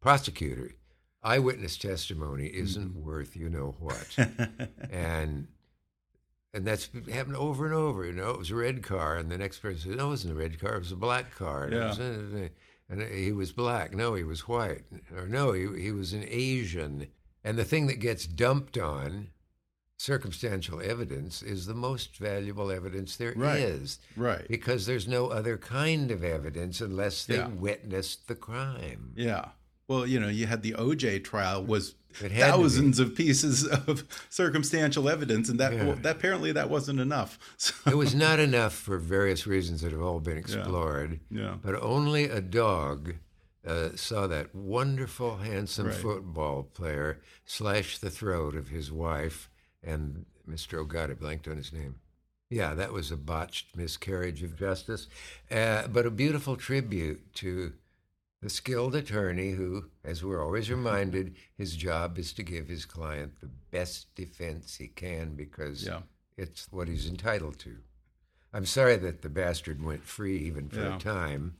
prosecutor. 0.00 0.72
Eyewitness 1.22 1.76
testimony 1.76 2.46
isn't 2.46 2.90
Mm-hmm. 2.94 3.04
worth 3.04 3.36
you 3.36 3.50
know 3.50 3.74
what, 3.78 4.16
and 4.90 5.48
and 6.54 6.66
that's 6.66 6.88
happened 7.12 7.36
over 7.36 7.66
and 7.66 7.74
over. 7.74 8.06
You 8.06 8.12
know, 8.12 8.30
it 8.30 8.38
was 8.38 8.50
a 8.50 8.54
red 8.56 8.82
car, 8.82 9.16
and 9.18 9.30
the 9.30 9.36
next 9.36 9.58
person 9.58 9.90
said, 9.90 9.98
"No, 9.98 10.06
it 10.06 10.10
wasn't 10.10 10.32
a 10.32 10.36
red 10.36 10.58
car; 10.58 10.76
it 10.76 10.78
was 10.78 10.92
a 10.92 10.96
black 10.96 11.34
car." 11.34 11.64
And, 11.64 11.72
Yeah. 11.74 11.88
was, 11.88 11.98
uh, 12.00 12.48
and 12.88 13.02
he 13.02 13.32
was 13.32 13.52
black. 13.52 13.92
No, 13.94 14.14
he 14.14 14.24
was 14.24 14.48
white. 14.48 14.84
Or 15.14 15.26
no, 15.26 15.52
he 15.52 15.66
he 15.82 15.92
was 15.92 16.14
an 16.14 16.24
Asian. 16.26 17.08
And 17.44 17.58
the 17.58 17.64
thing 17.66 17.86
that 17.88 18.00
gets 18.00 18.26
dumped 18.26 18.78
on 18.78 19.28
circumstantial 20.00 20.80
evidence 20.80 21.42
is 21.42 21.66
the 21.66 21.74
most 21.74 22.16
valuable 22.16 22.70
evidence 22.70 23.16
there 23.16 23.32
is, 23.36 23.98
Right. 24.16 24.38
Right. 24.38 24.48
because 24.48 24.86
there's 24.86 25.06
no 25.06 25.28
other 25.28 25.58
kind 25.58 26.10
of 26.10 26.24
evidence 26.24 26.80
unless 26.80 27.26
they 27.26 27.36
Yeah. 27.36 27.48
witnessed 27.48 28.26
the 28.26 28.34
crime. 28.34 29.12
Yeah. 29.14 29.50
Well, 29.88 30.06
you 30.06 30.18
know, 30.18 30.28
you 30.28 30.46
had 30.46 30.62
the 30.62 30.72
OJ 30.78 31.18
trial 31.22 31.62
was 31.64 31.96
It 32.22 32.30
had 32.32 32.46
to 32.52 32.56
be. 32.56 32.62
thousands 32.62 32.98
of 32.98 33.14
pieces 33.14 33.66
of 33.88 34.04
circumstantial 34.30 35.06
evidence, 35.08 35.50
and 35.50 35.60
that, 35.60 35.74
Yeah. 35.74 35.84
well, 35.84 35.96
that 35.96 36.16
apparently 36.16 36.50
that 36.52 36.70
wasn't 36.70 36.98
enough. 36.98 37.38
So, 37.58 37.74
It 37.86 37.96
was 37.96 38.14
not 38.14 38.40
enough 38.40 38.74
for 38.74 38.96
various 38.98 39.46
reasons 39.46 39.82
that 39.82 39.92
have 39.92 40.00
all 40.00 40.20
been 40.20 40.38
explored. 40.38 41.20
Yeah. 41.30 41.56
But 41.62 41.74
only 41.82 42.24
a 42.24 42.40
dog 42.40 43.16
uh, 43.66 43.90
saw 43.96 44.26
that 44.26 44.54
wonderful, 44.54 45.36
handsome 45.38 45.88
Right. 45.88 45.94
football 45.94 46.62
player 46.62 47.20
slash 47.44 47.98
the 47.98 48.08
throat 48.08 48.56
of 48.56 48.68
his 48.68 48.90
wife 48.90 49.50
and 49.82 50.26
Mr. 50.48 50.78
Oh 50.78 50.84
God, 50.84 51.10
I 51.10 51.14
blanked 51.14 51.48
on 51.48 51.56
his 51.56 51.72
name. 51.72 51.96
Yeah, 52.50 52.74
that 52.74 52.92
was 52.92 53.10
a 53.12 53.16
botched 53.16 53.76
miscarriage 53.76 54.42
of 54.42 54.56
justice, 54.58 55.06
uh, 55.50 55.86
but 55.86 56.06
a 56.06 56.10
beautiful 56.10 56.56
tribute 56.56 57.32
to 57.34 57.74
the 58.42 58.50
skilled 58.50 58.94
attorney 58.96 59.52
who, 59.52 59.84
as 60.04 60.24
we're 60.24 60.42
always 60.42 60.70
reminded, 60.70 61.36
his 61.56 61.76
job 61.76 62.18
is 62.18 62.32
to 62.32 62.42
give 62.42 62.66
his 62.68 62.84
client 62.86 63.34
the 63.40 63.50
best 63.70 64.12
defense 64.16 64.76
he 64.76 64.88
can 64.88 65.34
because 65.36 65.84
Yeah. 65.86 66.00
it's 66.36 66.66
what 66.72 66.88
he's 66.88 67.06
entitled 67.06 67.58
to. 67.60 67.76
I'm 68.52 68.66
sorry 68.66 68.96
that 68.96 69.22
the 69.22 69.28
bastard 69.28 69.80
went 69.80 70.02
free 70.04 70.38
even 70.38 70.68
for 70.70 70.80
Yeah. 70.80 70.96
a 70.96 70.98
time. 70.98 71.54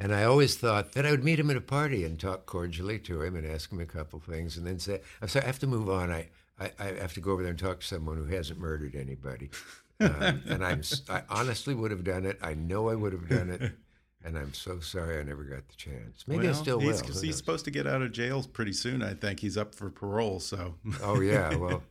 And 0.00 0.12
I 0.12 0.24
always 0.24 0.56
thought 0.56 0.92
that 0.94 1.06
I 1.06 1.12
would 1.12 1.22
meet 1.22 1.38
him 1.38 1.50
at 1.50 1.56
a 1.56 1.60
party 1.60 2.02
and 2.02 2.18
talk 2.18 2.46
cordially 2.46 2.98
to 3.00 3.22
him 3.22 3.36
and 3.36 3.46
ask 3.46 3.70
him 3.70 3.78
a 3.78 3.86
couple 3.86 4.18
things 4.18 4.56
and 4.56 4.66
then 4.66 4.80
say, 4.80 5.00
I'm 5.20 5.28
sorry, 5.28 5.44
I 5.44 5.46
have 5.46 5.60
to 5.60 5.68
move 5.68 5.88
on. 5.88 6.10
I, 6.10 6.30
I, 6.58 6.70
I 6.78 6.84
have 7.00 7.14
to 7.14 7.20
go 7.20 7.32
over 7.32 7.42
there 7.42 7.50
and 7.50 7.58
talk 7.58 7.80
to 7.80 7.86
someone 7.86 8.16
who 8.16 8.24
hasn't 8.26 8.58
murdered 8.58 8.94
anybody. 8.94 9.50
Um, 10.00 10.42
and 10.48 10.64
I'm, 10.64 10.82
I 11.08 11.22
honestly 11.28 11.74
would 11.74 11.92
have 11.92 12.02
done 12.02 12.24
it. 12.26 12.36
I 12.42 12.54
know 12.54 12.88
I 12.88 12.96
would 12.96 13.12
have 13.12 13.28
done 13.28 13.50
it. 13.50 13.72
And 14.24 14.36
I'm 14.38 14.52
so 14.54 14.78
sorry 14.80 15.18
I 15.18 15.22
never 15.24 15.42
got 15.44 15.68
the 15.68 15.74
chance. 15.76 16.24
Maybe 16.28 16.46
I 16.48 16.52
still 16.52 16.78
will. 16.78 16.86
he's, 16.88 17.00
Who 17.00 17.06
'cause 17.06 17.14
knows? 17.16 17.22
he's 17.22 17.36
supposed 17.36 17.64
to 17.66 17.70
get 17.72 17.86
out 17.88 18.02
of 18.02 18.10
jail 18.12 18.42
pretty 18.52 18.72
soon. 18.72 19.02
I 19.02 19.14
think 19.14 19.38
he's 19.40 19.56
up 19.56 19.74
for 19.74 19.90
parole. 19.90 20.38
So 20.40 20.76
Oh, 21.02 21.20
yeah. 21.20 21.54
Well, 21.56 21.82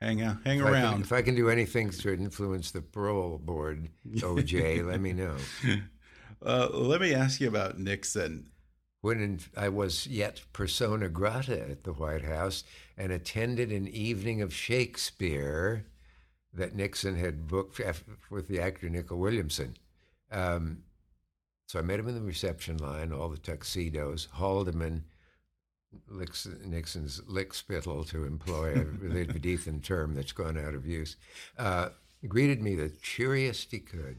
hang 0.00 0.22
out, 0.22 0.38
hang 0.44 0.58
if 0.58 0.64
I, 0.66 0.70
can, 0.70 0.74
around. 0.74 1.00
if 1.02 1.12
I 1.12 1.22
can 1.22 1.34
do 1.36 1.48
anything 1.50 1.90
to 1.90 2.12
influence 2.12 2.70
the 2.72 2.82
parole 2.82 3.38
board, 3.38 3.88
OJ, 4.08 4.84
let 4.86 5.00
me 5.00 5.12
know. 5.12 5.36
Uh, 6.44 6.68
let 6.72 7.00
me 7.00 7.14
ask 7.14 7.40
you 7.40 7.46
about 7.48 7.78
Nixon. 7.78 8.50
When 9.02 9.20
in, 9.20 9.40
I 9.56 9.68
was 9.68 10.06
yet 10.06 10.40
persona 10.52 11.08
grata 11.08 11.60
at 11.60 11.84
the 11.84 11.92
White 11.92 12.24
House 12.24 12.64
and 12.96 13.12
attended 13.12 13.70
an 13.70 13.88
evening 13.88 14.40
of 14.40 14.54
Shakespeare 14.54 15.84
that 16.54 16.74
Nixon 16.74 17.16
had 17.16 17.48
booked 17.48 17.80
with 18.30 18.48
the 18.48 18.60
actor 18.60 18.88
Nicol 18.88 19.18
Williamson. 19.18 19.76
Um, 20.30 20.84
so 21.66 21.78
I 21.78 21.82
met 21.82 21.98
him 21.98 22.08
in 22.08 22.14
the 22.14 22.20
reception 22.20 22.76
line, 22.78 23.12
all 23.12 23.28
the 23.28 23.38
tuxedos, 23.38 24.28
Haldeman, 24.34 25.04
licks, 26.08 26.46
Nixon's 26.64 27.20
lickspittle 27.22 28.08
to 28.10 28.24
employ 28.24 28.74
a 28.74 29.04
Elizabethan 29.04 29.80
term 29.82 30.14
that's 30.14 30.32
gone 30.32 30.58
out 30.58 30.74
of 30.74 30.86
use, 30.86 31.16
uh, 31.58 31.88
greeted 32.28 32.62
me 32.62 32.76
the 32.76 32.90
cheeriest 33.02 33.70
he 33.72 33.80
could. 33.80 34.18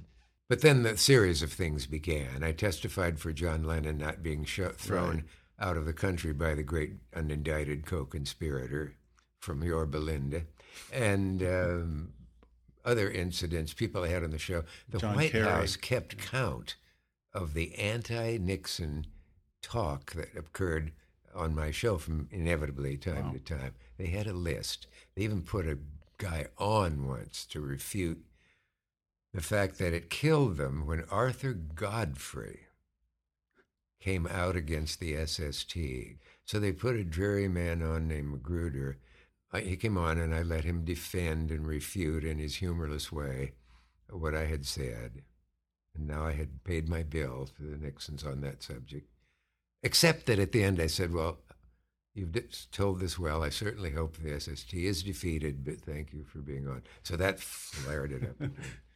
But 0.50 0.62
then 0.62 0.84
the 0.84 0.98
series 0.98 1.42
of 1.42 1.52
things 1.54 1.86
began. 1.88 2.44
I 2.44 2.52
testified 2.52 3.20
for 3.20 3.32
John 3.34 3.64
Lennon 3.64 3.98
not 3.98 4.22
being 4.22 4.44
sho- 4.46 4.70
thrown 4.72 5.16
Right. 5.16 5.24
out 5.60 5.78
of 5.78 5.86
the 5.86 5.94
country 5.94 6.34
by 6.34 6.54
the 6.54 6.64
great 6.64 7.10
unindicted 7.12 7.86
co-conspirator 7.86 8.96
from 9.40 9.64
Yorba 9.64 9.98
Linda. 9.98 10.44
and 10.92 11.44
um, 11.44 12.14
other 12.84 13.10
incidents 13.10 13.74
people 13.74 14.04
I 14.04 14.08
had 14.10 14.24
on 14.24 14.32
the 14.32 14.38
show. 14.40 14.64
The 14.90 14.98
John 14.98 15.16
White 15.16 15.32
Kerry. 15.32 15.46
House 15.48 15.76
kept 15.76 16.18
count 16.18 16.76
of 17.32 17.54
the 17.54 17.76
anti-Nixon 17.76 19.06
talk 19.62 20.12
that 20.14 20.36
occurred 20.36 20.92
on 21.36 21.54
my 21.56 21.70
show 21.72 21.98
from 21.98 22.28
inevitably 22.32 22.98
time 22.98 23.28
Wow. 23.28 23.32
to 23.34 23.40
time. 23.40 23.74
They 23.98 24.08
had 24.08 24.28
a 24.28 24.34
list. 24.34 24.88
They 25.16 25.24
even 25.24 25.44
put 25.44 25.68
a 25.68 25.78
guy 26.18 26.48
on 26.58 27.08
once 27.08 27.46
to 27.48 27.62
refute 27.62 28.24
the 29.34 29.42
fact 29.42 29.80
that 29.80 29.94
it 29.94 30.10
killed 30.10 30.58
them 30.58 30.86
when 30.86 31.06
Arthur 31.10 31.54
Godfrey 31.54 32.68
came 34.00 34.28
out 34.28 34.56
against 34.56 35.00
the 35.00 35.26
SST. 35.26 35.78
So 36.46 36.60
they 36.60 36.72
put 36.72 36.96
a 36.96 37.04
dreary 37.04 37.48
man 37.48 37.82
on 37.82 38.08
named 38.08 38.32
Magruder. 38.32 38.98
I, 39.52 39.62
he 39.62 39.76
came 39.76 39.98
on, 39.98 40.18
and 40.18 40.36
I 40.36 40.42
let 40.44 40.66
him 40.66 40.84
defend 40.84 41.52
and 41.52 41.66
refute 41.66 42.24
in 42.24 42.38
his 42.38 42.56
humorless 42.56 43.12
way 43.12 43.54
what 44.10 44.36
I 44.36 44.46
had 44.46 44.66
said. 44.66 45.24
And 45.96 46.08
now 46.08 46.26
I 46.26 46.34
had 46.34 46.64
paid 46.64 46.90
my 46.90 47.04
bill 47.04 47.50
to 47.56 47.64
the 47.64 47.78
Nixons 47.78 48.24
on 48.24 48.42
that 48.42 48.62
subject. 48.62 49.08
Except 49.82 50.26
that 50.26 50.40
at 50.40 50.52
the 50.52 50.64
end 50.64 50.80
I 50.80 50.88
said, 50.88 51.14
Well, 51.14 51.40
you've 52.14 52.36
told 52.72 53.00
this 53.00 53.18
well. 53.18 53.44
I 53.44 53.50
certainly 53.50 53.92
hope 53.92 54.18
the 54.18 54.40
SST 54.40 54.74
is 54.74 55.04
defeated, 55.04 55.64
but 55.64 55.82
thank 55.82 56.14
you 56.14 56.24
for 56.24 56.40
being 56.40 56.68
on. 56.68 56.84
So 57.04 57.16
that 57.16 57.40
flared 57.40 58.12
it 58.12 58.24
up. 58.24 58.50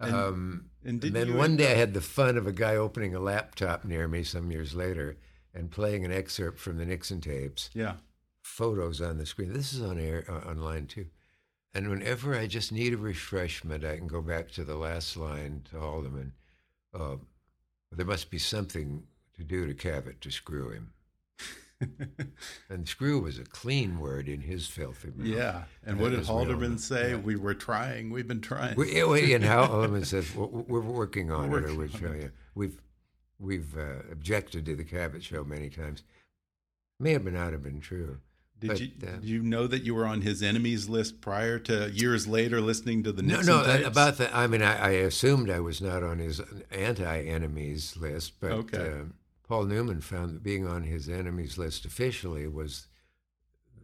And- 0.00 0.14
um, 0.14 0.70
and 0.84 1.04
and 1.04 1.14
then 1.14 1.36
one 1.36 1.56
day 1.56 1.72
I 1.72 1.76
had 1.76 1.92
the 1.94 2.00
fun 2.00 2.38
of 2.38 2.46
a 2.46 2.52
guy 2.52 2.74
opening 2.76 3.14
a 3.14 3.20
laptop 3.20 3.84
near 3.84 4.08
me 4.08 4.22
some 4.24 4.50
years 4.50 4.74
later 4.74 5.18
and 5.52 5.70
playing 5.70 6.04
an 6.06 6.12
excerpt 6.12 6.58
from 6.58 6.78
the 6.78 6.86
Nixon 6.86 7.20
tapes 7.20 7.68
Yeah. 7.74 7.96
photos 8.42 9.00
on 9.02 9.18
the 9.18 9.26
screen. 9.26 9.52
This 9.52 9.72
is 9.74 9.82
on 9.82 9.98
air 9.98 10.24
uh, 10.28 10.48
online 10.48 10.86
too. 10.86 11.06
And 11.74 11.88
whenever 11.90 12.34
I 12.34 12.46
just 12.46 12.72
need 12.72 12.94
a 12.94 12.96
refreshment, 12.96 13.84
I 13.84 13.96
can 13.98 14.06
go 14.08 14.22
back 14.22 14.50
to 14.52 14.64
the 14.64 14.74
last 14.76 15.16
line 15.16 15.62
to 15.70 15.76
Haldeman. 15.76 16.32
Uh, 16.94 17.16
there 17.92 18.06
must 18.06 18.30
be 18.30 18.38
something 18.38 19.04
to 19.36 19.44
do 19.44 19.66
to 19.66 19.74
Cavett 19.74 20.20
to 20.20 20.30
screw 20.30 20.70
him. 20.70 20.92
And 22.68 22.86
screw 22.88 23.20
was 23.20 23.38
a 23.38 23.44
clean 23.44 23.98
word 23.98 24.28
in 24.28 24.40
his 24.42 24.66
filthy 24.66 25.08
mouth. 25.16 25.26
Yeah. 25.26 25.62
And 25.84 25.98
That 25.98 26.02
what 26.02 26.10
did. 26.10 26.24
Haldeman 26.26 26.78
say? 26.78 27.10
Yeah. 27.10 27.16
We 27.16 27.36
were 27.36 27.54
trying. 27.54 28.10
We've 28.10 28.28
been 28.28 28.40
trying. 28.40 28.76
We, 28.76 29.02
we- 29.04 29.32
and 29.34 29.44
how 29.44 29.66
Haldeman 29.66 30.04
says 30.04 30.34
"We're- 30.36 30.64
we're 30.68 30.80
working 30.80 31.30
on 31.32 31.50
We're 31.50 31.58
it. 31.60 31.64
Or 31.64 31.74
we're 31.74 31.78
working 31.78 31.94
on 31.94 32.00
showing 32.00 32.22
you. 32.22 32.30
We've 32.54 32.80
we've 33.38 33.76
uh, 33.78 34.02
objected 34.12 34.66
to 34.66 34.76
the 34.76 34.84
Cavett 34.84 35.22
show 35.22 35.42
many 35.44 35.70
times. 35.70 36.02
May 36.98 37.12
have 37.12 37.24
been 37.24 37.34
not 37.34 37.52
have 37.52 37.62
been 37.62 37.80
true. 37.80 38.18
Did 38.58 38.68
but, 38.68 38.80
you 38.80 38.88
uh, 39.02 39.10
did 39.12 39.24
you 39.24 39.42
know 39.42 39.66
that 39.66 39.84
you 39.84 39.94
were 39.94 40.04
on 40.06 40.20
his 40.20 40.42
enemies 40.42 40.86
list 40.86 41.22
prior 41.22 41.58
to 41.60 41.90
years 41.92 42.26
later 42.28 42.60
listening 42.60 43.02
to 43.04 43.12
the 43.12 43.22
No, 43.22 43.36
Nixon 43.36 43.54
no, 43.54 43.60
uh, 43.62 43.76
tapes? 43.78 43.88
about 43.88 44.18
that. 44.18 44.36
I 44.36 44.46
mean, 44.46 44.60
I, 44.60 44.76
I 44.78 44.90
assumed 44.90 45.48
I 45.48 45.60
was 45.60 45.80
not 45.80 46.02
on 46.02 46.18
his 46.18 46.42
anti-enemies 46.70 47.96
list, 47.96 48.34
but 48.38 48.52
Okay. 48.52 48.76
uh, 48.78 49.04
Paul 49.50 49.64
Newman 49.64 50.00
found 50.00 50.36
that 50.36 50.44
being 50.44 50.64
on 50.64 50.84
his 50.84 51.08
enemies 51.08 51.58
list 51.58 51.84
officially 51.84 52.46
was 52.46 52.86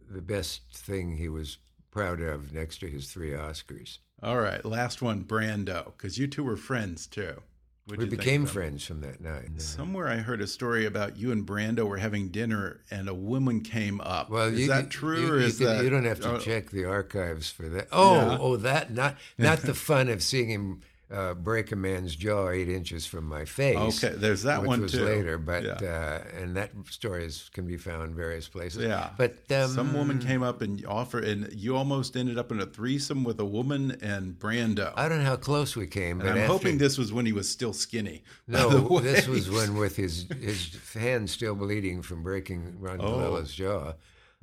the 0.09 0.21
best 0.21 0.61
thing 0.71 1.17
he 1.17 1.27
was 1.27 1.57
proud 1.91 2.21
of 2.21 2.53
next 2.53 2.77
to 2.77 2.87
his 2.87 3.11
three 3.11 3.31
Oscars. 3.31 3.97
All 4.23 4.37
right, 4.37 4.63
last 4.63 5.01
one, 5.01 5.25
Brando, 5.25 5.87
because 5.87 6.17
you 6.17 6.25
two 6.25 6.45
were 6.45 6.55
friends 6.55 7.05
too. 7.05 7.41
What'd 7.85 7.99
we 8.01 8.17
became 8.17 8.45
friends 8.45 8.85
from 8.85 9.01
that 9.01 9.19
night. 9.19 9.61
Somewhere 9.61 10.07
I 10.07 10.17
heard 10.17 10.39
a 10.39 10.47
story 10.47 10.85
about 10.85 11.17
you 11.17 11.33
and 11.33 11.45
Brando 11.45 11.85
were 11.85 11.97
having 11.97 12.29
dinner, 12.29 12.79
and 12.89 13.09
a 13.09 13.13
woman 13.13 13.59
came 13.59 13.99
up. 13.99 14.29
Well, 14.29 14.47
is 14.47 14.61
you, 14.61 14.67
that 14.69 14.89
true, 14.89 15.19
you, 15.19 15.33
or 15.33 15.39
you 15.39 15.47
is 15.47 15.57
can, 15.57 15.67
that 15.67 15.83
you 15.83 15.89
don't 15.89 16.05
have 16.05 16.21
to 16.21 16.35
oh, 16.35 16.39
check 16.39 16.69
the 16.69 16.85
archives 16.85 17.51
for 17.51 17.67
that? 17.67 17.89
Oh, 17.91 18.15
Yeah. 18.15 18.37
oh, 18.39 18.55
that 18.55 18.93
not 18.93 19.17
not 19.37 19.59
the 19.59 19.73
fun 19.73 20.07
of 20.07 20.23
seeing 20.23 20.47
him 20.47 20.81
uh, 21.09 21.33
break 21.33 21.71
a 21.71 21.75
man's 21.75 22.15
jaw 22.15 22.49
eight 22.49 22.67
inches 22.67 23.05
from 23.05 23.23
my 23.25 23.45
face. 23.45 24.03
Okay, 24.03 24.13
there's 24.15 24.43
that 24.43 24.59
which 24.61 24.67
one 24.67 24.81
was 24.81 24.91
too. 24.91 25.05
later, 25.05 25.37
but 25.37 25.63
Yeah. 25.63 25.71
uh, 25.81 26.23
and 26.41 26.55
that 26.57 26.71
story 26.89 27.23
is, 27.25 27.49
can 27.53 27.65
be 27.65 27.77
found 27.77 28.13
various 28.15 28.47
places. 28.49 28.83
Yeah, 28.83 29.11
but 29.17 29.37
um, 29.51 29.69
some 29.69 29.93
woman 29.93 30.19
came 30.19 30.43
up 30.43 30.61
and 30.61 30.85
offered, 30.85 31.23
and 31.23 31.51
you 31.53 31.77
almost 31.77 32.17
ended 32.17 32.37
up 32.37 32.51
in 32.51 32.59
a 32.59 32.65
threesome 32.65 33.23
with 33.23 33.39
a 33.39 33.45
woman 33.45 33.97
and 34.01 34.33
Brando. 34.37 34.91
I 34.97 35.07
don't 35.07 35.19
know 35.19 35.25
how 35.25 35.37
close 35.37 35.75
we 35.77 35.87
came, 35.87 36.19
and 36.19 36.29
I'm 36.29 36.37
after- 36.39 36.47
hoping 36.51 36.77
this 36.77 36.97
was 36.97 37.13
when 37.13 37.25
he 37.25 37.31
was 37.31 37.49
still 37.49 37.71
skinny. 37.73 38.23
No, 38.47 38.99
this 39.01 39.27
was 39.27 39.49
when, 39.49 39.75
with 39.77 39.95
his 39.95 40.25
his 40.41 40.77
hand 40.93 41.29
still 41.29 41.55
bleeding 41.55 42.01
from 42.01 42.21
breaking 42.21 42.79
Ron 42.79 42.99
Oh. 43.01 43.41
Jaw, 43.43 43.93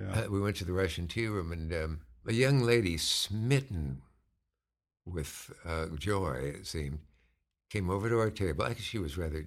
Yeah. 0.01 0.11
uh, 0.25 0.31
we 0.31 0.41
went 0.41 0.57
to 0.57 0.65
the 0.65 0.73
Russian 0.73 1.09
tea 1.09 1.27
room, 1.27 1.53
and 1.53 1.73
um, 1.75 2.01
a 2.27 2.33
young 2.33 2.61
lady, 2.61 2.97
smitten 2.97 4.01
with 5.07 5.50
uh, 5.64 5.86
joy, 5.98 6.55
it 6.57 6.66
seemed, 6.66 6.98
came 7.70 7.90
over 7.90 8.09
to 8.09 8.18
our 8.18 8.30
table. 8.30 8.64
Actually, 8.64 8.82
she 8.82 8.98
was 8.98 9.18
rather 9.18 9.46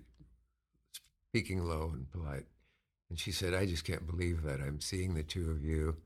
speaking 1.30 1.64
low 1.64 1.92
and 1.94 2.10
polite, 2.12 2.46
and 3.10 3.20
she 3.20 3.32
said, 3.32 3.54
"I 3.54 3.66
just 3.66 3.86
can't 3.86 4.08
believe 4.08 4.44
that 4.44 4.60
I'm 4.62 4.80
seeing 4.82 5.14
the 5.14 5.24
two 5.24 5.50
of 5.52 5.64
you. 5.64 5.98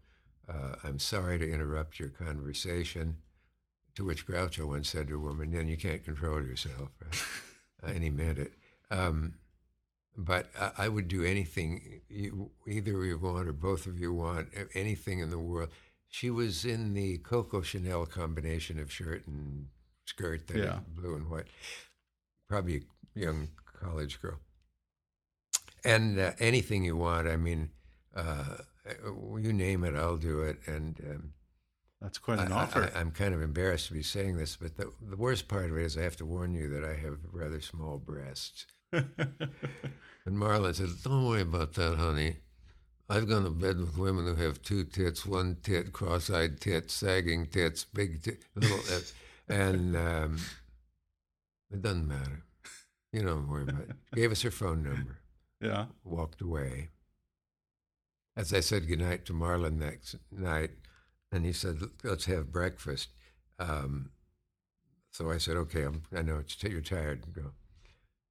Uh, 0.47 0.75
I'm 0.83 0.99
sorry 0.99 1.37
to 1.39 1.51
interrupt 1.51 1.99
your 1.99 2.09
conversation." 2.09 3.17
To 3.95 4.05
which 4.05 4.25
Groucho 4.25 4.67
once 4.67 4.87
said 4.89 5.09
to 5.09 5.15
a 5.15 5.19
woman, 5.19 5.51
"Then 5.51 5.67
you 5.67 5.75
can't 5.77 6.03
control 6.03 6.41
yourself." 6.41 6.89
Right? 7.83 7.95
And 7.95 8.03
he 8.03 8.09
meant 8.09 8.37
it. 8.37 8.53
Um, 8.89 9.33
but 10.15 10.49
I, 10.59 10.71
I 10.85 10.87
would 10.87 11.07
do 11.07 11.23
anything 11.23 12.01
you, 12.09 12.51
either 12.67 13.03
you 13.03 13.17
want 13.17 13.47
or 13.47 13.53
both 13.53 13.85
of 13.87 13.99
you 13.99 14.13
want, 14.13 14.49
anything 14.73 15.19
in 15.19 15.29
the 15.29 15.39
world. 15.39 15.69
She 16.11 16.29
was 16.29 16.65
in 16.65 16.93
the 16.93 17.17
Coco 17.19 17.61
Chanel 17.61 18.05
combination 18.05 18.77
of 18.79 18.91
shirt 18.91 19.25
and 19.25 19.67
skirt, 20.05 20.47
that 20.47 20.57
Yeah. 20.57 20.79
blue 20.87 21.15
and 21.15 21.29
white. 21.29 21.47
Probably 22.47 22.83
a 23.15 23.19
young 23.19 23.47
college 23.65 24.21
girl. 24.21 24.39
And 25.83 26.19
uh, 26.19 26.33
anything 26.37 26.83
you 26.85 26.97
want, 26.97 27.27
I 27.27 27.37
mean, 27.37 27.71
uh, 28.13 28.57
you 29.39 29.53
name 29.53 29.85
it, 29.85 29.95
I'll 29.95 30.17
do 30.17 30.41
it. 30.41 30.59
And 30.67 30.99
um, 31.09 31.33
That's 32.01 32.17
quite 32.17 32.39
an 32.39 32.51
I, 32.51 32.63
offer. 32.63 32.91
I, 32.93 32.99
am 32.99 33.11
kind 33.11 33.33
of 33.33 33.41
embarrassed 33.41 33.87
to 33.87 33.93
be 33.93 34.03
saying 34.03 34.35
this, 34.35 34.57
but 34.57 34.75
the, 34.75 34.91
the 35.01 35.15
worst 35.15 35.47
part 35.47 35.71
of 35.71 35.77
it 35.77 35.83
is 35.85 35.97
I 35.97 36.03
have 36.03 36.17
to 36.17 36.25
warn 36.25 36.53
you 36.53 36.67
that 36.69 36.83
I 36.83 36.95
have 36.95 37.19
rather 37.31 37.61
small 37.61 37.97
breasts. 37.97 38.65
And 40.23 40.37
Marlon 40.37 40.75
said, 40.75 40.89
Don't 41.03 41.25
worry 41.27 41.41
about 41.41 41.73
that, 41.73 41.97
honey. 41.97 42.35
I've 43.11 43.27
gone 43.27 43.43
to 43.43 43.49
bed 43.49 43.77
with 43.77 43.97
women 43.97 44.25
who 44.25 44.35
have 44.41 44.61
two 44.61 44.85
tits, 44.85 45.25
one 45.25 45.57
tit, 45.63 45.91
cross 45.91 46.29
eyed 46.29 46.61
tits, 46.61 46.93
sagging 46.93 47.45
tits, 47.45 47.83
big 47.83 48.23
tit, 48.23 48.43
little. 48.55 48.79
Uh, 49.49 49.53
and 49.53 49.97
um, 49.97 50.37
it 51.71 51.81
doesn't 51.81 52.07
matter. 52.07 52.43
You 53.11 53.23
don't 53.23 53.49
worry 53.49 53.63
about 53.63 53.81
it. 53.81 53.95
Gave 54.15 54.31
us 54.31 54.43
her 54.43 54.51
phone 54.51 54.83
number, 54.83 55.17
yeah. 55.59 55.87
walked 56.05 56.39
away. 56.39 56.87
As 58.37 58.53
I 58.53 58.61
said 58.61 58.87
goodnight 58.87 59.25
to 59.25 59.33
Marlon 59.33 59.77
next 59.77 60.15
night, 60.31 60.71
and 61.33 61.45
he 61.45 61.51
said, 61.51 61.81
Let's 62.01 62.25
have 62.25 62.53
breakfast. 62.53 63.09
Um, 63.59 64.11
so 65.09 65.29
I 65.31 65.37
said, 65.37 65.57
Okay, 65.57 65.83
I'm, 65.83 66.03
I 66.15 66.21
know 66.21 66.37
it's, 66.37 66.63
you're 66.63 66.79
tired. 66.79 67.25
Go. 67.33 67.51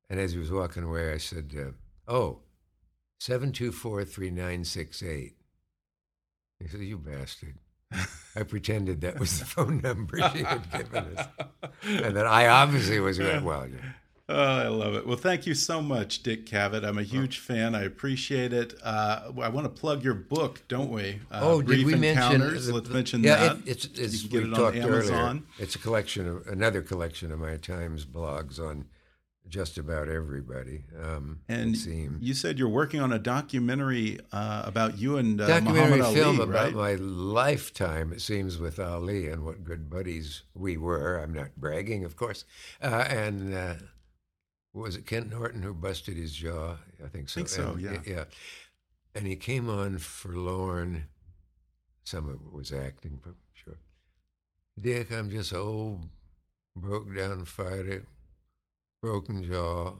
And 0.08 0.18
as 0.18 0.32
he 0.32 0.38
was 0.38 0.50
walking 0.50 0.84
away, 0.84 1.12
I 1.12 1.18
said, 1.18 1.54
uh, 1.54 2.10
Oh, 2.10 2.38
724 3.20 4.04
3968. 4.06 5.34
He 6.58 6.68
said, 6.68 6.80
You 6.80 6.96
bastard. 6.96 7.54
I 8.36 8.42
pretended 8.44 9.02
that 9.02 9.20
was 9.20 9.38
the 9.38 9.44
phone 9.44 9.80
number 9.82 10.16
she 10.32 10.42
had 10.42 10.70
given 10.72 11.16
us. 11.16 11.26
And 11.86 12.16
that 12.16 12.26
I 12.26 12.46
obviously 12.48 12.98
was 13.00 13.18
going, 13.18 13.44
Well, 13.44 13.66
yeah. 13.68 13.76
Oh, 14.28 14.34
I 14.36 14.68
love 14.68 14.94
it. 14.94 15.06
Well, 15.06 15.16
thank 15.16 15.44
you 15.46 15.54
so 15.54 15.82
much, 15.82 16.22
Dick 16.22 16.46
Cavett. 16.46 16.84
I'm 16.84 16.98
a 16.98 17.02
huge 17.02 17.40
fan. 17.40 17.74
I 17.74 17.82
appreciate 17.82 18.52
it. 18.52 18.74
Uh, 18.82 19.32
I 19.42 19.48
want 19.48 19.64
to 19.64 19.68
plug 19.80 20.04
your 20.04 20.14
book, 20.14 20.62
don't 20.68 20.90
we? 20.90 21.20
Uh, 21.32 21.40
oh, 21.42 21.58
did 21.60 21.66
Brief 21.66 21.86
we 21.86 21.94
mention? 21.96 22.40
The- 22.40 22.72
Let's 22.72 22.88
mention 22.88 23.24
yeah, 23.24 23.36
that. 23.36 23.56
It, 23.66 23.88
it's, 23.98 24.22
You 24.22 24.28
can 24.28 24.38
get 24.38 24.42
we 24.44 24.50
it 24.50 24.54
on 24.54 24.60
talked 24.60 24.76
Amazon. 24.76 25.26
earlier. 25.28 25.42
It's 25.58 25.74
a 25.74 25.78
collection 25.78 26.28
of 26.28 26.46
another 26.46 26.80
collection 26.80 27.32
of 27.32 27.40
my 27.40 27.56
Times 27.56 28.06
blogs 28.06 28.60
on 28.60 28.84
just 29.50 29.76
about 29.76 30.08
everybody. 30.08 30.84
Um, 30.98 31.40
And 31.48 31.76
you 32.22 32.34
said 32.34 32.58
you're 32.58 32.68
working 32.68 33.00
on 33.00 33.12
a 33.12 33.18
documentary 33.18 34.18
uh, 34.32 34.62
about 34.64 34.98
you 34.98 35.18
and 35.18 35.40
uh, 35.40 35.46
documentary 35.46 35.98
Muhammad 35.98 36.14
film 36.16 36.40
Ali, 36.40 36.48
about 36.50 36.64
right? 36.74 36.74
my 36.74 36.94
lifetime, 36.94 38.12
it 38.12 38.20
seems, 38.22 38.58
with 38.58 38.78
Ali 38.78 39.28
and 39.28 39.44
what 39.44 39.64
good 39.64 39.90
buddies 39.90 40.44
we 40.54 40.76
were. 40.76 41.18
I'm 41.18 41.34
not 41.34 41.56
bragging, 41.56 42.04
of 42.04 42.16
course. 42.16 42.44
Uh, 42.80 43.04
and 43.08 43.52
uh, 43.54 43.74
was 44.72 44.96
it 44.96 45.04
Ken 45.06 45.28
Norton 45.28 45.62
who 45.62 45.74
busted 45.74 46.16
his 46.16 46.32
jaw? 46.32 46.76
I 47.04 47.08
think 47.08 47.28
so. 47.28 47.34
think 47.34 47.48
so, 47.48 47.72
And- 47.72 47.80
yeah. 47.82 47.98
Yeah. 48.06 48.24
And 49.14 49.26
he 49.26 49.34
came 49.34 49.68
on 49.68 49.98
forlorn. 49.98 51.08
Some 52.04 52.28
of 52.28 52.36
it 52.36 52.52
was 52.52 52.72
acting, 52.72 53.18
but 53.22 53.34
sure. 53.52 53.78
Dick, 54.80 55.10
I'm 55.12 55.28
just 55.30 55.52
old, 55.52 56.08
broke 56.76 57.14
down 57.14 57.44
fighter, 57.44 58.04
broken 59.02 59.42
jaw, 59.42 59.94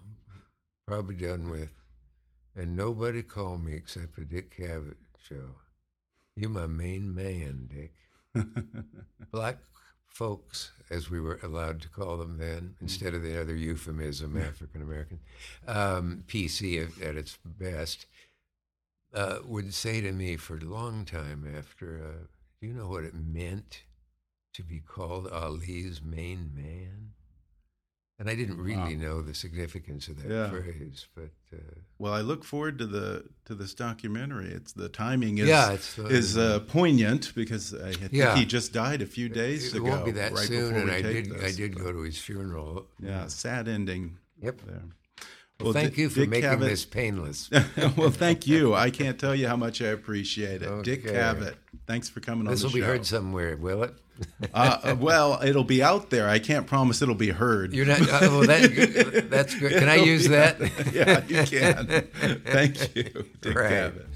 probably 0.87 1.17
done 1.17 1.51
with. 1.51 1.73
And 2.57 2.77
nobody 2.77 3.23
called 3.23 3.65
me 3.65 3.75
except 3.75 4.15
for 4.15 4.23
Dick 4.23 4.57
Cavett 4.57 4.97
show. 5.19 5.57
You're 6.37 6.51
my 6.51 6.67
main 6.67 7.15
man, 7.15 7.69
Dick. 7.73 7.95
Black 9.33 9.59
folks, 10.07 10.73
as 10.91 11.11
we 11.11 11.21
were 11.21 11.39
allowed 11.43 11.81
to 11.83 11.89
call 11.89 12.17
them 12.17 12.39
then, 12.39 12.75
instead 12.81 13.15
of 13.15 13.23
the 13.23 13.41
other 13.41 13.55
euphemism, 13.55 14.37
African 14.37 14.83
American, 14.83 15.21
um, 15.67 16.25
PC 16.27 16.83
at, 16.83 17.03
at 17.03 17.17
its 17.17 17.39
best, 17.45 18.07
uh, 19.15 19.39
would 19.45 19.73
say 19.75 20.01
to 20.01 20.13
me 20.13 20.37
for 20.37 20.57
a 20.57 20.65
long 20.65 21.05
time 21.05 21.47
after, 21.57 22.01
uh, 22.05 22.27
do 22.61 22.67
you 22.67 22.75
know 22.75 22.89
what 22.89 23.05
it 23.05 23.15
meant 23.15 23.83
to 24.55 24.63
be 24.63 24.81
called 24.81 25.29
Ali's 25.29 26.03
main 26.03 26.51
man? 26.55 27.13
And 28.21 28.29
I 28.29 28.35
didn't 28.35 28.59
really 28.59 28.97
know 28.97 29.23
the 29.23 29.35
significance 29.35 30.07
of 30.09 30.23
that 30.23 30.31
Yeah. 30.31 30.51
phrase, 30.51 31.07
but 31.15 31.31
uh, 31.55 31.57
Well, 31.99 32.13
I 32.13 32.21
look 32.21 32.45
forward 32.45 32.79
to 32.81 32.87
the 32.87 33.25
to 33.47 33.55
this 33.55 33.73
documentary. 33.75 34.51
It's 34.51 34.73
the 34.75 34.91
timing 34.91 35.39
is 35.39 35.49
Yeah, 35.49 35.73
it's 35.73 35.95
the- 35.95 36.05
is 36.07 36.37
uh, 36.37 36.61
poignant 36.61 37.33
because 37.35 37.73
I 37.73 37.93
think 37.95 38.13
Yeah. 38.13 38.37
he 38.37 38.45
just 38.45 38.75
died 38.75 39.01
a 39.01 39.07
few 39.07 39.31
days 39.31 39.73
it 39.73 39.77
ago. 39.79 39.87
won't 39.87 40.05
be 40.05 40.11
that 40.13 40.33
right 40.35 40.47
soon. 40.47 40.75
And 40.77 40.91
I 40.91 41.01
take 41.01 41.31
did, 41.33 41.43
I 41.45 41.51
did 41.51 41.73
but- 41.75 41.83
go 41.83 41.93
to 41.93 42.01
his 42.03 42.19
funeral. 42.19 42.91
Yeah, 43.03 43.27
sad 43.29 43.69
ending. 43.69 44.19
Yep. 44.43 44.61
There. 44.67 44.83
Well, 45.63 45.73
thank 45.73 45.91
Dick- 45.91 45.99
you 45.99 46.09
for 46.09 46.21
Dick 46.21 46.29
making 46.31 46.51
Cavett- 46.51 46.61
this 46.61 46.85
painless. 46.85 47.51
well, 47.97 48.11
thank 48.11 48.47
you. 48.47 48.75
I 48.75 48.91
can't 48.91 49.19
tell 49.19 49.35
you 49.35 49.47
how 49.49 49.57
much 49.57 49.83
I 49.83 49.89
appreciate 49.89 50.63
it. 50.63 50.85
Dick 50.85 51.07
Okay. 51.07 51.15
Cavett, 51.17 51.55
thanks 51.87 52.09
for 52.09 52.21
coming 52.21 52.47
on 52.47 52.53
the 52.55 52.59
show. 52.61 52.65
This 52.67 52.73
will 52.75 52.81
be 52.81 52.87
heard 52.87 53.05
somewhere, 53.07 53.57
will 53.57 53.83
it? 53.83 53.95
uh, 54.55 54.79
uh, 54.83 54.97
well, 54.99 55.41
it'll 55.43 55.65
be 55.65 55.83
out 55.83 56.11
there. 56.11 56.29
I 56.29 56.39
can't 56.39 56.67
promise 56.67 57.01
it'll 57.01 57.15
be 57.15 57.31
heard. 57.31 57.73
You're 57.73 57.87
not. 57.87 58.01
Uh, 58.03 58.07
well, 58.23 58.41
that, 58.47 59.27
that's 59.31 59.55
good. 59.55 59.73
Can 59.73 59.89
I 59.89 59.95
use 59.97 60.29
that? 60.29 60.61
Yeah, 60.93 61.25
you 61.27 61.45
can. 61.47 61.87
Thank 62.45 62.95
you, 62.95 63.05
Dick 63.41 63.57
Right. 63.57 63.71
Cavett. 63.73 64.07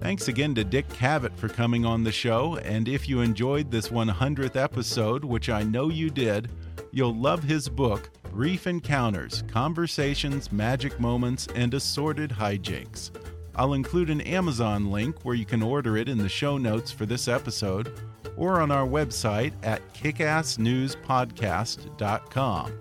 Thanks 0.00 0.28
again 0.28 0.54
to 0.56 0.64
Dick 0.64 0.86
Cavett 0.90 1.34
for 1.38 1.48
coming 1.48 1.86
on 1.86 2.04
the 2.04 2.12
show. 2.12 2.56
And 2.56 2.88
if 2.88 3.08
you 3.08 3.20
enjoyed 3.22 3.70
this 3.70 3.88
100th 3.88 4.56
episode, 4.56 5.24
which 5.24 5.48
I 5.48 5.62
know 5.62 5.88
you 5.88 6.10
did, 6.10 6.50
you'll 6.94 7.14
love 7.14 7.42
his 7.42 7.68
book, 7.68 8.10
Brief 8.30 8.66
Encounters 8.66 9.42
Conversations, 9.48 10.52
Magic 10.52 10.98
Moments, 11.00 11.48
and 11.54 11.74
Assorted 11.74 12.30
Hijinks. 12.30 13.10
I'll 13.56 13.74
include 13.74 14.10
an 14.10 14.20
Amazon 14.22 14.90
link 14.90 15.24
where 15.24 15.34
you 15.34 15.44
can 15.44 15.62
order 15.62 15.96
it 15.96 16.08
in 16.08 16.18
the 16.18 16.28
show 16.28 16.56
notes 16.56 16.90
for 16.90 17.06
this 17.06 17.28
episode 17.28 17.92
or 18.36 18.60
on 18.60 18.70
our 18.70 18.86
website 18.86 19.52
at 19.62 19.80
kickassnewspodcast.com. 19.94 22.72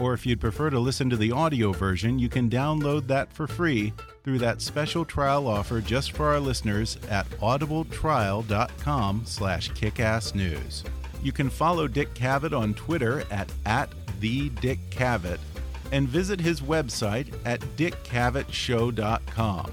Or 0.00 0.12
if 0.12 0.26
you'd 0.26 0.40
prefer 0.40 0.68
to 0.70 0.78
listen 0.78 1.08
to 1.10 1.16
the 1.16 1.32
audio 1.32 1.72
version, 1.72 2.18
you 2.18 2.28
can 2.28 2.50
download 2.50 3.06
that 3.06 3.32
for 3.32 3.46
free 3.46 3.94
through 4.24 4.40
that 4.40 4.60
special 4.60 5.04
trial 5.04 5.48
offer 5.48 5.80
just 5.80 6.12
for 6.12 6.26
our 6.26 6.40
listeners 6.40 6.98
at 7.08 7.28
audibletrial.com 7.30 9.22
slash 9.24 9.70
kickassnews. 9.70 10.84
You 11.22 11.32
can 11.32 11.50
follow 11.50 11.88
Dick 11.88 12.14
Cavett 12.14 12.56
on 12.56 12.74
Twitter 12.74 13.24
at, 13.30 13.52
at 13.64 13.90
the 14.20 14.48
Dick 14.50 14.78
Cavett 14.90 15.38
and 15.92 16.08
visit 16.08 16.40
his 16.40 16.60
website 16.60 17.32
at 17.44 17.60
dickcavettshow.com. 17.76 19.72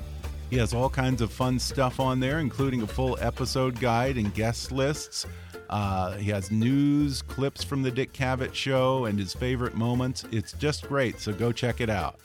He 0.49 0.57
has 0.57 0.73
all 0.73 0.89
kinds 0.89 1.21
of 1.21 1.31
fun 1.31 1.57
stuff 1.57 1.99
on 1.99 2.19
there, 2.19 2.39
including 2.39 2.83
a 2.83 2.87
full 2.87 3.17
episode 3.19 3.79
guide 3.79 4.17
and 4.17 4.33
guest 4.33 4.71
lists. 4.71 5.25
Uh, 5.69 6.11
he 6.17 6.29
has 6.29 6.51
news, 6.51 7.23
clips 7.23 7.63
from 7.63 7.81
the 7.81 7.89
Dick 7.89 8.13
Cavett 8.13 8.53
show, 8.53 9.05
and 9.05 9.17
his 9.17 9.33
favorite 9.33 9.73
moments. 9.73 10.25
It's 10.31 10.53
just 10.53 10.87
great, 10.87 11.19
so 11.19 11.33
go 11.33 11.51
check 11.51 11.81
it 11.81 11.89
out. 11.89 12.19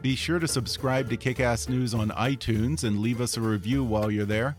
Be 0.00 0.16
sure 0.16 0.38
to 0.38 0.48
subscribe 0.48 1.10
to 1.10 1.16
Kickass 1.16 1.68
News 1.68 1.94
on 1.94 2.10
iTunes 2.10 2.84
and 2.84 3.00
leave 3.00 3.20
us 3.20 3.36
a 3.36 3.40
review 3.40 3.84
while 3.84 4.10
you're 4.10 4.24
there. 4.24 4.56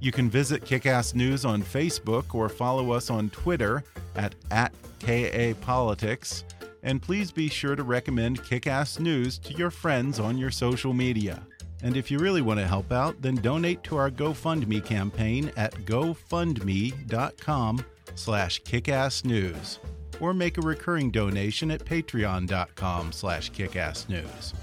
You 0.00 0.12
can 0.12 0.30
visit 0.30 0.64
Kickass 0.64 1.14
News 1.14 1.44
on 1.44 1.62
Facebook 1.62 2.34
or 2.34 2.48
follow 2.48 2.92
us 2.92 3.10
on 3.10 3.30
Twitter 3.30 3.82
at, 4.14 4.34
at 4.50 4.72
KAPolitics. 5.00 6.44
And 6.82 7.02
please 7.02 7.32
be 7.32 7.48
sure 7.48 7.74
to 7.74 7.82
recommend 7.82 8.42
Kickass 8.42 9.00
News 9.00 9.38
to 9.38 9.54
your 9.54 9.70
friends 9.70 10.20
on 10.20 10.38
your 10.38 10.50
social 10.50 10.92
media. 10.92 11.42
And 11.82 11.96
if 11.96 12.10
you 12.10 12.18
really 12.18 12.42
want 12.42 12.60
to 12.60 12.66
help 12.66 12.92
out, 12.92 13.20
then 13.20 13.36
donate 13.36 13.82
to 13.84 13.96
our 13.96 14.10
GoFundMe 14.10 14.84
campaign 14.84 15.52
at 15.56 15.74
gofundme.com 15.74 17.84
slash 18.14 18.62
kickassnews 18.62 19.78
or 20.20 20.34
make 20.34 20.58
a 20.58 20.62
recurring 20.62 21.10
donation 21.10 21.70
at 21.70 21.84
patreon.com 21.84 23.12
slash 23.12 23.52
kickassnews. 23.52 24.54